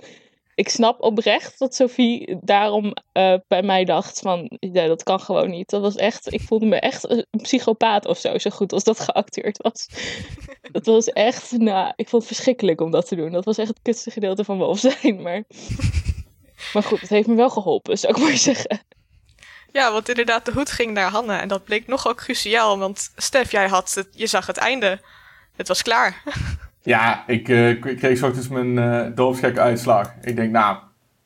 ik 0.60 0.70
snap 0.70 1.02
oprecht 1.02 1.60
dat 1.60 1.76
Sophie 1.76 2.38
daarom 2.42 2.94
uh, 3.14 3.36
bij 3.48 3.64
mij 3.64 3.86
dacht 3.86 4.20
van, 4.20 4.58
dat 4.60 5.04
kan 5.04 5.20
gewoon 5.20 5.50
niet. 5.50 5.70
Dat 5.70 5.82
was 5.82 5.96
echt, 5.96 6.34
ik 6.34 6.42
voelde 6.42 6.66
me 6.66 6.80
echt 6.80 7.10
een 7.10 7.26
psychopaat 7.42 8.06
of 8.06 8.18
zo, 8.18 8.38
zo 8.38 8.50
goed 8.50 8.74
als 8.74 8.84
dat 8.84 9.00
geacteerd 9.00 9.58
was. 9.62 9.90
dat 10.72 10.86
was 10.86 11.08
echt, 11.08 11.52
nou, 11.52 11.94
ik 11.96 12.10
vond 12.10 12.24
het 12.24 12.34
verschrikkelijk 12.34 12.82
om 12.82 12.92
dat 12.92 13.08
te 13.08 13.16
doen. 13.16 13.32
Dat 13.32 13.46
was 13.46 13.58
echt 13.58 13.68
het 13.68 13.82
kutste 13.82 14.12
gedeelte 14.12 14.44
van 14.44 14.58
Wolf 14.58 14.80
zijn, 14.80 15.22
maar... 15.22 15.44
Maar 16.74 16.84
goed, 16.84 17.02
het 17.02 17.10
heeft 17.10 17.28
me 17.28 17.36
wel 17.36 17.50
geholpen, 17.50 17.98
zou 17.98 18.14
ik 18.14 18.22
maar 18.22 18.38
zeggen. 18.38 18.82
Ja, 19.72 19.92
want 19.92 20.10
inderdaad, 20.10 20.46
de 20.46 20.52
hoed 20.52 20.72
ging 20.72 20.94
naar 20.94 21.10
Hanne. 21.10 21.36
En 21.36 21.48
dat 21.48 21.64
bleek 21.64 21.88
nogal 21.88 22.16
cruciaal, 22.16 22.78
want 22.78 23.12
Stef, 23.16 23.52
jij 23.52 23.68
had 23.68 23.94
het, 23.94 24.08
je 24.12 24.28
zag 24.28 24.48
het 24.48 24.58
einde. 24.58 25.02
Het 25.56 25.68
was 25.68 25.82
klaar. 25.82 26.24
Ja, 26.82 27.24
ik, 27.28 27.48
uh, 27.48 27.70
ik 27.70 27.82
kreeg 27.82 28.24
ochtends 28.24 28.48
mijn 28.48 28.78
uh, 28.78 29.06
dorpsgekke 29.16 29.60
uitslag. 29.60 30.14
Ik 30.22 30.36
denk, 30.36 30.52
nou, 30.52 30.78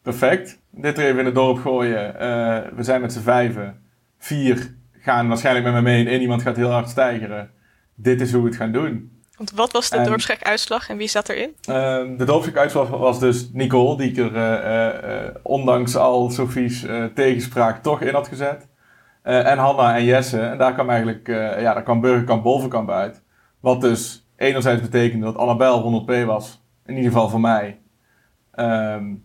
perfect. 0.02 0.60
Dit 0.70 0.98
er 0.98 1.06
even 1.06 1.20
in 1.20 1.26
het 1.26 1.36
dorp 1.36 1.58
gooien. 1.58 2.14
Uh, 2.14 2.76
we 2.76 2.84
zijn 2.84 3.02
met 3.02 3.14
z'n 3.14 3.22
vijven. 3.22 3.82
Vier 4.18 4.76
gaan 5.00 5.28
waarschijnlijk 5.28 5.66
met 5.66 5.74
me 5.74 5.82
mee 5.82 6.00
en 6.00 6.12
één 6.12 6.22
iemand 6.22 6.42
gaat 6.42 6.56
heel 6.56 6.72
hard 6.72 6.90
stijgeren. 6.90 7.52
Dit 7.96 8.22
is 8.22 8.32
hoe 8.32 8.42
we 8.42 8.48
het 8.48 8.58
gaan 8.58 8.72
doen. 8.72 9.22
Want 9.38 9.52
wat 9.52 9.72
was 9.72 9.90
de 9.90 10.02
dorpsgek 10.02 10.44
uitslag 10.44 10.90
en 10.90 10.98
wie 10.98 11.08
zat 11.08 11.30
erin? 11.30 11.56
Uh, 11.70 12.18
de 12.18 12.26
dorpsgek 12.26 12.58
uitslag 12.58 12.90
was 12.90 13.20
dus 13.20 13.50
Nicole, 13.54 13.98
die 13.98 14.12
ik 14.12 14.18
er 14.18 15.40
ondanks 15.44 15.96
al 15.96 16.30
Sophie's 16.30 16.86
tegenspraak 17.14 17.84
toch 17.84 18.02
in 18.02 18.14
had 18.14 18.28
gezet. 18.28 18.68
en 19.24 19.58
Hanna 19.58 19.96
en 19.96 20.04
Jesse. 20.04 20.40
En 20.40 20.58
daar 20.58 20.74
kwam 20.74 20.90
eigenlijk, 20.90 21.28
ja, 21.60 21.74
daar 21.74 21.84
kwam 21.84 22.02
Burgerkamp 22.02 22.44
Bovenkamp 22.44 22.90
uit. 22.90 23.22
Wat 23.60 23.82
dus 23.82 24.23
enerzijds 24.36 24.82
betekende 24.82 25.26
dat 25.26 25.38
Annabel 25.38 26.06
100p 26.06 26.26
was. 26.26 26.62
In 26.86 26.96
ieder 26.96 27.12
geval 27.12 27.30
voor 27.30 27.40
mij. 27.40 27.80
Um, 28.56 29.24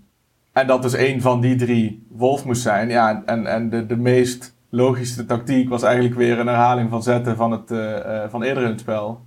en 0.52 0.66
dat 0.66 0.82
dus 0.82 0.96
een 0.96 1.20
van 1.20 1.40
die 1.40 1.56
drie 1.56 2.06
Wolf 2.10 2.44
moest 2.44 2.62
zijn. 2.62 2.88
Ja, 2.88 3.22
en, 3.26 3.46
en 3.46 3.70
de, 3.70 3.86
de 3.86 3.96
meest 3.96 4.56
logische 4.68 5.24
tactiek 5.24 5.68
was 5.68 5.82
eigenlijk 5.82 6.14
weer 6.14 6.38
een 6.38 6.46
herhaling 6.46 6.90
van 6.90 7.02
zetten 7.02 7.36
van, 7.36 7.50
het, 7.50 7.72
van 8.30 8.42
eerder 8.42 8.62
in 8.62 8.68
het 8.68 8.80
spel. 8.80 9.26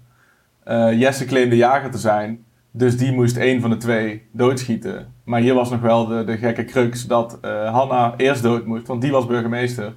Uh, 0.68 1.00
Jesse 1.00 1.26
claimde 1.26 1.56
jager 1.56 1.92
te 1.92 1.98
zijn. 1.98 2.44
Dus 2.72 2.98
die 2.98 3.12
moest 3.12 3.38
één 3.38 3.62
van 3.62 3.70
de 3.70 3.78
twee 3.78 4.28
doodschieten. 4.32 5.14
Maar 5.24 5.42
hier 5.42 5.54
was 5.54 5.70
nog 5.70 5.82
wel 5.82 6.08
de, 6.08 6.24
de 6.24 6.38
gekke 6.38 6.64
crux 6.64 7.08
dat 7.08 7.38
Hanna 7.72 8.14
eerst 8.18 8.44
dood 8.44 8.66
moest, 8.66 8.88
want 8.88 9.02
die 9.02 9.12
was 9.12 9.26
burgemeester. 9.26 9.94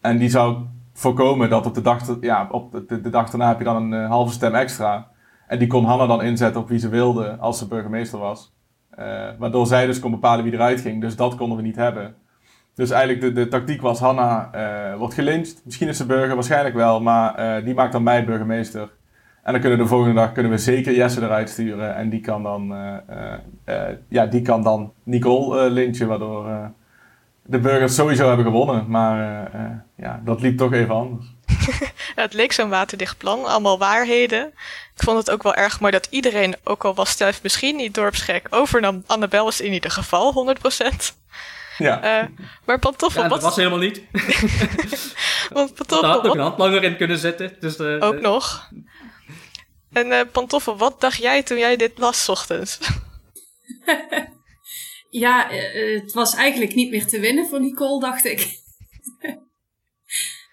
En 0.00 0.18
die 0.18 0.28
zou 0.28 0.56
voorkomen 0.96 1.50
dat 1.50 1.66
op 1.66 1.74
de 1.74 1.80
dag, 1.80 2.16
ja, 2.20 2.48
op 2.50 2.82
de, 2.88 3.10
dag 3.10 3.30
daarna 3.30 3.48
heb 3.48 3.58
je 3.58 3.64
dan 3.64 3.92
een 3.92 4.02
uh, 4.02 4.08
halve 4.08 4.32
stem 4.32 4.54
extra. 4.54 5.08
En 5.46 5.58
die 5.58 5.68
kon 5.68 5.84
Hanna 5.84 6.06
dan 6.06 6.22
inzetten 6.22 6.60
op 6.60 6.68
wie 6.68 6.78
ze 6.78 6.88
wilde 6.88 7.36
als 7.36 7.58
ze 7.58 7.68
burgemeester 7.68 8.18
was. 8.18 8.54
waardoor 9.38 9.66
zij 9.66 9.86
dus 9.86 9.98
kon 9.98 10.10
bepalen 10.10 10.44
wie 10.44 10.52
eruit 10.52 10.80
ging. 10.80 11.00
Dus 11.00 11.16
dat 11.16 11.34
konden 11.34 11.56
we 11.56 11.62
niet 11.62 11.76
hebben. 11.76 12.14
Dus 12.74 12.90
eigenlijk 12.90 13.20
de, 13.20 13.32
de 13.32 13.48
tactiek 13.48 13.80
was 13.80 14.00
Hanna 14.00 14.50
wordt 14.98 15.14
gelyncht. 15.14 15.62
Misschien 15.64 15.88
is 15.88 15.96
ze 15.96 16.06
burger, 16.06 16.34
waarschijnlijk 16.34 16.74
wel. 16.74 17.00
Maar 17.00 17.64
die 17.64 17.74
maakt 17.74 17.92
dan 17.92 18.02
mij 18.02 18.24
burgemeester. 18.24 18.90
En 19.46 19.52
dan 19.52 19.60
kunnen 19.60 19.78
we 19.78 19.84
de 19.84 19.90
volgende 19.90 20.14
dag 20.14 20.32
kunnen 20.32 20.52
we 20.52 20.58
zeker 20.58 20.94
Jesse 20.94 21.22
eruit 21.22 21.48
sturen. 21.48 21.94
En 21.94 22.10
die 22.10 22.20
kan 22.20 22.42
dan, 22.42 22.72
uh, 22.72 22.94
uh, 23.68 23.82
ja, 24.08 24.26
die 24.26 24.42
kan 24.42 24.62
dan 24.62 24.92
Nicole 25.02 25.70
lynchen, 25.70 26.08
waardoor 26.08 26.70
de 27.46 27.58
burgers 27.58 27.94
sowieso 27.94 28.26
hebben 28.26 28.44
gewonnen. 28.44 28.84
Maar 28.88 29.50
ja, 29.96 30.20
dat 30.24 30.40
liep 30.40 30.58
toch 30.58 30.72
even 30.72 30.94
anders. 30.94 31.26
het 32.14 32.32
leek 32.32 32.52
zo'n 32.52 32.68
waterdicht 32.68 33.18
plan, 33.18 33.44
allemaal 33.44 33.78
waarheden. 33.78 34.46
Ik 34.94 35.02
vond 35.02 35.18
het 35.18 35.30
ook 35.30 35.42
wel 35.42 35.54
erg 35.54 35.80
mooi 35.80 35.92
dat 35.92 36.06
iedereen, 36.10 36.56
ook 36.64 36.84
al 36.84 36.94
was 36.94 37.10
Stef 37.10 37.42
misschien 37.42 37.76
niet 37.76 37.94
dorpsgek, 37.94 38.46
overnam. 38.50 39.04
Annabel 39.06 39.44
was 39.44 39.60
in 39.60 39.72
ieder 39.72 39.90
geval 39.90 40.56
100%. 40.56 40.86
Ja. 41.78 42.22
Uh, 42.22 42.28
maar 42.64 42.78
Pantoffel... 42.78 43.22
Ja, 43.22 43.28
dat 43.28 43.42
was 43.42 43.56
helemaal 43.56 43.78
niet. 43.78 44.02
Want 45.52 45.74
Pantoffel... 45.74 46.00
Daar 46.00 46.10
had 46.10 46.26
ook 46.26 46.34
een 46.34 46.40
handlanger 46.40 46.82
in 46.82 46.96
kunnen 46.96 47.18
zetten. 47.18 47.56
Dus 47.60 47.76
de, 47.76 47.96
ook 48.00 48.20
nog. 48.20 48.70
En 49.92 50.06
uh, 50.06 50.20
Pantoffel, 50.32 50.76
wat 50.76 51.00
dacht 51.00 51.16
jij 51.16 51.42
toen 51.42 51.58
jij 51.58 51.76
dit 51.76 51.98
las 51.98 52.28
ochtends? 52.28 52.78
ja, 55.18 55.52
uh, 55.52 56.00
het 56.00 56.12
was 56.12 56.34
eigenlijk 56.34 56.74
niet 56.74 56.90
meer 56.90 57.06
te 57.06 57.20
winnen 57.20 57.46
voor 57.46 57.60
Nicole, 57.60 58.00
dacht 58.00 58.24
ik. 58.24 58.60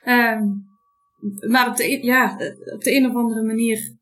um, 0.05 0.65
maar 1.51 1.67
op 1.67 1.75
de, 1.75 2.05
ja, 2.05 2.37
op 2.73 2.83
de 2.83 2.95
een 2.95 3.09
of 3.09 3.15
andere 3.15 3.43
manier... 3.43 4.01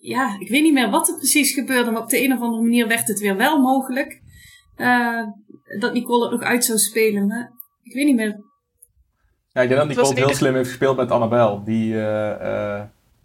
Ja, 0.00 0.36
ik 0.38 0.48
weet 0.48 0.62
niet 0.62 0.72
meer 0.72 0.90
wat 0.90 1.08
er 1.08 1.16
precies 1.16 1.54
gebeurde, 1.54 1.90
maar 1.90 2.02
op 2.02 2.08
de 2.08 2.24
een 2.24 2.32
of 2.32 2.40
andere 2.40 2.62
manier 2.62 2.88
werd 2.88 3.08
het 3.08 3.20
weer 3.20 3.36
wel 3.36 3.60
mogelijk. 3.60 4.20
Uh, 4.76 5.26
dat 5.78 5.92
Nicole 5.92 6.22
het 6.22 6.32
nog 6.32 6.42
uit 6.42 6.64
zou 6.64 6.78
spelen, 6.78 7.26
maar 7.26 7.52
ik 7.82 7.92
weet 7.92 8.06
niet 8.06 8.16
meer. 8.16 8.44
Ja, 9.52 9.60
ik 9.60 9.68
denk 9.68 9.80
dat 9.80 9.88
Nicole 9.88 10.08
het 10.08 10.18
heel 10.18 10.34
slim 10.34 10.54
heeft 10.54 10.68
gespeeld 10.68 10.96
met 10.96 11.10
Annabel. 11.10 11.64
Die 11.64 11.94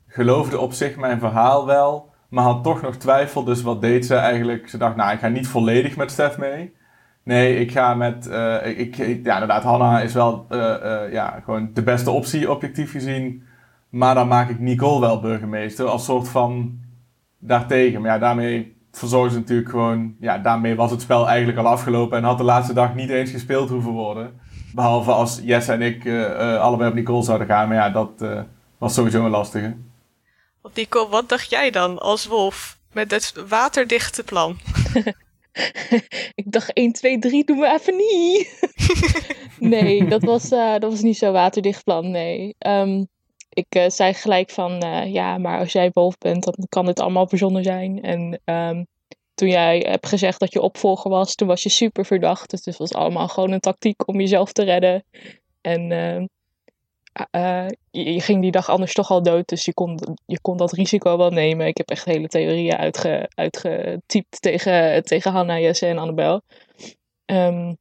geloofde 0.08 0.60
op 0.60 0.74
zich 0.74 0.98
mijn 0.98 1.20
verhaal 1.20 1.66
wel, 1.66 2.14
maar 2.30 2.44
had 2.44 2.64
toch 2.64 2.82
nog 2.82 2.96
twijfel. 2.96 3.44
Dus 3.44 3.62
wat 3.62 3.82
deed 3.82 4.06
ze 4.06 4.16
eigenlijk? 4.16 4.70
Ze 4.70 4.78
dacht, 4.78 4.96
nou, 4.96 5.14
ik 5.14 5.20
ga 5.20 5.28
niet 5.28 5.48
volledig 5.48 5.96
met 5.96 6.12
Stef 6.12 6.38
mee. 6.38 6.74
Nee, 7.24 7.60
ik 7.60 7.72
ga 7.72 7.94
met. 7.94 8.28
Uh, 8.28 8.80
ik, 8.80 8.96
ja, 8.96 9.34
inderdaad, 9.34 9.64
Hanna 9.64 10.02
is 10.02 10.14
wel 10.14 10.46
uh, 10.52 10.58
uh, 10.60 11.12
ja, 11.12 11.42
gewoon 11.44 11.70
de 11.74 11.84
beste 11.84 12.12
optie, 12.12 12.52
objectief 12.52 12.92
gezien. 12.92 13.44
Maar 13.90 14.16
dan 14.16 14.28
maak 14.28 14.50
ik 14.50 14.60
Nicole 14.60 15.00
wel 15.00 15.20
burgemeester 15.20 15.86
als 15.86 16.06
soort 16.06 16.30
van 16.30 16.80
daartegen. 17.40 18.02
Maar 18.02 18.12
ja, 18.12 18.18
daarmee 18.18 18.76
verzorgde 18.92 19.34
ze 19.34 19.40
natuurlijk 19.40 19.70
gewoon. 19.70 20.16
Ja, 20.20 20.38
daarmee 20.38 20.76
was 20.76 20.92
het 20.92 21.02
spel 21.02 21.28
eigenlijk 21.28 21.58
al 21.58 21.68
afgelopen 21.68 22.18
en 22.18 22.24
had 22.24 22.38
de 22.38 22.44
laatste 22.44 22.74
dag 22.74 22.96
niet 22.96 23.10
eens 23.10 23.32
gespeeld 23.32 23.70
hoeven 23.70 23.92
worden. 23.92 24.32
Behalve 24.74 25.12
als 25.12 25.42
Jesse 25.44 25.72
en 25.72 25.82
ik 25.82 26.08
allebei 26.60 26.90
op 26.90 26.96
Nicole 26.96 27.24
zouden 27.24 27.48
gaan. 27.48 27.68
Maar 27.68 27.78
ja, 27.78 27.90
dat 27.90 28.26
was 28.78 28.94
sowieso 28.94 29.26
een 29.26 29.32
lastige. 29.32 29.76
Nico, 30.74 31.10
wat 31.10 31.30
dacht 31.30 31.50
jij 31.50 31.70
dan 31.72 32.00
als 32.00 32.26
wolf 32.26 32.80
met 32.94 33.12
het 33.12 33.34
waterdichte 33.48 34.24
plan? 34.24 34.60
ik 36.42 36.52
dacht 36.52 36.74
1, 36.74 36.92
2, 36.92 37.20
3, 37.20 37.46
doen 37.46 37.60
we 37.60 37.74
even 37.74 37.96
niet. 37.96 38.70
nee, 39.74 40.08
dat 40.08 40.24
was, 40.24 40.52
uh, 40.52 40.72
dat 40.72 40.92
was 40.92 41.02
niet 41.02 41.18
zo'n 41.18 41.32
waterdicht 41.32 41.84
plan, 41.84 42.12
nee. 42.12 42.56
Um, 42.60 43.08
ik 43.50 43.76
uh, 43.76 43.90
zei 43.90 44.14
gelijk 44.14 44.50
van, 44.50 44.84
uh, 44.86 45.14
ja, 45.14 45.38
maar 45.38 45.60
als 45.60 45.72
jij 45.72 45.92
wolf 45.94 46.18
bent, 46.18 46.44
dan 46.44 46.56
kan 46.70 46.88
het 46.88 47.00
allemaal 47.00 47.28
verzonnen 47.28 47.64
zijn. 47.64 48.02
En 48.02 48.42
um, 48.46 48.88
toen 49.34 49.50
jij 49.50 49.86
hebt 49.90 50.08
gezegd 50.08 50.40
dat 50.40 50.54
je 50.54 50.62
opvolger 50.62 51.12
was, 51.12 51.36
toen 51.36 51.48
was 51.48 51.64
je 51.64 51.70
super 51.70 52.06
verdacht. 52.06 52.50
Dus 52.50 52.66
het 52.66 52.78
was 52.78 52.94
allemaal 52.94 53.28
gewoon 53.28 53.52
een 53.52 53.60
tactiek 53.60 54.08
om 54.08 54.20
jezelf 54.20 54.52
te 54.52 54.64
redden. 54.64 55.04
En 55.62 55.92
uh, 57.32 57.68
je, 57.92 58.22
ging 58.22 58.42
die 58.42 58.52
dag 58.52 58.70
anders 58.70 58.94
toch 58.94 59.10
al 59.10 59.24
dood, 59.24 59.48
dus 59.48 59.66
je 59.66 59.74
kon, 59.74 60.18
je 60.26 60.40
kon 60.42 60.58
dat 60.58 60.72
risico 60.72 61.18
wel 61.18 61.30
nemen. 61.30 61.68
Ik 61.68 61.78
heb 61.78 61.90
echt 61.90 62.06
hele 62.06 62.28
theorieën 62.28 62.78
uitge, 62.78 63.30
uitgetypt 63.36 64.42
tegen, 64.42 65.04
tegen 65.04 65.32
Hanna, 65.32 65.60
Jesse 65.60 65.86
en 65.86 65.98
Annabel. 65.98 66.42
Um, 67.26 67.78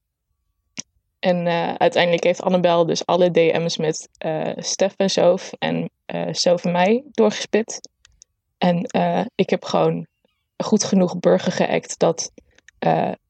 en 1.19 1.47
uh, 1.47 1.75
uiteindelijk 1.75 2.25
heeft 2.25 2.43
Annabel 2.43 2.87
dus 2.87 3.07
alle 3.07 3.31
DM's 3.31 3.77
met 3.77 4.09
uh, 4.27 4.51
Stef 4.57 4.95
en 4.97 5.11
Sof 5.11 5.53
en 5.59 5.91
uh, 6.07 6.45
en 6.45 6.73
mij 6.73 7.05
doorgespit. 7.11 7.89
En 8.59 8.87
ik 9.35 9.51
heb 9.51 9.65
gewoon 9.65 10.07
goed 10.57 10.85
genoeg 10.85 11.19
burger 11.19 11.53
geact 11.53 11.99
dat 11.99 12.33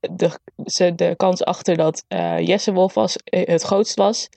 de, 0.01 0.39
ze 0.65 0.95
de 0.95 1.15
kans 1.17 1.45
achter 1.45 1.77
dat 1.77 2.05
Jesse 2.39 2.73
Wolf 2.73 2.95
was, 2.95 3.17
het 3.25 3.63
grootst 3.63 3.97
was. 3.97 4.29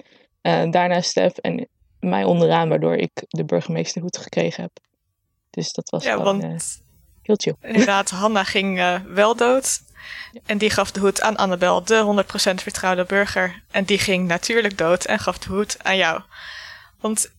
Uh, 0.48 0.72
daarna 0.72 1.02
Stef 1.02 1.38
en 1.38 1.68
mij 2.00 2.24
onderaan, 2.24 2.70
waardoor 2.70 2.96
ik 2.96 3.12
de 3.28 3.44
burgemeesterhoed 3.44 4.18
gekregen 4.18 4.64
heb. 4.64 4.72
Dus 5.50 5.74
dat 5.74 5.90
was 5.90 6.04
ja, 6.04 6.12
gewoon, 6.12 6.42
want 6.42 6.54
uh, 6.54 6.60
heel 7.22 7.36
chill. 7.38 7.56
Inderdaad, 7.62 8.10
Hanna 8.10 8.44
ging 8.44 8.78
uh, 8.78 9.00
wel 9.02 9.36
dood. 9.36 9.82
En 10.46 10.58
die 10.58 10.70
gaf 10.70 10.92
de 10.92 11.00
hoed 11.00 11.22
aan 11.22 11.36
Annabel, 11.36 11.84
de 11.84 12.26
100% 12.52 12.54
vertrouwde 12.54 13.06
burger. 13.06 13.64
En 13.72 13.84
die 13.84 14.00
ging 14.00 14.28
natuurlijk 14.28 14.78
dood 14.78 15.06
en 15.06 15.20
gaf 15.20 15.38
de 15.38 15.50
hoed 15.50 15.84
aan 15.84 15.98
jou. 15.98 16.22
Want 17.00 17.32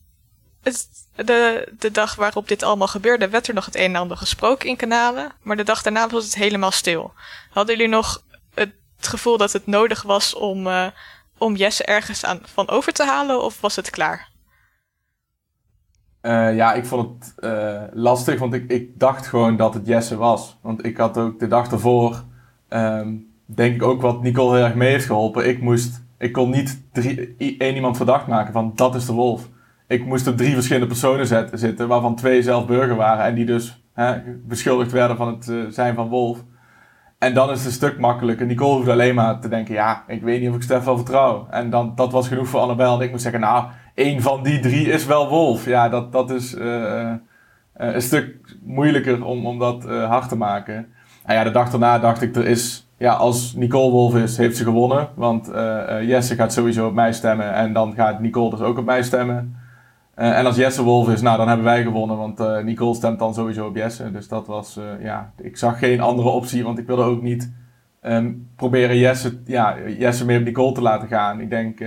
het, 0.62 0.88
de, 1.14 1.72
de 1.78 1.90
dag 1.90 2.14
waarop 2.14 2.48
dit 2.48 2.62
allemaal 2.62 2.88
gebeurde, 2.88 3.28
werd 3.28 3.48
er 3.48 3.54
nog 3.54 3.64
het 3.64 3.76
een 3.76 3.94
en 3.94 3.96
ander 3.96 4.16
gesproken 4.16 4.68
in 4.68 4.76
kanalen. 4.76 5.32
Maar 5.42 5.56
de 5.56 5.62
dag 5.62 5.82
daarna 5.82 6.08
was 6.08 6.24
het 6.24 6.34
helemaal 6.34 6.70
stil. 6.70 7.12
Hadden 7.50 7.76
jullie 7.76 7.90
nog 7.90 8.22
het 8.54 8.72
gevoel 9.00 9.36
dat 9.36 9.52
het 9.52 9.66
nodig 9.66 10.02
was 10.02 10.34
om 10.34 10.66
om 11.38 11.56
Jesse 11.56 11.84
ergens 11.84 12.24
aan, 12.24 12.40
van 12.42 12.68
over 12.68 12.92
te 12.92 13.04
halen 13.04 13.42
of 13.42 13.60
was 13.60 13.76
het 13.76 13.90
klaar? 13.90 14.28
Uh, 16.22 16.56
ja, 16.56 16.74
ik 16.74 16.86
vond 16.86 17.24
het 17.24 17.44
uh, 17.44 17.82
lastig, 17.92 18.38
want 18.38 18.54
ik, 18.54 18.70
ik 18.70 18.98
dacht 18.98 19.26
gewoon 19.26 19.56
dat 19.56 19.74
het 19.74 19.86
Jesse 19.86 20.16
was. 20.16 20.58
Want 20.62 20.84
ik 20.84 20.96
had 20.96 21.18
ook 21.18 21.38
de 21.38 21.46
dag 21.46 21.72
ervoor, 21.72 22.24
um, 22.68 23.32
denk 23.44 23.74
ik 23.74 23.82
ook 23.82 24.02
wat 24.02 24.22
Nicole 24.22 24.56
heel 24.56 24.64
erg 24.64 24.74
mee 24.74 24.90
heeft 24.90 25.06
geholpen. 25.06 25.48
Ik 25.48 25.60
moest, 25.60 26.02
ik 26.18 26.32
kon 26.32 26.50
niet 26.50 26.82
één 27.58 27.74
iemand 27.74 27.96
verdacht 27.96 28.26
maken 28.26 28.52
van 28.52 28.72
dat 28.74 28.94
is 28.94 29.06
de 29.06 29.12
wolf. 29.12 29.48
Ik 29.86 30.04
moest 30.04 30.26
op 30.26 30.36
drie 30.36 30.54
verschillende 30.54 30.86
personen 30.86 31.48
zitten, 31.58 31.88
waarvan 31.88 32.16
twee 32.16 32.42
zelf 32.42 32.66
burger 32.66 32.96
waren. 32.96 33.24
En 33.24 33.34
die 33.34 33.44
dus 33.44 33.82
hè, 33.92 34.20
beschuldigd 34.46 34.92
werden 34.92 35.16
van 35.16 35.28
het 35.28 35.46
uh, 35.46 35.64
zijn 35.68 35.94
van 35.94 36.08
wolf. 36.08 36.44
En 37.18 37.34
dan 37.34 37.50
is 37.50 37.56
het 37.56 37.66
een 37.66 37.72
stuk 37.72 37.98
makkelijker. 37.98 38.46
Nicole 38.46 38.76
hoeft 38.76 38.88
alleen 38.88 39.14
maar 39.14 39.40
te 39.40 39.48
denken, 39.48 39.74
ja, 39.74 40.04
ik 40.06 40.22
weet 40.22 40.40
niet 40.40 40.48
of 40.48 40.56
ik 40.56 40.62
Stef 40.62 40.84
wel 40.84 40.96
vertrouw. 40.96 41.46
En 41.50 41.70
dan, 41.70 41.92
dat 41.94 42.12
was 42.12 42.28
genoeg 42.28 42.48
voor 42.48 42.60
Annabel. 42.60 42.96
En 42.98 43.04
ik 43.04 43.10
moet 43.10 43.22
zeggen, 43.22 43.40
nou, 43.40 43.64
één 43.94 44.22
van 44.22 44.42
die 44.42 44.60
drie 44.60 44.90
is 44.90 45.06
wel 45.06 45.28
Wolf. 45.28 45.64
Ja, 45.64 45.88
dat, 45.88 46.12
dat 46.12 46.30
is 46.30 46.54
uh, 46.54 47.12
een 47.74 48.02
stuk 48.02 48.56
moeilijker 48.62 49.24
om, 49.24 49.46
om 49.46 49.58
dat 49.58 49.86
uh, 49.86 50.08
hard 50.08 50.28
te 50.28 50.36
maken. 50.36 50.86
En 51.24 51.34
ja, 51.34 51.44
de 51.44 51.50
dag 51.50 51.70
daarna 51.70 51.98
dacht 51.98 52.22
ik, 52.22 52.36
er 52.36 52.46
is, 52.46 52.88
ja, 52.98 53.12
als 53.12 53.54
Nicole 53.54 53.90
Wolf 53.90 54.14
is, 54.14 54.36
heeft 54.36 54.56
ze 54.56 54.64
gewonnen. 54.64 55.08
Want 55.14 55.50
Jesse 56.02 56.34
gaat 56.34 56.52
sowieso 56.52 56.86
op 56.86 56.94
mij 56.94 57.12
stemmen. 57.12 57.52
En 57.52 57.72
dan 57.72 57.94
gaat 57.94 58.20
Nicole 58.20 58.50
dus 58.50 58.60
ook 58.60 58.78
op 58.78 58.84
mij 58.84 59.02
stemmen. 59.02 59.56
En 60.18 60.46
als 60.46 60.56
Jesse 60.56 60.82
Wolf 60.82 61.08
is, 61.08 61.20
nou, 61.20 61.36
dan 61.36 61.48
hebben 61.48 61.66
wij 61.66 61.82
gewonnen. 61.82 62.16
Want 62.16 62.64
Nicole 62.64 62.94
stemt 62.94 63.18
dan 63.18 63.34
sowieso 63.34 63.66
op 63.66 63.76
Jesse. 63.76 64.10
Dus 64.10 64.28
dat 64.28 64.46
was, 64.46 64.80
ja, 65.00 65.32
ik 65.36 65.56
zag 65.56 65.78
geen 65.78 66.00
andere 66.00 66.28
optie. 66.28 66.64
Want 66.64 66.78
ik 66.78 66.86
wilde 66.86 67.02
ook 67.02 67.22
niet 67.22 67.52
um, 68.02 68.50
proberen 68.56 68.98
Jesse, 68.98 69.40
ja, 69.44 69.88
Jesse 69.88 70.24
meer 70.24 70.38
op 70.38 70.44
Nicole 70.44 70.72
te 70.72 70.82
laten 70.82 71.08
gaan. 71.08 71.40
Ik 71.40 71.50
denk... 71.50 71.80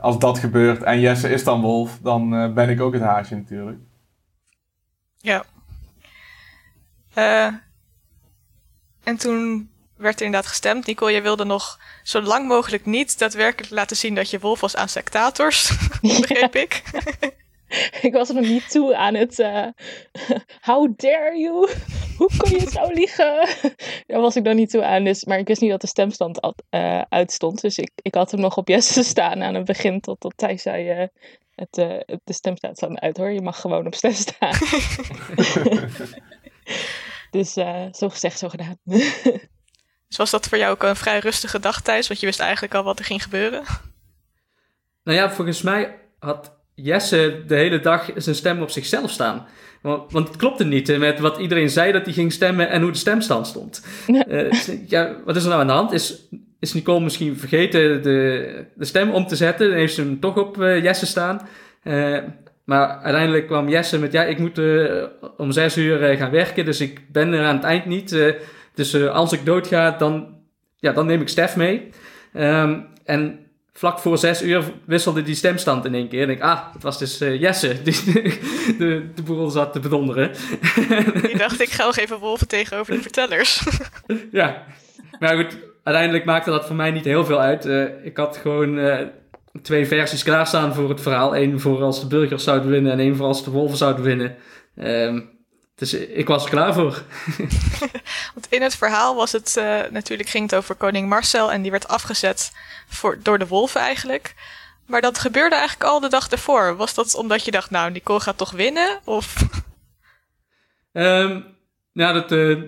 Als 0.00 0.18
dat 0.18 0.38
gebeurt 0.38 0.82
en 0.82 1.00
Jesse 1.00 1.28
is 1.28 1.44
dan 1.44 1.60
Wolf, 1.60 1.98
dan 2.02 2.54
ben 2.54 2.68
ik 2.68 2.80
ook 2.80 2.92
het 2.92 3.02
haasje 3.02 3.36
natuurlijk. 3.36 3.78
Ja. 5.16 5.44
En 9.04 9.16
toen 9.16 9.70
werd 9.96 10.20
er 10.20 10.26
inderdaad 10.26 10.50
gestemd. 10.50 10.86
Nicole, 10.86 11.12
jij 11.12 11.22
wilde 11.22 11.44
nog 11.44 11.78
zo 12.02 12.22
lang 12.22 12.48
mogelijk 12.48 12.86
niet 12.86 13.18
daadwerkelijk 13.18 13.72
laten 13.72 13.96
zien 13.96 14.14
dat 14.14 14.30
je 14.30 14.38
Wolf 14.38 14.60
was 14.60 14.76
aan 14.76 14.88
sectators, 14.88 15.70
begreep 16.00 16.54
ik. 16.54 16.82
ik 18.02 18.12
was 18.12 18.28
er 18.28 18.34
nog 18.34 18.44
niet 18.44 18.70
toe 18.70 18.96
aan 18.96 19.14
het. 19.14 19.38
Uh, 19.38 19.66
how 20.60 20.92
dare 20.96 21.38
you? 21.38 21.70
Hoe 22.16 22.30
kon 22.36 22.50
je 22.50 22.70
zo 22.70 22.90
liegen? 22.90 23.48
Daar 24.06 24.20
was 24.20 24.36
ik 24.36 24.42
nog 24.42 24.54
niet 24.54 24.70
toe 24.70 24.84
aan. 24.84 25.04
Dus, 25.04 25.24
maar 25.24 25.38
ik 25.38 25.46
wist 25.46 25.60
niet 25.60 25.70
dat 25.70 25.80
de 25.80 25.86
stemstand 25.86 26.40
al, 26.40 26.54
uh, 26.70 27.02
uitstond. 27.08 27.60
Dus 27.60 27.78
ik, 27.78 27.90
ik 28.02 28.14
had 28.14 28.30
hem 28.30 28.40
nog 28.40 28.56
op 28.56 28.68
Jesse 28.68 29.02
staan 29.02 29.42
aan 29.42 29.54
het 29.54 29.64
begin. 29.64 30.00
Tot, 30.00 30.20
tot 30.20 30.40
hij 30.40 30.56
zei: 30.56 31.00
uh, 31.00 31.06
het, 31.54 31.74
De 32.24 32.32
stemstand 32.32 32.76
staat 32.76 33.00
uit 33.00 33.16
hoor. 33.16 33.30
Je 33.30 33.42
mag 33.42 33.60
gewoon 33.60 33.86
op 33.86 33.94
stem 33.94 34.12
staan. 34.12 34.58
dus 37.30 37.52
zo 37.98 38.08
gezegd, 38.08 38.38
zo 38.38 38.48
gedaan. 38.48 38.78
Dus 40.16 40.30
was 40.30 40.40
dat 40.40 40.50
voor 40.50 40.58
jou 40.58 40.72
ook 40.72 40.82
een 40.82 40.96
vrij 40.96 41.18
rustige 41.18 41.60
dag, 41.60 41.82
Thijs? 41.82 42.08
Want 42.08 42.20
je 42.20 42.26
wist 42.26 42.40
eigenlijk 42.40 42.74
al 42.74 42.84
wat 42.84 42.98
er 42.98 43.04
ging 43.04 43.22
gebeuren? 43.22 43.62
Nou 45.04 45.18
ja, 45.18 45.30
volgens 45.30 45.62
mij 45.62 45.98
had 46.18 46.52
Jesse 46.74 47.42
de 47.46 47.54
hele 47.54 47.80
dag 47.80 48.10
zijn 48.16 48.36
stem 48.36 48.62
op 48.62 48.70
zichzelf 48.70 49.10
staan. 49.10 49.46
Want, 49.82 50.12
want 50.12 50.28
het 50.28 50.36
klopte 50.36 50.64
niet 50.64 50.98
met 50.98 51.18
wat 51.18 51.38
iedereen 51.38 51.70
zei 51.70 51.92
dat 51.92 52.04
hij 52.04 52.14
ging 52.14 52.32
stemmen 52.32 52.68
en 52.68 52.82
hoe 52.82 52.90
de 52.90 52.98
stemstand 52.98 53.46
stond. 53.46 53.86
uh, 54.06 54.52
ja, 54.86 55.16
wat 55.24 55.36
is 55.36 55.42
er 55.42 55.48
nou 55.48 55.60
aan 55.60 55.66
de 55.66 55.72
hand? 55.72 55.92
Is, 55.92 56.28
is 56.60 56.74
Nicole 56.74 57.00
misschien 57.00 57.36
vergeten 57.36 58.02
de, 58.02 58.64
de 58.74 58.84
stem 58.84 59.10
om 59.10 59.26
te 59.26 59.36
zetten? 59.36 59.68
Dan 59.68 59.78
heeft 59.78 59.94
ze 59.94 60.00
hem 60.00 60.20
toch 60.20 60.36
op 60.36 60.56
uh, 60.56 60.82
Jesse 60.82 61.06
staan. 61.06 61.48
Uh, 61.84 62.18
maar 62.64 62.88
uiteindelijk 62.88 63.46
kwam 63.46 63.68
Jesse 63.68 63.98
met, 63.98 64.12
ja, 64.12 64.24
ik 64.24 64.38
moet 64.38 64.60
om 65.36 65.52
zes 65.52 65.76
uur 65.76 66.16
gaan 66.16 66.30
werken, 66.30 66.64
dus 66.64 66.80
ik 66.80 67.12
ben 67.12 67.32
er 67.32 67.44
aan 67.44 67.56
het 67.56 67.64
eind 67.64 67.86
niet. 67.86 68.34
Dus 68.76 68.94
als 68.94 69.32
ik 69.32 69.44
doodga, 69.44 69.90
dan, 69.90 70.36
ja, 70.76 70.92
dan 70.92 71.06
neem 71.06 71.20
ik 71.20 71.28
Stef 71.28 71.56
mee. 71.56 71.90
Um, 72.34 72.86
en 73.04 73.46
vlak 73.72 73.98
voor 73.98 74.18
zes 74.18 74.42
uur 74.42 74.64
wisselde 74.84 75.22
die 75.22 75.34
stemstand 75.34 75.84
in 75.84 75.94
één 75.94 76.08
keer. 76.08 76.22
En 76.22 76.30
ik, 76.30 76.40
ah, 76.40 76.72
het 76.72 76.82
was 76.82 76.98
dus 76.98 77.22
uh, 77.22 77.40
Jesse 77.40 77.82
die 77.82 78.02
de, 78.78 79.08
de 79.14 79.22
boel 79.24 79.50
zat 79.50 79.72
te 79.72 79.80
bedonderen. 79.80 80.30
Die 81.22 81.36
dacht, 81.36 81.60
ik 81.60 81.68
ga 81.68 81.84
nog 81.84 81.96
even 81.96 82.18
wolven 82.18 82.48
tegenover 82.48 82.94
de 82.94 83.02
vertellers. 83.02 83.62
ja, 84.30 84.64
maar 85.18 85.36
goed, 85.36 85.58
uiteindelijk 85.82 86.24
maakte 86.24 86.50
dat 86.50 86.66
voor 86.66 86.76
mij 86.76 86.90
niet 86.90 87.04
heel 87.04 87.24
veel 87.24 87.40
uit. 87.40 87.66
Uh, 87.66 88.04
ik 88.04 88.16
had 88.16 88.36
gewoon 88.36 88.78
uh, 88.78 88.98
twee 89.62 89.86
versies 89.86 90.22
klaarstaan 90.22 90.74
voor 90.74 90.88
het 90.88 91.00
verhaal. 91.00 91.36
Eén 91.36 91.60
voor 91.60 91.82
als 91.82 92.00
de 92.00 92.06
burgers 92.06 92.44
zouden 92.44 92.70
winnen 92.70 92.92
en 92.92 92.98
één 92.98 93.16
voor 93.16 93.26
als 93.26 93.44
de 93.44 93.50
wolven 93.50 93.76
zouden 93.76 94.04
winnen. 94.04 94.36
Um, 94.76 95.35
dus 95.76 95.94
ik 95.94 96.26
was 96.26 96.44
er 96.44 96.50
klaar 96.50 96.74
voor. 96.74 97.02
Want 98.34 98.46
in 98.48 98.62
het 98.62 98.76
verhaal 98.76 99.16
was 99.16 99.32
het 99.32 99.54
uh, 99.58 99.80
natuurlijk 99.90 100.28
ging 100.28 100.50
het 100.50 100.54
over 100.54 100.74
koning 100.74 101.08
Marcel 101.08 101.52
en 101.52 101.62
die 101.62 101.70
werd 101.70 101.88
afgezet 101.88 102.52
voor, 102.88 103.18
door 103.22 103.38
de 103.38 103.46
wolven 103.46 103.80
eigenlijk. 103.80 104.34
Maar 104.86 105.00
dat 105.00 105.18
gebeurde 105.18 105.54
eigenlijk 105.54 105.90
al 105.90 106.00
de 106.00 106.08
dag 106.08 106.28
ervoor. 106.28 106.76
Was 106.76 106.94
dat 106.94 107.14
omdat 107.14 107.44
je 107.44 107.50
dacht, 107.50 107.70
nou, 107.70 107.90
Nicole 107.90 108.20
gaat 108.20 108.38
toch 108.38 108.50
winnen? 108.50 108.98
Of? 109.04 109.34
Um, 110.92 111.44
nou, 111.92 112.14
dat, 112.14 112.32
uh, 112.32 112.62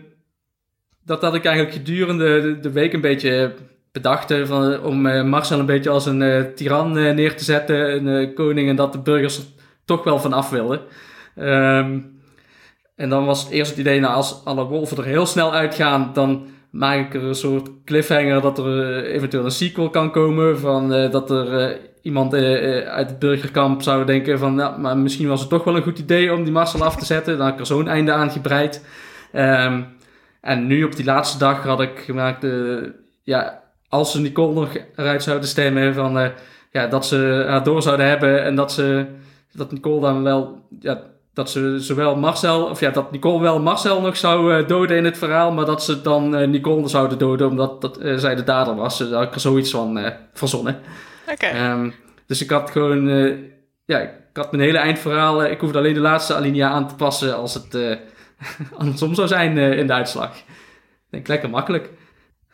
dat 1.05 1.23
had 1.23 1.35
ik 1.35 1.45
eigenlijk 1.45 1.77
gedurende 1.77 2.41
de, 2.41 2.61
de 2.61 2.71
week 2.71 2.93
een 2.93 3.01
beetje 3.01 3.55
bedacht. 3.93 4.35
Van, 4.45 4.81
om 4.81 5.07
uh, 5.07 5.25
Marcel 5.25 5.59
een 5.59 5.67
beetje 5.67 5.91
als 5.91 6.07
een 6.07 6.53
tiran 6.55 6.93
neer 6.93 7.37
te 7.37 7.45
zetten, 7.45 8.07
een 8.07 8.35
koning, 8.35 8.69
en 8.69 8.77
dat 8.77 8.93
de 8.93 8.99
burgers 8.99 9.39
er 9.39 9.45
toch 9.85 10.05
wel 10.05 10.19
van 10.19 10.33
af 10.33 10.51
wilden. 10.51 10.81
Um, 11.37 12.18
en 12.99 13.09
dan 13.09 13.25
was 13.25 13.43
het 13.43 13.51
eerst 13.51 13.71
het 13.71 13.81
idee, 13.81 14.01
nou, 14.01 14.15
als 14.15 14.41
alle 14.45 14.65
wolven 14.65 14.97
er 14.97 15.05
heel 15.05 15.27
snel 15.27 15.53
uitgaan, 15.53 16.11
dan 16.13 16.47
maak 16.71 16.99
ik 16.99 17.15
er 17.15 17.23
een 17.23 17.35
soort 17.35 17.69
cliffhanger 17.85 18.41
dat 18.41 18.59
er 18.59 18.67
uh, 18.67 19.15
eventueel 19.15 19.45
een 19.45 19.51
sequel 19.51 19.91
kan 19.91 20.11
komen. 20.11 20.59
Van, 20.59 20.95
uh, 20.95 21.11
dat 21.11 21.31
er 21.31 21.71
uh, 21.71 21.77
iemand 22.03 22.35
uit 22.35 23.09
het 23.09 23.19
burgerkamp 23.19 23.83
zou 23.83 24.05
denken 24.05 24.39
van, 24.39 24.55
nou, 24.55 24.81
maar 24.81 24.97
misschien 24.97 25.29
was 25.29 25.41
het 25.41 25.49
toch 25.49 25.65
wel 25.65 25.77
een 25.77 25.83
goed 25.83 25.99
idee 25.99 26.33
om 26.33 26.45
die 26.45 26.53
Marcel 26.53 26.85
af 26.85 26.97
te 26.97 27.05
zetten. 27.15 27.37
Dan 27.37 27.45
had 27.45 27.55
ik 27.55 27.61
er 27.61 27.67
zo'n 27.67 27.89
einde 27.89 28.13
aan 28.13 28.31
gebreid. 28.31 28.85
Um, 29.33 29.87
en 30.41 30.67
nu 30.67 30.85
op 30.85 30.97
die 30.97 31.05
laatste 31.05 31.39
dag 31.39 31.63
had 31.63 31.81
ik 31.81 31.99
gemaakt, 31.99 32.47
ja, 33.23 33.63
als 33.89 34.13
ze 34.13 34.21
Nicole 34.21 34.55
nog 34.55 34.77
eruit 34.97 35.23
zouden 35.23 35.49
stemmen, 35.49 35.95
van, 35.95 36.33
ja, 36.73 36.87
dat 36.87 37.07
ze 37.07 37.45
haar 37.49 37.63
door 37.63 37.83
zouden 37.83 38.07
hebben 38.07 38.45
en 38.45 38.55
dat 38.55 38.73
ze, 38.73 39.07
dat 39.53 39.73
Nicole 39.73 40.01
dan 40.01 40.23
wel, 40.23 40.63
ja, 40.81 41.01
dat 41.39 41.51
ze 41.51 41.77
zowel 41.81 42.17
Marcel, 42.17 42.65
of 42.65 42.81
ja, 42.81 42.91
dat 42.91 43.11
Nicole 43.11 43.41
wel 43.41 43.61
Marcel 43.61 44.01
nog 44.01 44.17
zou 44.17 44.55
uh, 44.55 44.69
doden 44.69 44.97
in 44.97 45.05
het 45.05 45.19
verhaal, 45.19 45.53
maar 45.53 45.65
dat 45.65 45.85
ze 45.85 46.03
dan 46.03 46.41
uh, 46.41 46.49
Nicole 46.49 46.89
zouden 46.89 47.19
doden 47.19 47.49
omdat 47.49 47.81
dat, 47.81 48.03
uh, 48.03 48.17
zij 48.17 48.35
de 48.35 48.45
dader 48.45 48.75
was. 48.75 48.99
Daar 48.99 49.13
had 49.13 49.23
ik 49.23 49.35
er 49.35 49.41
zoiets 49.41 49.71
van 49.71 50.13
verzonnen. 50.33 50.81
Oké. 51.23 51.33
Okay. 51.33 51.71
Um, 51.71 51.95
dus 52.27 52.43
ik 52.43 52.51
had 52.51 52.71
gewoon, 52.71 53.09
ja, 53.85 53.99
ik 53.99 54.11
had 54.33 54.51
mijn 54.53 54.63
hele 54.63 54.79
eindverhaal, 54.79 55.45
ik 55.45 55.61
hoefde 55.61 55.79
alleen 55.79 55.95
de 55.95 56.01
laatste 56.01 56.35
alinea 56.35 56.69
aan 56.69 56.89
te 56.89 56.95
passen 56.95 57.37
als 57.37 57.55
het 57.55 57.99
andersom 58.79 59.15
zou 59.15 59.29
zijn 59.29 59.59
in 59.59 59.87
de 59.87 59.93
uitslag. 59.93 60.37
Ik 60.37 60.45
denk 61.11 61.29
lekker 61.29 61.51
makkelijk. 61.51 61.91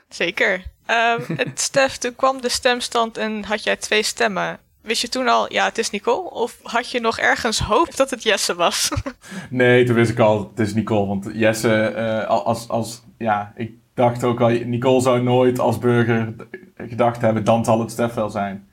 Zeker. 0.09 0.63
Um, 0.87 1.37
het, 1.37 1.61
Stef, 1.71 1.97
toen 1.97 2.17
kwam 2.17 2.41
de 2.41 2.49
stemstand 2.49 3.17
en 3.17 3.45
had 3.45 3.65
jij 3.65 3.77
twee 3.77 4.03
stemmen. 4.03 4.59
Wist 4.85 5.01
je 5.01 5.09
toen 5.09 5.29
al, 5.29 5.53
ja, 5.53 5.65
het 5.65 5.79
is 5.79 5.91
Nicole? 5.91 6.31
Of 6.31 6.59
had 6.63 6.91
je 6.91 7.01
nog 7.01 7.19
ergens 7.19 7.59
hoop 7.59 7.97
dat 7.97 8.11
het 8.11 8.23
Jesse 8.23 8.55
was? 8.55 8.91
nee, 9.51 9.85
toen 9.85 9.95
wist 9.95 10.11
ik 10.11 10.19
al, 10.19 10.51
het 10.51 10.67
is 10.67 10.75
Nicole. 10.75 11.07
Want 11.07 11.31
Jesse, 11.33 11.95
uh, 11.97 12.27
als, 12.29 12.69
als, 12.69 13.03
ja, 13.19 13.53
ik 13.57 13.73
dacht 13.95 14.25
ook 14.25 14.41
al, 14.41 14.49
Nicole 14.49 15.01
zou 15.01 15.23
nooit 15.23 15.59
als 15.59 15.79
burger 15.79 16.35
gedacht 16.77 17.21
hebben, 17.21 17.45
dan 17.45 17.65
zal 17.65 17.81
het 17.81 17.91
Stef 17.91 18.15
wel 18.15 18.31
zijn. 18.31 18.69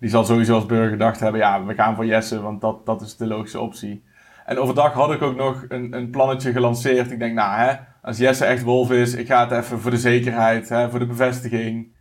Die 0.00 0.10
zal 0.10 0.24
sowieso 0.24 0.54
als 0.54 0.66
burger 0.66 0.90
gedacht 0.90 1.20
hebben, 1.20 1.40
ja, 1.40 1.64
we 1.64 1.74
gaan 1.74 1.94
voor 1.94 2.06
Jesse, 2.06 2.40
want 2.40 2.60
dat, 2.60 2.86
dat 2.86 3.00
is 3.00 3.16
de 3.16 3.26
logische 3.26 3.60
optie. 3.60 4.04
En 4.46 4.58
overdag 4.58 4.92
had 4.92 5.12
ik 5.12 5.22
ook 5.22 5.36
nog 5.36 5.64
een, 5.68 5.92
een 5.96 6.10
plannetje 6.10 6.52
gelanceerd. 6.52 7.10
Ik 7.10 7.18
denk, 7.18 7.34
nou 7.34 7.58
hè, 7.58 7.74
als 8.02 8.18
Jesse 8.18 8.44
echt 8.44 8.62
wolf 8.62 8.90
is, 8.90 9.14
ik 9.14 9.26
ga 9.26 9.48
het 9.48 9.64
even 9.64 9.80
voor 9.80 9.90
de 9.90 9.96
zekerheid, 9.96 10.68
hè, 10.68 10.90
voor 10.90 10.98
de 10.98 11.06
bevestiging. 11.06 11.92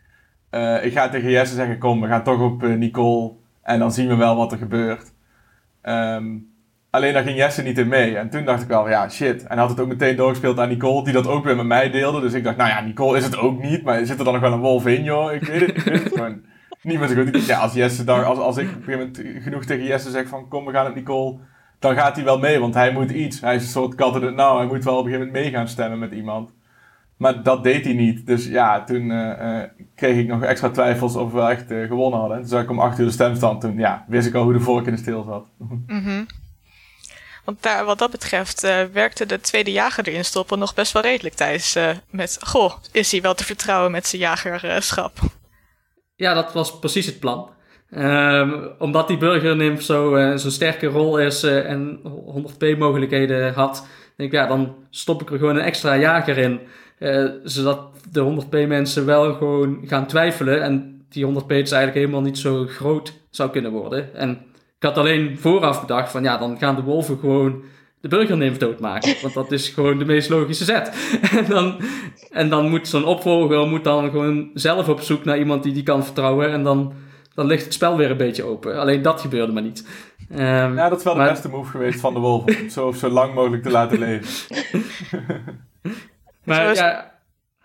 Uh, 0.51 0.86
ik 0.86 0.93
ga 0.93 1.09
tegen 1.09 1.30
Jesse 1.30 1.55
zeggen, 1.55 1.78
kom, 1.78 2.01
we 2.01 2.07
gaan 2.07 2.24
toch 2.24 2.41
op 2.41 2.64
uh, 2.64 2.76
Nicole. 2.76 3.41
En 3.64 3.80
dan 3.80 3.91
zien 3.91 4.07
we 4.07 4.16
wel 4.16 4.36
wat 4.36 4.51
er 4.51 4.57
gebeurt. 4.57 5.14
Um, 5.84 6.51
alleen 6.89 7.14
daar 7.14 7.24
ging 7.24 7.38
Jesse 7.38 7.61
niet 7.61 7.78
in 7.78 7.88
mee. 7.88 8.18
En 8.18 8.30
toen 8.30 8.45
dacht 8.45 8.61
ik 8.61 8.68
wel, 8.68 8.89
ja, 8.89 9.09
shit. 9.09 9.47
En 9.47 9.57
had 9.57 9.70
het 9.70 9.80
ook 9.80 9.88
meteen 9.88 10.16
doorgespeeld 10.16 10.59
aan 10.59 10.70
Nicole, 10.70 11.03
die 11.03 11.14
dat 11.14 11.28
ook 11.28 11.43
weer 11.43 11.55
met 11.55 11.66
mij 11.66 11.89
deelde. 11.89 12.22
Dus 12.22 12.34
ik 12.34 12.43
dacht, 12.43 12.57
nou 12.57 12.70
ja, 12.70 12.82
Nicole 12.82 13.18
is 13.18 13.24
het 13.24 13.38
ook 13.38 13.61
niet. 13.61 13.84
Maar 13.84 14.05
zit 14.05 14.20
er 14.20 14.26
dan 14.26 14.34
nog 14.34 14.41
wel 14.41 14.53
een 14.53 14.59
wolf 14.59 14.88
in, 14.88 15.03
joh? 15.03 15.34
Ik 15.34 15.43
weet 15.43 15.61
het, 15.61 15.70
ik 15.70 15.84
weet 15.84 16.03
het 16.03 16.14
gewoon 16.18 16.41
niet 16.82 16.99
meer 16.99 17.07
zo 17.07 17.24
goed. 17.24 17.45
Ja, 17.45 17.59
als 17.59 17.74
Jesse 17.74 18.03
daar, 18.03 18.26
als, 18.26 18.38
als 18.38 18.57
ik 18.57 18.68
op 18.68 18.76
een 18.76 18.84
gegeven 18.84 18.99
moment 18.99 19.43
genoeg 19.43 19.66
tegen 19.66 19.86
Jesse 19.86 20.11
zeg 20.11 20.28
van, 20.28 20.47
kom, 20.47 20.66
we 20.66 20.72
gaan 20.72 20.86
het 20.86 20.95
Nicole. 20.95 21.38
Dan 21.80 21.95
gaat 21.95 22.16
hij 22.16 22.26
wel 22.26 22.39
mee, 22.39 22.59
want 22.59 22.74
hij 22.74 22.91
moet 22.91 23.11
iets. 23.11 23.41
Hij 23.41 23.55
is 23.55 23.64
een 23.64 23.70
soort 23.70 23.95
kat 23.95 24.16
in 24.16 24.22
het 24.22 24.36
nou. 24.36 24.57
Hij 24.57 24.68
moet 24.68 24.84
wel 24.84 24.97
op 24.97 25.05
een 25.05 25.11
gegeven 25.11 25.28
moment 25.28 25.43
mee 25.43 25.53
gaan 25.53 25.68
stemmen 25.68 25.99
met 25.99 26.11
iemand. 26.11 26.51
Maar 27.24 27.43
dat 27.43 27.63
deed 27.63 27.84
hij 27.84 27.93
niet. 27.93 28.26
Dus 28.26 28.47
ja, 28.47 28.84
toen 28.84 29.09
uh, 29.09 29.41
uh, 29.41 29.63
kreeg 29.95 30.17
ik 30.17 30.28
nog 30.28 30.43
extra 30.43 30.69
twijfels 30.69 31.15
of 31.15 31.32
we 31.32 31.41
echt 31.41 31.71
uh, 31.71 31.88
gewonnen 31.88 32.19
hadden. 32.19 32.38
Toen 32.38 32.47
zag 32.47 32.63
ik 32.63 32.69
om 32.69 32.80
acht 32.80 32.99
uur 32.99 33.05
de 33.05 33.11
stemstand. 33.11 33.61
Toen 33.61 33.78
ja, 33.78 34.05
wist 34.07 34.28
ik 34.28 34.34
al 34.34 34.43
hoe 34.43 34.53
de 34.53 34.59
vork 34.59 34.86
in 34.86 34.93
de 34.93 34.99
steel 34.99 35.24
zat. 35.24 35.47
Mm 35.88 36.03
-hmm. 36.03 36.26
Want 37.45 37.63
daar, 37.63 37.86
wat 37.86 37.99
dat 37.99 38.11
betreft 38.11 38.61
werkte 38.93 39.26
de 39.26 39.39
tweede 39.39 39.71
jager 39.71 40.07
erin 40.07 40.26
stoppen 40.26 40.59
nog 40.59 40.74
best 40.74 40.91
wel 40.91 41.01
redelijk 41.01 41.36
tijdens 41.36 41.78
met... 42.09 42.38
Goh, 42.41 42.74
is 42.91 43.11
hij 43.11 43.21
wel 43.21 43.34
te 43.34 43.43
vertrouwen 43.43 43.91
met 43.91 44.07
zijn 44.07 44.21
jagerschap? 44.21 45.17
Ja, 46.15 46.34
dat 46.34 46.53
was 46.53 46.80
precies 46.80 47.05
het 47.05 47.19
plan. 47.19 47.49
Um, 47.91 48.69
omdat 48.80 49.07
die 49.07 49.17
burgernimf 49.17 49.82
zo'n 49.82 50.39
zo 50.39 50.49
sterke 50.49 50.88
rol 50.88 51.19
is 51.19 51.43
en 51.43 51.99
102 52.03 52.78
mogelijkheden 52.78 53.53
had 53.53 53.88
denk 54.15 54.32
ik, 54.32 54.39
ja, 54.39 54.47
dan 54.47 54.76
stop 54.89 55.21
ik 55.21 55.32
er 55.32 55.38
gewoon 55.38 55.55
een 55.55 55.61
extra 55.61 55.97
jager 55.97 56.38
in. 56.38 56.59
Eh, 56.98 57.26
zodat 57.44 57.80
de 58.12 58.44
100p 58.46 58.68
mensen 58.68 59.06
wel 59.06 59.34
gewoon 59.34 59.80
gaan 59.86 60.08
twijfelen 60.08 60.62
en 60.62 61.06
die 61.10 61.26
100p 61.26 61.48
dus 61.48 61.72
eigenlijk 61.72 61.94
helemaal 61.94 62.22
niet 62.22 62.38
zo 62.38 62.66
groot 62.66 63.14
zou 63.30 63.50
kunnen 63.50 63.72
worden. 63.72 64.16
En 64.16 64.32
ik 64.78 64.84
had 64.89 64.98
alleen 64.98 65.38
vooraf 65.39 65.82
bedacht 65.82 66.12
van 66.12 66.24
ja, 66.24 66.38
dan 66.38 66.58
gaan 66.58 66.76
de 66.76 66.82
wolven 66.82 67.20
gewoon 67.20 67.64
de 68.02 68.08
burgernimf 68.08 68.58
doodmaken. 68.58 69.16
Want 69.22 69.34
dat 69.34 69.52
is 69.52 69.70
gewoon 69.70 69.98
de 69.98 70.06
meest 70.06 70.30
logische 70.30 70.64
zet. 70.64 70.96
en, 71.38 71.46
dan, 71.48 71.80
en 72.32 72.50
dan 72.50 72.70
moet 72.70 72.88
zo'n 72.88 73.06
opvolger 73.06 73.68
moet 73.68 73.84
dan 73.84 74.10
gewoon 74.10 74.50
zelf 74.54 74.89
op 74.89 75.02
zoek 75.02 75.24
naar 75.24 75.38
iemand 75.38 75.64
die 75.64 75.74
die 75.74 75.84
kan 75.84 76.04
vertrouwen. 76.04 76.52
En 76.52 76.64
dan, 76.64 76.94
dan 77.34 77.46
ligt 77.46 77.64
het 77.64 77.74
spel 77.74 77.98
weer 77.98 78.12
een 78.12 78.18
beetje 78.18 78.44
open. 78.44 78.80
Alleen 78.80 79.02
dat 79.02 79.22
gebeurde 79.22 79.54
maar 79.54 79.64
niet. 79.64 79.88
Um, 80.32 80.39
ja, 80.76 80.89
dat 80.89 80.98
is 80.98 81.04
wel 81.04 81.14
de 81.14 81.24
beste 81.24 81.50
move 81.50 81.72
geweest 81.72 82.00
van 82.00 82.14
de 82.14 82.20
wolf. 82.20 82.62
Om 82.62 82.70
zo, 82.70 82.91
zo 82.91 83.10
lang 83.10 83.34
mogelijk 83.34 83.64
te 83.64 83.72
laten 83.72 84.00
leven. 84.00 84.28
maar 86.44 86.76
ja, 86.76 87.14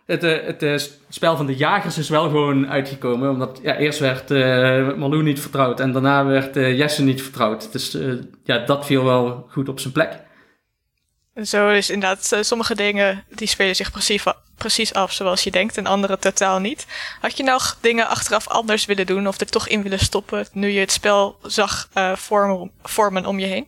het, 0.08 0.24
eh, 0.24 0.30
het, 0.30 0.60
het, 0.60 0.62
eh, 0.62 0.88
spel 1.08 1.36
van 1.36 1.46
de 1.46 1.56
jagers 1.56 1.98
is 1.98 2.08
wel 2.08 2.22
gewoon 2.22 2.70
uitgekomen. 2.70 3.30
Omdat 3.30 3.60
ja, 3.62 3.76
eerst 3.76 3.98
werd 3.98 4.30
uh, 4.30 4.94
Malou 4.94 5.22
niet 5.22 5.40
vertrouwd 5.40 5.80
en 5.80 5.92
daarna 5.92 6.24
werd 6.24 6.56
uh, 6.56 6.78
Jesse 6.78 7.02
niet 7.02 7.22
vertrouwd. 7.22 7.72
Dus 7.72 7.94
uh, 7.94 8.22
ja, 8.44 8.58
dat 8.58 8.86
viel 8.86 9.04
wel 9.04 9.46
goed 9.50 9.68
op 9.68 9.80
zijn 9.80 9.92
plek. 9.92 10.26
Zo 11.42 11.68
is 11.68 11.90
inderdaad, 11.90 12.36
sommige 12.40 12.74
dingen 12.74 13.24
die 13.28 13.48
spelen 13.48 13.76
zich 13.76 13.90
precies, 13.90 14.24
precies 14.54 14.94
af 14.94 15.12
zoals 15.12 15.44
je 15.44 15.50
denkt 15.50 15.76
en 15.76 15.86
andere 15.86 16.18
totaal 16.18 16.58
niet. 16.58 16.86
Had 17.20 17.36
je 17.36 17.42
nou 17.42 17.60
dingen 17.80 18.08
achteraf 18.08 18.48
anders 18.48 18.84
willen 18.84 19.06
doen 19.06 19.28
of 19.28 19.40
er 19.40 19.46
toch 19.46 19.68
in 19.68 19.82
willen 19.82 19.98
stoppen 19.98 20.46
nu 20.52 20.68
je 20.68 20.80
het 20.80 20.92
spel 20.92 21.38
zag 21.42 21.88
vormen, 22.14 22.70
vormen 22.82 23.26
om 23.26 23.38
je 23.38 23.46
heen? 23.46 23.66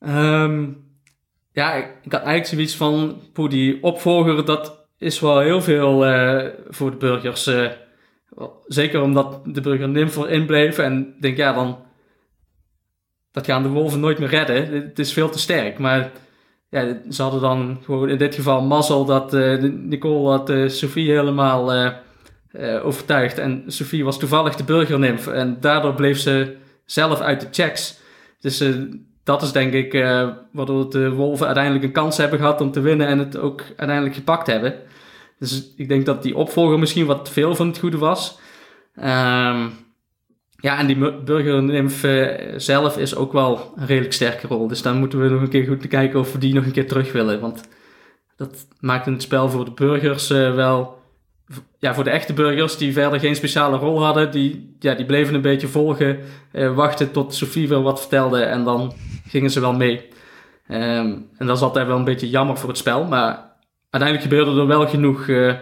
Um, 0.00 0.85
ja, 1.56 1.74
ik, 1.74 2.12
had 2.12 2.22
eigenlijk 2.22 2.46
zoiets 2.46 2.76
van, 2.76 3.20
voor 3.32 3.48
die 3.48 3.82
opvolger, 3.82 4.44
dat 4.44 4.86
is 4.98 5.20
wel 5.20 5.40
heel 5.40 5.62
veel 5.62 6.06
uh, 6.08 6.46
voor 6.68 6.90
de 6.90 6.96
burgers. 6.96 7.46
Uh, 7.46 7.70
zeker 8.66 9.02
omdat 9.02 9.40
de 9.44 9.60
burger 9.60 9.88
Nimfer 9.88 10.30
inbleef. 10.30 10.78
En 10.78 11.14
denk, 11.20 11.36
ja, 11.36 11.52
dan 11.52 11.78
dat 13.32 13.46
gaan 13.46 13.62
de 13.62 13.68
wolven 13.68 14.00
nooit 14.00 14.18
meer 14.18 14.28
redden. 14.28 14.72
Het 14.72 14.98
is 14.98 15.12
veel 15.12 15.28
te 15.28 15.38
sterk. 15.38 15.78
Maar 15.78 16.10
ja, 16.70 16.98
ze 17.10 17.22
hadden 17.22 17.40
dan 17.40 17.78
gewoon 17.84 18.08
in 18.08 18.18
dit 18.18 18.34
geval 18.34 18.62
mazzel 18.62 19.04
dat 19.04 19.34
uh, 19.34 19.62
Nicole 19.62 20.28
had 20.28 20.70
Sophie 20.72 21.10
helemaal 21.10 21.92
overtuigd. 22.82 23.38
En 23.38 23.64
Sophie 23.66 24.04
was 24.04 24.18
toevallig 24.18 24.56
de 24.56 24.64
burgernimf. 24.64 25.26
En 25.26 25.56
daardoor 25.60 25.94
bleef 25.94 26.18
ze 26.18 26.56
zelf 26.84 27.20
uit 27.20 27.40
de 27.40 27.48
checks. 27.50 28.00
Dus 28.40 28.64
dat 29.26 29.42
is 29.42 29.52
denk 29.52 29.72
ik 29.72 29.94
uh, 29.94 30.28
waardoor 30.52 30.90
de 30.90 31.10
Wolven 31.10 31.46
uiteindelijk 31.46 31.84
een 31.84 31.92
kans 31.92 32.16
hebben 32.16 32.38
gehad 32.38 32.60
om 32.60 32.70
te 32.70 32.80
winnen 32.80 33.06
en 33.06 33.18
het 33.18 33.38
ook 33.38 33.62
uiteindelijk 33.76 34.14
gepakt 34.14 34.46
hebben. 34.46 34.74
Dus 35.38 35.72
ik 35.76 35.88
denk 35.88 36.06
dat 36.06 36.22
die 36.22 36.36
opvolger 36.36 36.78
misschien 36.78 37.06
wat 37.06 37.30
veel 37.30 37.54
van 37.54 37.66
het 37.66 37.78
goede 37.78 37.98
was. 37.98 38.38
Um, 38.96 39.70
ja, 40.56 40.78
en 40.78 40.86
die 40.86 41.22
burgernimf 41.22 42.04
uh, 42.04 42.28
zelf 42.56 42.98
is 42.98 43.14
ook 43.14 43.32
wel 43.32 43.72
een 43.76 43.86
redelijk 43.86 44.12
sterke 44.12 44.46
rol. 44.46 44.68
Dus 44.68 44.82
daar 44.82 44.94
moeten 44.94 45.20
we 45.20 45.28
nog 45.28 45.40
een 45.40 45.48
keer 45.48 45.66
goed 45.66 45.88
kijken 45.88 46.20
of 46.20 46.32
we 46.32 46.38
die 46.38 46.54
nog 46.54 46.64
een 46.64 46.72
keer 46.72 46.88
terug 46.88 47.12
willen. 47.12 47.40
Want 47.40 47.68
dat 48.36 48.66
maakt 48.80 49.06
het 49.06 49.22
spel 49.22 49.48
voor 49.48 49.64
de 49.64 49.70
burgers 49.70 50.30
uh, 50.30 50.54
wel... 50.54 50.98
Ja, 51.78 51.94
voor 51.94 52.04
de 52.04 52.10
echte 52.10 52.32
burgers 52.32 52.76
die 52.76 52.92
verder 52.92 53.20
geen 53.20 53.36
speciale 53.36 53.76
rol 53.76 54.02
hadden, 54.02 54.30
die, 54.30 54.76
ja, 54.78 54.94
die 54.94 55.06
bleven 55.06 55.34
een 55.34 55.40
beetje 55.40 55.68
volgen, 55.68 56.18
wachten 56.74 57.12
tot 57.12 57.34
Sophie 57.34 57.68
wel 57.68 57.82
wat 57.82 58.00
vertelde 58.00 58.42
en 58.42 58.64
dan 58.64 58.92
gingen 59.28 59.50
ze 59.50 59.60
wel 59.60 59.72
mee. 59.72 60.08
Um, 60.68 61.30
en 61.38 61.46
dat 61.46 61.56
is 61.56 61.62
altijd 61.62 61.86
wel 61.86 61.96
een 61.96 62.04
beetje 62.04 62.30
jammer 62.30 62.56
voor 62.56 62.68
het 62.68 62.78
spel. 62.78 63.04
Maar 63.04 63.56
uiteindelijk 63.90 64.32
gebeurde 64.32 64.60
er 64.60 64.66
wel 64.66 64.88
genoeg. 64.88 65.26
Uh, 65.26 65.54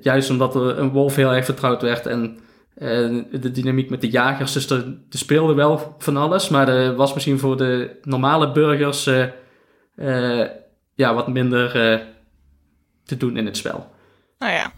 juist 0.00 0.30
omdat 0.30 0.54
er 0.54 0.78
een 0.78 0.90
wolf 0.90 1.16
heel 1.16 1.32
erg 1.32 1.44
vertrouwd 1.44 1.82
werd. 1.82 2.06
En 2.06 2.38
uh, 2.76 3.24
de 3.30 3.50
dynamiek 3.50 3.90
met 3.90 4.00
de 4.00 4.10
jagers. 4.10 4.52
Dus 4.52 4.70
er, 4.70 4.98
speelde 5.08 5.54
wel 5.54 5.96
van 5.98 6.16
alles. 6.16 6.48
Maar 6.48 6.68
er 6.68 6.94
was 6.94 7.14
misschien 7.14 7.38
voor 7.38 7.56
de 7.56 7.98
normale 8.02 8.52
burgers 8.52 9.10
ja, 10.94 11.14
wat 11.14 11.28
minder 11.28 11.72
te 13.04 13.16
doen 13.16 13.36
in 13.36 13.46
het 13.46 13.56
spel. 13.56 13.90
Nou 14.38 14.52
ja. 14.52 14.72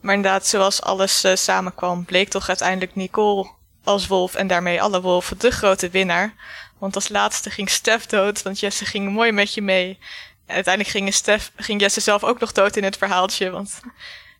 Maar 0.00 0.14
inderdaad, 0.14 0.46
zoals 0.46 0.82
alles 0.82 1.44
samenkwam, 1.44 2.04
bleek 2.04 2.28
toch 2.28 2.48
uiteindelijk 2.48 2.94
Nicole 2.94 3.50
als 3.84 4.06
wolf 4.06 4.34
en 4.34 4.46
daarmee 4.46 4.82
alle 4.82 5.00
wolven 5.00 5.38
de 5.38 5.50
grote 5.50 5.90
winnaar. 5.90 6.34
Want 6.78 6.94
als 6.94 7.08
laatste 7.08 7.50
ging 7.50 7.70
Stef 7.70 8.06
dood, 8.06 8.42
want 8.42 8.60
Jesse 8.60 8.84
ging 8.84 9.12
mooi 9.12 9.32
met 9.32 9.54
je 9.54 9.62
mee. 9.62 9.98
En 10.46 10.54
uiteindelijk 10.54 10.94
ging, 10.96 11.14
Stef, 11.14 11.52
ging 11.56 11.80
Jesse 11.80 12.00
zelf 12.00 12.24
ook 12.24 12.40
nog 12.40 12.52
dood 12.52 12.76
in 12.76 12.84
het 12.84 12.96
verhaaltje, 12.96 13.50
want 13.50 13.80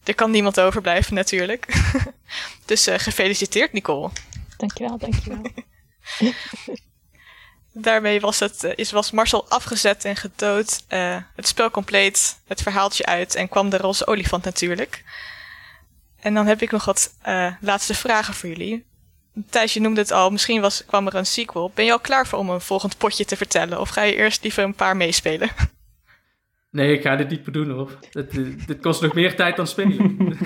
er 0.05 0.15
kan 0.15 0.31
niemand 0.31 0.61
overblijven 0.61 1.15
natuurlijk. 1.15 1.67
dus 2.65 2.89
uh, 2.89 2.95
gefeliciteerd 2.99 3.73
Nicole. 3.73 4.11
Dankjewel, 4.57 4.99
dankjewel. 4.99 5.43
Daarmee 7.73 8.21
was, 8.21 8.39
het, 8.39 8.65
uh, 8.65 8.73
is, 8.75 8.91
was 8.91 9.11
Marcel 9.11 9.49
afgezet 9.49 10.05
en 10.05 10.17
gedood. 10.17 10.85
Uh, 10.89 11.17
het 11.37 11.49
spel 11.49 11.71
compleet, 11.71 12.39
het 12.47 12.63
verhaaltje 12.63 13.07
uit 13.07 13.35
en 13.35 13.49
kwam 13.49 13.71
de 13.71 13.77
roze 13.77 14.07
olifant 14.07 14.45
natuurlijk. 14.45 15.05
En 16.21 16.35
dan 16.35 16.47
heb 16.47 16.63
ik 16.63 16.71
nog 16.71 16.85
wat 16.85 17.15
laatste 17.61 17.95
vragen 17.95 18.35
voor 18.35 18.49
jullie. 18.49 18.87
Thijs, 19.51 19.75
je 19.75 19.81
noemde 19.81 20.01
het 20.01 20.13
al, 20.13 20.31
misschien 20.31 20.61
was, 20.61 20.85
kwam 20.87 21.07
er 21.07 21.15
een 21.15 21.27
sequel. 21.27 21.71
Ben 21.75 21.85
je 21.85 21.93
al 21.93 22.01
klaar 22.01 22.27
voor 22.27 22.39
om 22.39 22.51
een 22.51 22.61
volgend 22.61 22.99
potje 22.99 23.25
te 23.25 23.37
vertellen? 23.37 23.81
Of 23.81 23.89
ga 23.89 24.03
je 24.03 24.17
eerst 24.17 24.43
liever 24.43 24.65
een 24.65 24.75
paar 24.75 24.97
meespelen? 24.97 25.49
Nee, 26.71 26.93
ik 26.93 27.03
ga 27.03 27.17
dit 27.17 27.29
niet 27.31 27.53
doen 27.53 27.71
hoor. 27.71 27.99
Dit, 28.11 28.33
dit 28.67 28.81
kost 28.81 29.03
nog 29.03 29.15
meer 29.15 29.37
tijd 29.37 29.57
dan 29.57 29.67
spelen. 29.67 30.17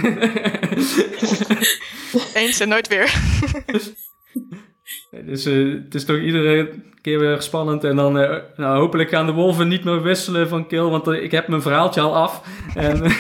Eens 2.35 2.61
en 2.61 2.69
nooit 2.69 2.89
weer. 2.89 3.15
dus 5.27 5.47
uh, 5.47 5.83
het 5.85 5.95
is 5.95 6.05
toch 6.05 6.19
iedere 6.19 6.75
keer 7.01 7.19
weer 7.19 7.43
spannend. 7.43 7.85
En 7.85 7.97
dan 7.97 8.21
uh, 8.21 8.37
nou, 8.57 8.79
hopelijk 8.79 9.11
gaan 9.11 9.27
de 9.27 9.33
wolven 9.33 9.69
niet 9.69 9.85
meer 9.85 10.03
wisselen 10.03 10.49
van 10.49 10.67
kill. 10.67 10.83
Want 10.83 11.09
uh, 11.09 11.23
ik 11.23 11.31
heb 11.31 11.49
mijn 11.49 11.63
verhaaltje 11.63 12.01
al 12.01 12.17
af. 12.17 12.43
En, 12.75 13.03
oh 13.03 13.11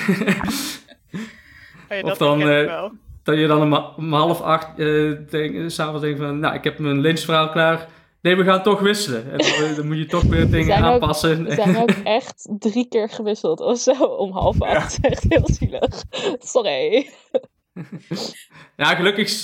ja, 1.88 2.00
of 2.00 2.18
dan, 2.18 2.38
wel 2.38 2.92
dat 3.22 3.38
je 3.38 3.46
dan 3.46 3.62
om, 3.62 3.84
om 3.96 4.12
half 4.12 4.40
acht 4.40 4.78
uh, 4.78 5.18
denk, 5.30 5.70
s'avonds 5.70 6.00
denkt 6.00 6.18
van, 6.18 6.38
nou, 6.38 6.54
ik 6.54 6.64
heb 6.64 6.78
mijn 6.78 7.00
lunchverhaal 7.00 7.50
klaar. 7.50 7.88
Nee, 8.22 8.36
we 8.36 8.44
gaan 8.44 8.62
toch 8.62 8.80
wisselen. 8.80 9.32
En 9.32 9.38
dan, 9.38 9.74
dan 9.76 9.86
moet 9.86 9.96
je 9.96 10.06
toch 10.06 10.22
weer 10.22 10.50
dingen 10.60 10.76
aanpassen. 10.76 11.40
Ook, 11.40 11.46
we 11.46 11.54
zijn 11.54 11.76
ook 11.76 11.90
echt 12.18 12.48
drie 12.58 12.88
keer 12.88 13.08
gewisseld 13.08 13.60
of 13.60 13.78
zo 13.78 13.92
om 13.92 14.32
half 14.32 14.62
acht. 14.62 14.98
Ja. 15.02 15.08
Echt 15.08 15.24
heel 15.28 15.48
zielig. 15.52 16.02
Sorry. 16.38 17.10
Ja, 18.76 18.94
gelukkig 18.94 19.40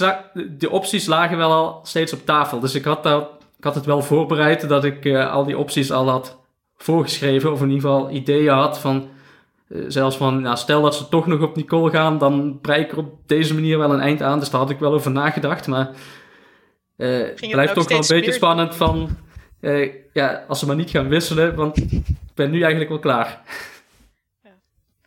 de 0.59 0.71
opties 0.71 1.07
lagen 1.07 1.37
wel 1.37 1.53
al 1.53 1.81
steeds 1.83 2.13
op 2.13 2.25
tafel. 2.25 2.61
Dus 2.61 2.75
ik 2.75 2.85
had, 2.85 3.03
dat, 3.03 3.31
ik 3.59 3.65
had 3.65 3.75
het 3.75 3.85
wel 3.85 4.03
voorbereid 4.03 4.69
dat 4.69 4.85
ik 4.85 5.05
uh, 5.05 5.33
al 5.33 5.45
die 5.45 5.59
opties 5.59 5.93
al 5.93 6.09
had 6.09 6.39
voorgeschreven. 6.77 7.53
Of 7.53 7.63
in 7.63 7.71
ieder 7.71 7.91
geval 7.91 8.11
ideeën 8.11 8.55
had 8.55 8.79
van 8.79 9.09
uh, 9.69 9.85
zelfs 9.89 10.17
van, 10.17 10.41
nou, 10.41 10.57
stel 10.57 10.83
dat 10.83 10.95
ze 10.95 11.09
toch 11.09 11.27
nog 11.27 11.41
op 11.41 11.57
Nicole 11.57 11.91
gaan, 11.91 12.19
dan 12.19 12.59
breik 12.61 12.85
ik 12.85 12.93
er 12.93 12.99
op 12.99 13.15
deze 13.27 13.55
manier 13.55 13.79
wel 13.79 13.93
een 13.93 14.01
eind 14.01 14.23
aan. 14.23 14.39
Dus 14.39 14.51
daar 14.51 14.61
had 14.61 14.71
ik 14.71 14.79
wel 14.79 14.93
over 14.93 15.11
nagedacht. 15.11 15.67
Maar 15.67 15.91
uh, 16.97 17.19
het 17.19 17.51
blijft 17.51 17.75
toch 17.75 17.89
wel 17.89 17.99
een 17.99 18.07
beetje 18.09 18.33
spannend 18.33 18.75
van, 18.75 19.17
uh, 19.61 19.93
ja, 20.13 20.45
als 20.49 20.59
ze 20.59 20.67
maar 20.67 20.77
niet 20.77 20.91
gaan 20.91 21.09
wisselen, 21.09 21.55
want 21.55 21.77
ik 21.77 22.03
ben 22.35 22.51
nu 22.51 22.61
eigenlijk 22.61 22.91
wel 22.91 22.99
klaar. 22.99 23.43
Ja. 24.43 24.51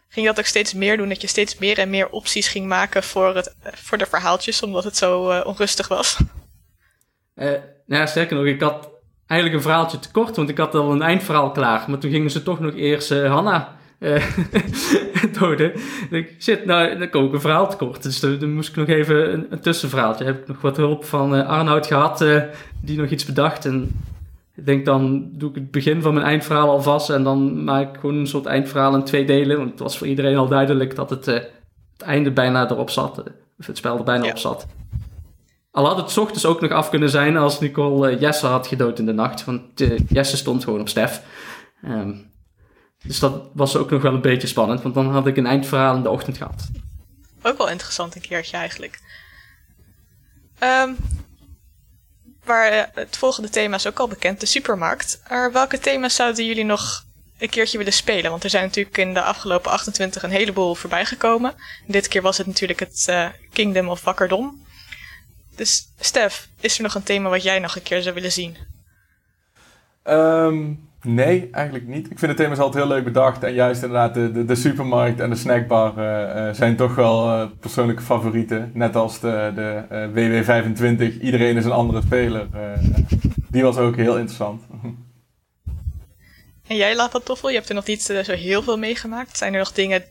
Ging 0.10 0.26
je 0.26 0.32
dat 0.34 0.40
ook 0.40 0.46
steeds 0.46 0.74
meer 0.74 0.98
doen, 0.98 1.10
dat 1.10 1.22
je 1.22 1.28
steeds 1.28 1.58
meer 1.58 1.78
en 1.78 1.90
meer 1.90 2.10
opties 2.10 2.48
ging 2.48 2.68
maken 2.68 3.04
voor, 3.04 3.36
het, 3.36 3.56
voor 3.62 3.98
de 3.98 4.06
verhaaltjes, 4.06 4.64
omdat 4.64 4.84
het 4.84 4.98
zo 4.98 5.42
onrustig 5.44 5.88
was? 5.88 6.18
nou 7.36 7.62
ja, 7.86 8.06
sterker 8.06 8.36
nog, 8.36 8.46
ik 8.46 8.62
had 8.62 8.90
eigenlijk 9.26 9.62
een 9.62 9.70
verhaaltje 9.70 10.00
tekort, 10.00 10.36
want 10.36 10.50
ik 10.50 10.58
had 10.58 10.76
al 10.76 10.92
een 10.92 11.02
eindverhaal 11.02 11.52
klaar. 11.52 11.90
Maar 11.90 12.00
toen 12.00 12.12
gingen 12.12 12.32
ze 12.32 12.44
toch 12.44 12.60
nog 12.60 12.76
eerst 12.76 13.10
Hanna 13.10 13.80
uh, 14.06 14.24
doden. 15.40 15.72
Ik 16.10 16.36
zit, 16.38 16.66
nou, 16.66 16.98
dan 16.98 17.10
kom 17.10 17.26
ik 17.26 17.34
een 17.34 17.42
verhaal 17.42 17.70
tekort. 17.70 18.04
Dus 18.04 18.20
dan, 18.20 18.54
moest 18.54 18.70
ik 18.70 18.76
nog 18.76 18.88
even 18.88 19.34
een, 19.34 19.48
een 19.50 19.60
tussenverhaaltje. 19.60 20.26
Heb 20.26 20.42
ik 20.42 20.48
nog 20.48 20.62
wat 20.62 20.78
hulp 20.78 21.06
van 21.06 21.36
uh, 21.36 21.48
Arnoud 21.48 21.88
gehad, 21.88 22.22
uh, 22.22 22.42
die 22.82 22.98
nog 22.98 23.10
iets 23.10 23.26
bedacht. 23.26 23.66
En 23.66 24.02
ik 24.56 24.66
denk 24.66 24.86
dan 24.86 25.30
doe 25.32 25.50
ik 25.50 25.56
het 25.56 25.72
begin 25.72 26.02
van 26.02 26.14
mijn 26.14 26.26
eindverhaal 26.26 26.70
alvast. 26.70 27.10
En 27.10 27.24
dan 27.24 27.64
maak 27.64 27.96
ik 27.96 28.00
gewoon 28.00 28.16
een 28.16 28.28
soort 28.28 28.46
eindverhaal 28.46 28.96
in 28.96 29.04
twee 29.04 29.26
delen. 29.26 29.58
Want 29.58 29.70
het 29.70 29.80
was 29.80 29.98
voor 29.98 30.08
iedereen 30.08 30.38
al 30.38 30.48
duidelijk 30.48 30.96
dat 30.96 31.10
het, 31.10 31.26
het 31.26 31.52
einde 31.98 32.32
bijna 32.32 32.70
erop 32.70 32.90
zat. 32.90 33.24
Of 33.60 33.68
het 33.68 33.78
spel 33.78 33.98
er 33.98 34.04
bijna 34.04 34.26
ja. 34.26 34.32
op 34.32 34.38
zat. 34.38 34.68
Al 35.72 35.86
had 35.86 35.98
het 35.98 36.18
ochtends 36.18 36.46
ook 36.46 36.62
nog 36.62 36.72
af 36.72 36.90
kunnen 36.90 37.10
zijn 37.10 37.38
als 37.38 37.60
Nicole 37.60 38.18
Jesse 38.18 38.48
had 38.48 38.68
gedood 38.68 39.00
in 39.00 39.06
de 39.06 39.14
nacht. 39.14 39.46
Want 39.46 39.62
Jesse 40.08 40.38
stond 40.38 40.64
gewoon 40.64 40.80
op 40.80 40.90
Stef. 40.90 41.22
Um, 41.86 42.31
dus 43.04 43.20
dat 43.20 43.44
was 43.54 43.76
ook 43.76 43.90
nog 43.90 44.02
wel 44.02 44.14
een 44.14 44.22
beetje 44.22 44.48
spannend, 44.48 44.82
want 44.82 44.96
dan 44.96 45.12
had 45.12 45.28
ik 45.28 45.38
een 45.38 45.46
eindverhaal 45.46 45.96
in 45.96 46.04
de 46.04 46.10
ochtend 46.10 46.38
gehad. 46.38 46.68
Ook 47.42 47.58
wel 47.58 47.70
interessant 47.70 48.16
een 48.16 48.22
keertje 48.22 48.58
eigenlijk. 48.58 49.00
Um, 50.64 50.98
waar, 52.44 52.74
uh, 52.74 52.84
het 52.94 53.18
volgende 53.18 53.50
thema 53.50 53.76
is 53.76 53.88
ook 53.88 54.00
al 54.00 54.08
bekend, 54.08 54.40
de 54.40 54.46
supermarkt. 54.46 55.22
Maar 55.30 55.52
welke 55.52 55.80
thema's 55.80 56.16
zouden 56.16 56.46
jullie 56.46 56.66
nog 56.66 57.06
een 57.38 57.50
keertje 57.50 57.78
willen 57.78 57.94
spelen. 57.94 58.32
Want 58.32 58.44
er 58.44 58.50
zijn 58.50 58.64
natuurlijk 58.64 58.98
in 58.98 59.14
de 59.14 59.22
afgelopen 59.22 59.72
28 59.72 60.24
een 60.24 60.30
heleboel 60.30 60.76
voorbij 60.76 61.06
gekomen. 61.06 61.56
Dit 61.88 62.08
keer 62.08 62.22
was 62.22 62.38
het 62.38 62.48
natuurlijk 62.48 62.80
het 62.80 63.06
uh, 63.10 63.28
Kingdom 63.54 63.90
of 63.90 64.04
Wakkerdom. 64.04 64.66
Dus 65.56 65.88
Stef, 66.00 66.48
is 66.60 66.78
er 66.78 66.84
nog 66.84 66.96
een 66.96 67.04
thema 67.04 67.30
wat 67.30 67.44
jij 67.44 67.60
nog 67.60 67.76
een 67.76 67.84
keer 67.84 68.02
zou 68.02 68.16
willen 68.16 68.32
zien? 68.32 68.58
Um, 70.04 70.90
nee, 71.04 71.50
eigenlijk 71.52 71.88
niet. 71.88 72.12
Ik 72.12 72.20
vind 72.20 72.32
het 72.32 72.38
thema's 72.38 72.58
altijd 72.58 72.84
heel 72.84 72.94
leuk 72.94 73.04
bedacht. 73.04 73.44
En 73.44 73.54
juist 73.54 73.84
inderdaad 73.84 74.14
de, 74.14 74.32
de, 74.32 74.46
de 74.46 74.56
supermarkt 74.56 75.20
en 75.20 75.30
de 75.30 75.36
snackbar 75.36 75.98
uh, 75.98 76.36
uh, 76.36 76.54
zijn 76.54 76.76
toch 76.76 76.96
wel 76.96 77.50
persoonlijke 77.50 78.02
favorieten. 78.02 78.72
Net 78.74 78.96
als 78.96 79.20
de, 79.20 79.52
de 79.56 80.10
WW25. 80.10 81.22
Iedereen 81.22 81.58
is 81.58 81.66
een 81.66 81.72
andere 81.72 82.02
speler. 82.02 82.48
die 83.50 83.64
was 83.64 83.78
ook 83.78 83.96
heel 83.96 84.18
interessant. 84.18 84.62
En 86.68 86.76
jij, 86.76 86.96
Lava 86.96 87.20
Toffel, 87.20 87.50
je 87.50 87.56
hebt 87.56 87.70
er 87.70 87.76
nog 87.76 87.86
niet 87.86 88.02
zo 88.02 88.34
heel 88.34 88.62
veel 88.62 88.78
meegemaakt. 88.78 89.38
Zijn 89.38 89.54
er 89.54 89.60
nog 89.60 89.72
dingen 89.72 90.04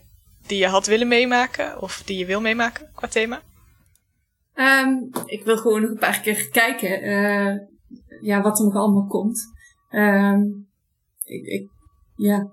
die 0.46 0.58
je 0.58 0.66
had 0.66 0.86
willen 0.86 1.08
meemaken 1.08 1.82
of 1.82 2.02
die 2.04 2.18
je 2.18 2.26
wil 2.26 2.40
meemaken 2.40 2.90
qua 2.94 3.08
thema? 3.08 3.40
Um, 4.54 5.10
ik 5.24 5.44
wil 5.44 5.56
gewoon 5.56 5.80
nog 5.80 5.90
een 5.90 5.98
paar 5.98 6.20
keer 6.20 6.48
kijken 6.48 7.04
uh, 7.04 7.58
ja, 8.20 8.40
wat 8.40 8.58
er 8.58 8.64
nog 8.64 8.74
allemaal 8.74 9.06
komt. 9.06 9.52
Um, 9.90 10.69
ik, 11.30 11.68
ja. 12.16 12.50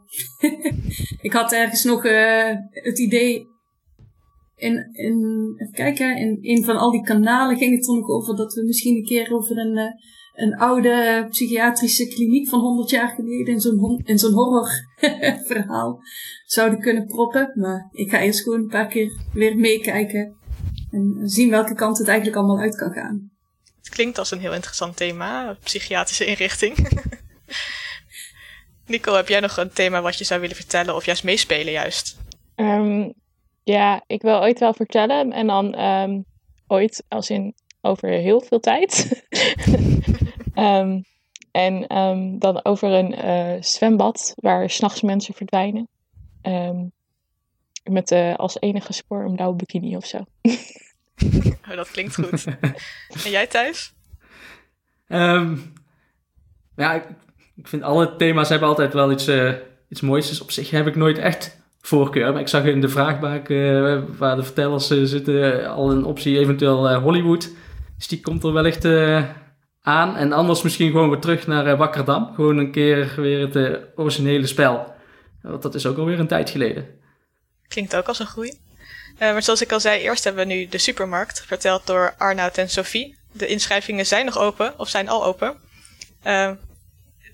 ik 1.27 1.33
had 1.33 1.51
ergens 1.51 1.83
nog 1.83 2.05
uh, 2.05 2.55
het 2.69 2.99
idee. 2.99 3.55
In, 4.55 4.89
in, 4.91 5.53
even 5.57 5.73
kijken, 5.73 6.17
in 6.17 6.37
een 6.41 6.63
van 6.63 6.77
al 6.77 6.91
die 6.91 7.03
kanalen 7.03 7.57
ging 7.57 7.75
het 7.75 7.87
er 7.87 7.95
nog 7.95 8.07
over 8.07 8.35
dat 8.35 8.53
we 8.53 8.65
misschien 8.65 8.95
een 8.95 9.05
keer 9.05 9.33
over 9.33 9.57
een, 9.57 9.77
uh, 9.77 9.91
een 10.33 10.55
oude 10.55 11.25
psychiatrische 11.29 12.07
kliniek 12.07 12.49
van 12.49 12.59
100 12.59 12.89
jaar 12.89 13.09
geleden 13.09 13.53
in 13.53 13.59
zo'n, 13.59 14.01
in 14.05 14.17
zo'n 14.17 14.33
horror 14.33 14.69
verhaal 15.51 15.99
zouden 16.45 16.79
kunnen 16.79 17.05
proppen. 17.05 17.51
Maar 17.55 17.89
ik 17.91 18.09
ga 18.09 18.19
eerst 18.19 18.43
gewoon 18.43 18.59
een 18.59 18.67
paar 18.67 18.87
keer 18.87 19.11
weer 19.33 19.57
meekijken 19.57 20.37
en 20.91 21.29
zien 21.29 21.49
welke 21.49 21.73
kant 21.73 21.97
het 21.97 22.07
eigenlijk 22.07 22.37
allemaal 22.37 22.59
uit 22.59 22.75
kan 22.75 22.91
gaan. 22.91 23.31
Het 23.77 23.89
klinkt 23.89 24.17
als 24.17 24.31
een 24.31 24.39
heel 24.39 24.53
interessant 24.53 24.97
thema, 24.97 25.57
psychiatrische 25.63 26.25
inrichting. 26.25 26.75
Nico, 28.87 29.13
heb 29.13 29.27
jij 29.27 29.39
nog 29.39 29.57
een 29.57 29.71
thema 29.71 30.01
wat 30.01 30.17
je 30.17 30.23
zou 30.23 30.39
willen 30.39 30.55
vertellen 30.55 30.95
of 30.95 31.05
juist 31.05 31.23
meespelen 31.23 31.71
juist? 31.71 32.17
Um, 32.55 33.13
ja, 33.63 34.03
ik 34.07 34.21
wil 34.21 34.39
ooit 34.39 34.59
wel 34.59 34.73
vertellen 34.73 35.31
en 35.31 35.47
dan 35.47 35.79
um, 35.79 36.25
ooit 36.67 37.03
als 37.07 37.29
in 37.29 37.55
over 37.81 38.09
heel 38.09 38.41
veel 38.41 38.59
tijd. 38.59 39.23
um, 40.55 41.03
en 41.51 41.85
dan 42.39 42.65
over 42.65 42.89
een 42.89 43.25
uh, 43.25 43.61
zwembad 43.61 44.33
waar 44.35 44.69
s'nachts 44.69 45.01
mensen 45.01 45.33
verdwijnen. 45.33 45.87
met 47.83 48.11
uh, 48.11 48.35
als 48.35 48.57
enige 48.59 48.93
spoor 48.93 49.25
een 49.25 49.35
blauwe 49.35 49.55
bikini 49.55 49.95
of 49.95 50.05
zo. 50.05 50.17
oh, 51.69 51.75
dat 51.75 51.91
klinkt 51.91 52.15
goed. 52.15 52.45
en 53.25 53.31
jij 53.31 53.47
thuis? 53.47 53.93
Um, 55.07 55.73
ja, 56.75 56.93
ik, 56.93 57.03
ik, 57.57 57.67
vind 57.67 57.83
alle 57.83 58.15
thema's 58.15 58.49
hebben 58.49 58.67
altijd 58.67 58.93
wel 58.93 59.11
iets, 59.11 59.27
uh, 59.27 59.51
iets 59.89 60.01
moois. 60.01 60.27
Dus 60.27 60.41
op 60.41 60.51
zich 60.51 60.69
heb 60.69 60.87
ik 60.87 60.95
nooit 60.95 61.17
echt 61.17 61.57
voorkeur. 61.81 62.31
Maar 62.31 62.41
ik 62.41 62.47
zag 62.47 62.63
in 62.63 62.81
de 62.81 62.89
vraagbaak 62.89 63.49
uh, 63.49 63.99
waar 64.17 64.35
de 64.35 64.43
vertellers 64.43 64.91
uh, 64.91 65.03
zitten 65.03 65.69
al 65.69 65.91
een 65.91 66.05
optie 66.05 66.37
eventueel 66.37 66.95
Hollywood. 66.95 67.49
Dus 67.97 68.07
die 68.07 68.21
komt 68.21 68.43
er 68.43 68.53
wellicht 68.53 68.85
aan. 69.81 70.15
En 70.15 70.31
anders 70.31 70.61
misschien 70.61 70.91
gewoon 70.91 71.09
weer 71.09 71.19
terug 71.19 71.47
naar 71.47 71.77
Wakkerdam. 71.77 72.31
Gewoon 72.35 72.57
een 72.57 72.71
keer 72.71 73.13
weer 73.15 73.39
het 73.39 73.79
originele 73.95 74.47
spel. 74.47 74.93
Want 75.41 75.61
dat 75.61 75.75
is 75.75 75.85
ook 75.85 75.97
alweer 75.97 76.19
een 76.19 76.27
tijd 76.27 76.49
geleden. 76.49 76.85
Klinkt 77.67 77.95
ook 77.95 78.07
als 78.07 78.19
een 78.19 78.25
groei. 78.25 78.59
Maar 79.19 79.43
zoals 79.43 79.61
ik 79.61 79.71
al 79.71 79.79
zei, 79.79 80.01
eerst 80.01 80.23
hebben 80.23 80.47
we 80.47 80.53
nu 80.53 80.67
de 80.67 80.77
supermarkt, 80.77 81.45
verteld 81.45 81.87
door 81.87 82.13
Arnoud 82.17 82.57
en 82.57 82.69
Sophie. 82.69 83.17
De 83.31 83.47
inschrijvingen 83.47 84.05
zijn 84.05 84.25
nog 84.25 84.37
open, 84.37 84.79
of 84.79 84.89
zijn 84.89 85.09
al 85.09 85.25
open. 85.25 85.55
Uh, 86.25 86.51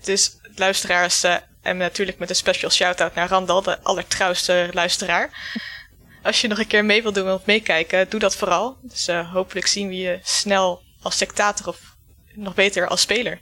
dus 0.04 0.36
luisteraars, 0.56 1.24
uh, 1.24 1.36
en 1.62 1.76
natuurlijk 1.76 2.18
met 2.18 2.30
een 2.30 2.36
special 2.36 2.70
shout-out 2.70 3.14
naar 3.14 3.28
Randal, 3.28 3.62
de 3.62 3.80
allertrouwste 3.82 4.70
luisteraar. 4.72 5.52
Als 6.22 6.40
je 6.40 6.48
nog 6.48 6.58
een 6.58 6.66
keer 6.66 6.84
mee 6.84 7.02
wilt 7.02 7.14
doen 7.14 7.32
of 7.32 7.46
meekijken, 7.46 8.10
doe 8.10 8.20
dat 8.20 8.36
vooral. 8.36 8.78
Dus 8.82 9.06
hopelijk 9.06 9.66
zien 9.66 9.88
we 9.88 9.96
je 9.96 10.18
snel 10.22 10.82
als 11.02 11.16
sectator 11.16 11.68
of 11.68 11.96
nog 12.34 12.54
beter 12.54 12.88
als 12.88 13.00
speler. 13.00 13.40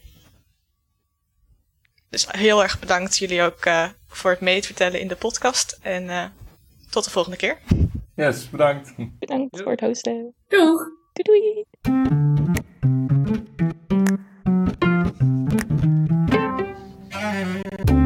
Dus 2.11 2.27
heel 2.29 2.63
erg 2.63 2.79
bedankt 2.79 3.19
jullie 3.19 3.43
ook 3.43 3.71
voor 4.09 4.31
het 4.31 4.41
mee 4.41 4.61
te 4.61 4.67
vertellen 4.67 5.01
in 5.01 5.09
de 5.09 5.17
podcast. 5.17 5.79
En 5.83 6.33
tot 6.91 7.05
de 7.05 7.11
volgende 7.11 7.37
keer. 7.37 7.59
Yes, 8.17 8.51
bedankt. 8.51 8.93
Bedankt 9.19 9.63
voor 9.63 9.71
het 9.71 9.81
hosten. 9.81 10.35
Doeg. 10.49 10.89
Doei 11.13 11.65
doei. 11.83 13.02
thank 17.65 17.91
you 17.91 18.02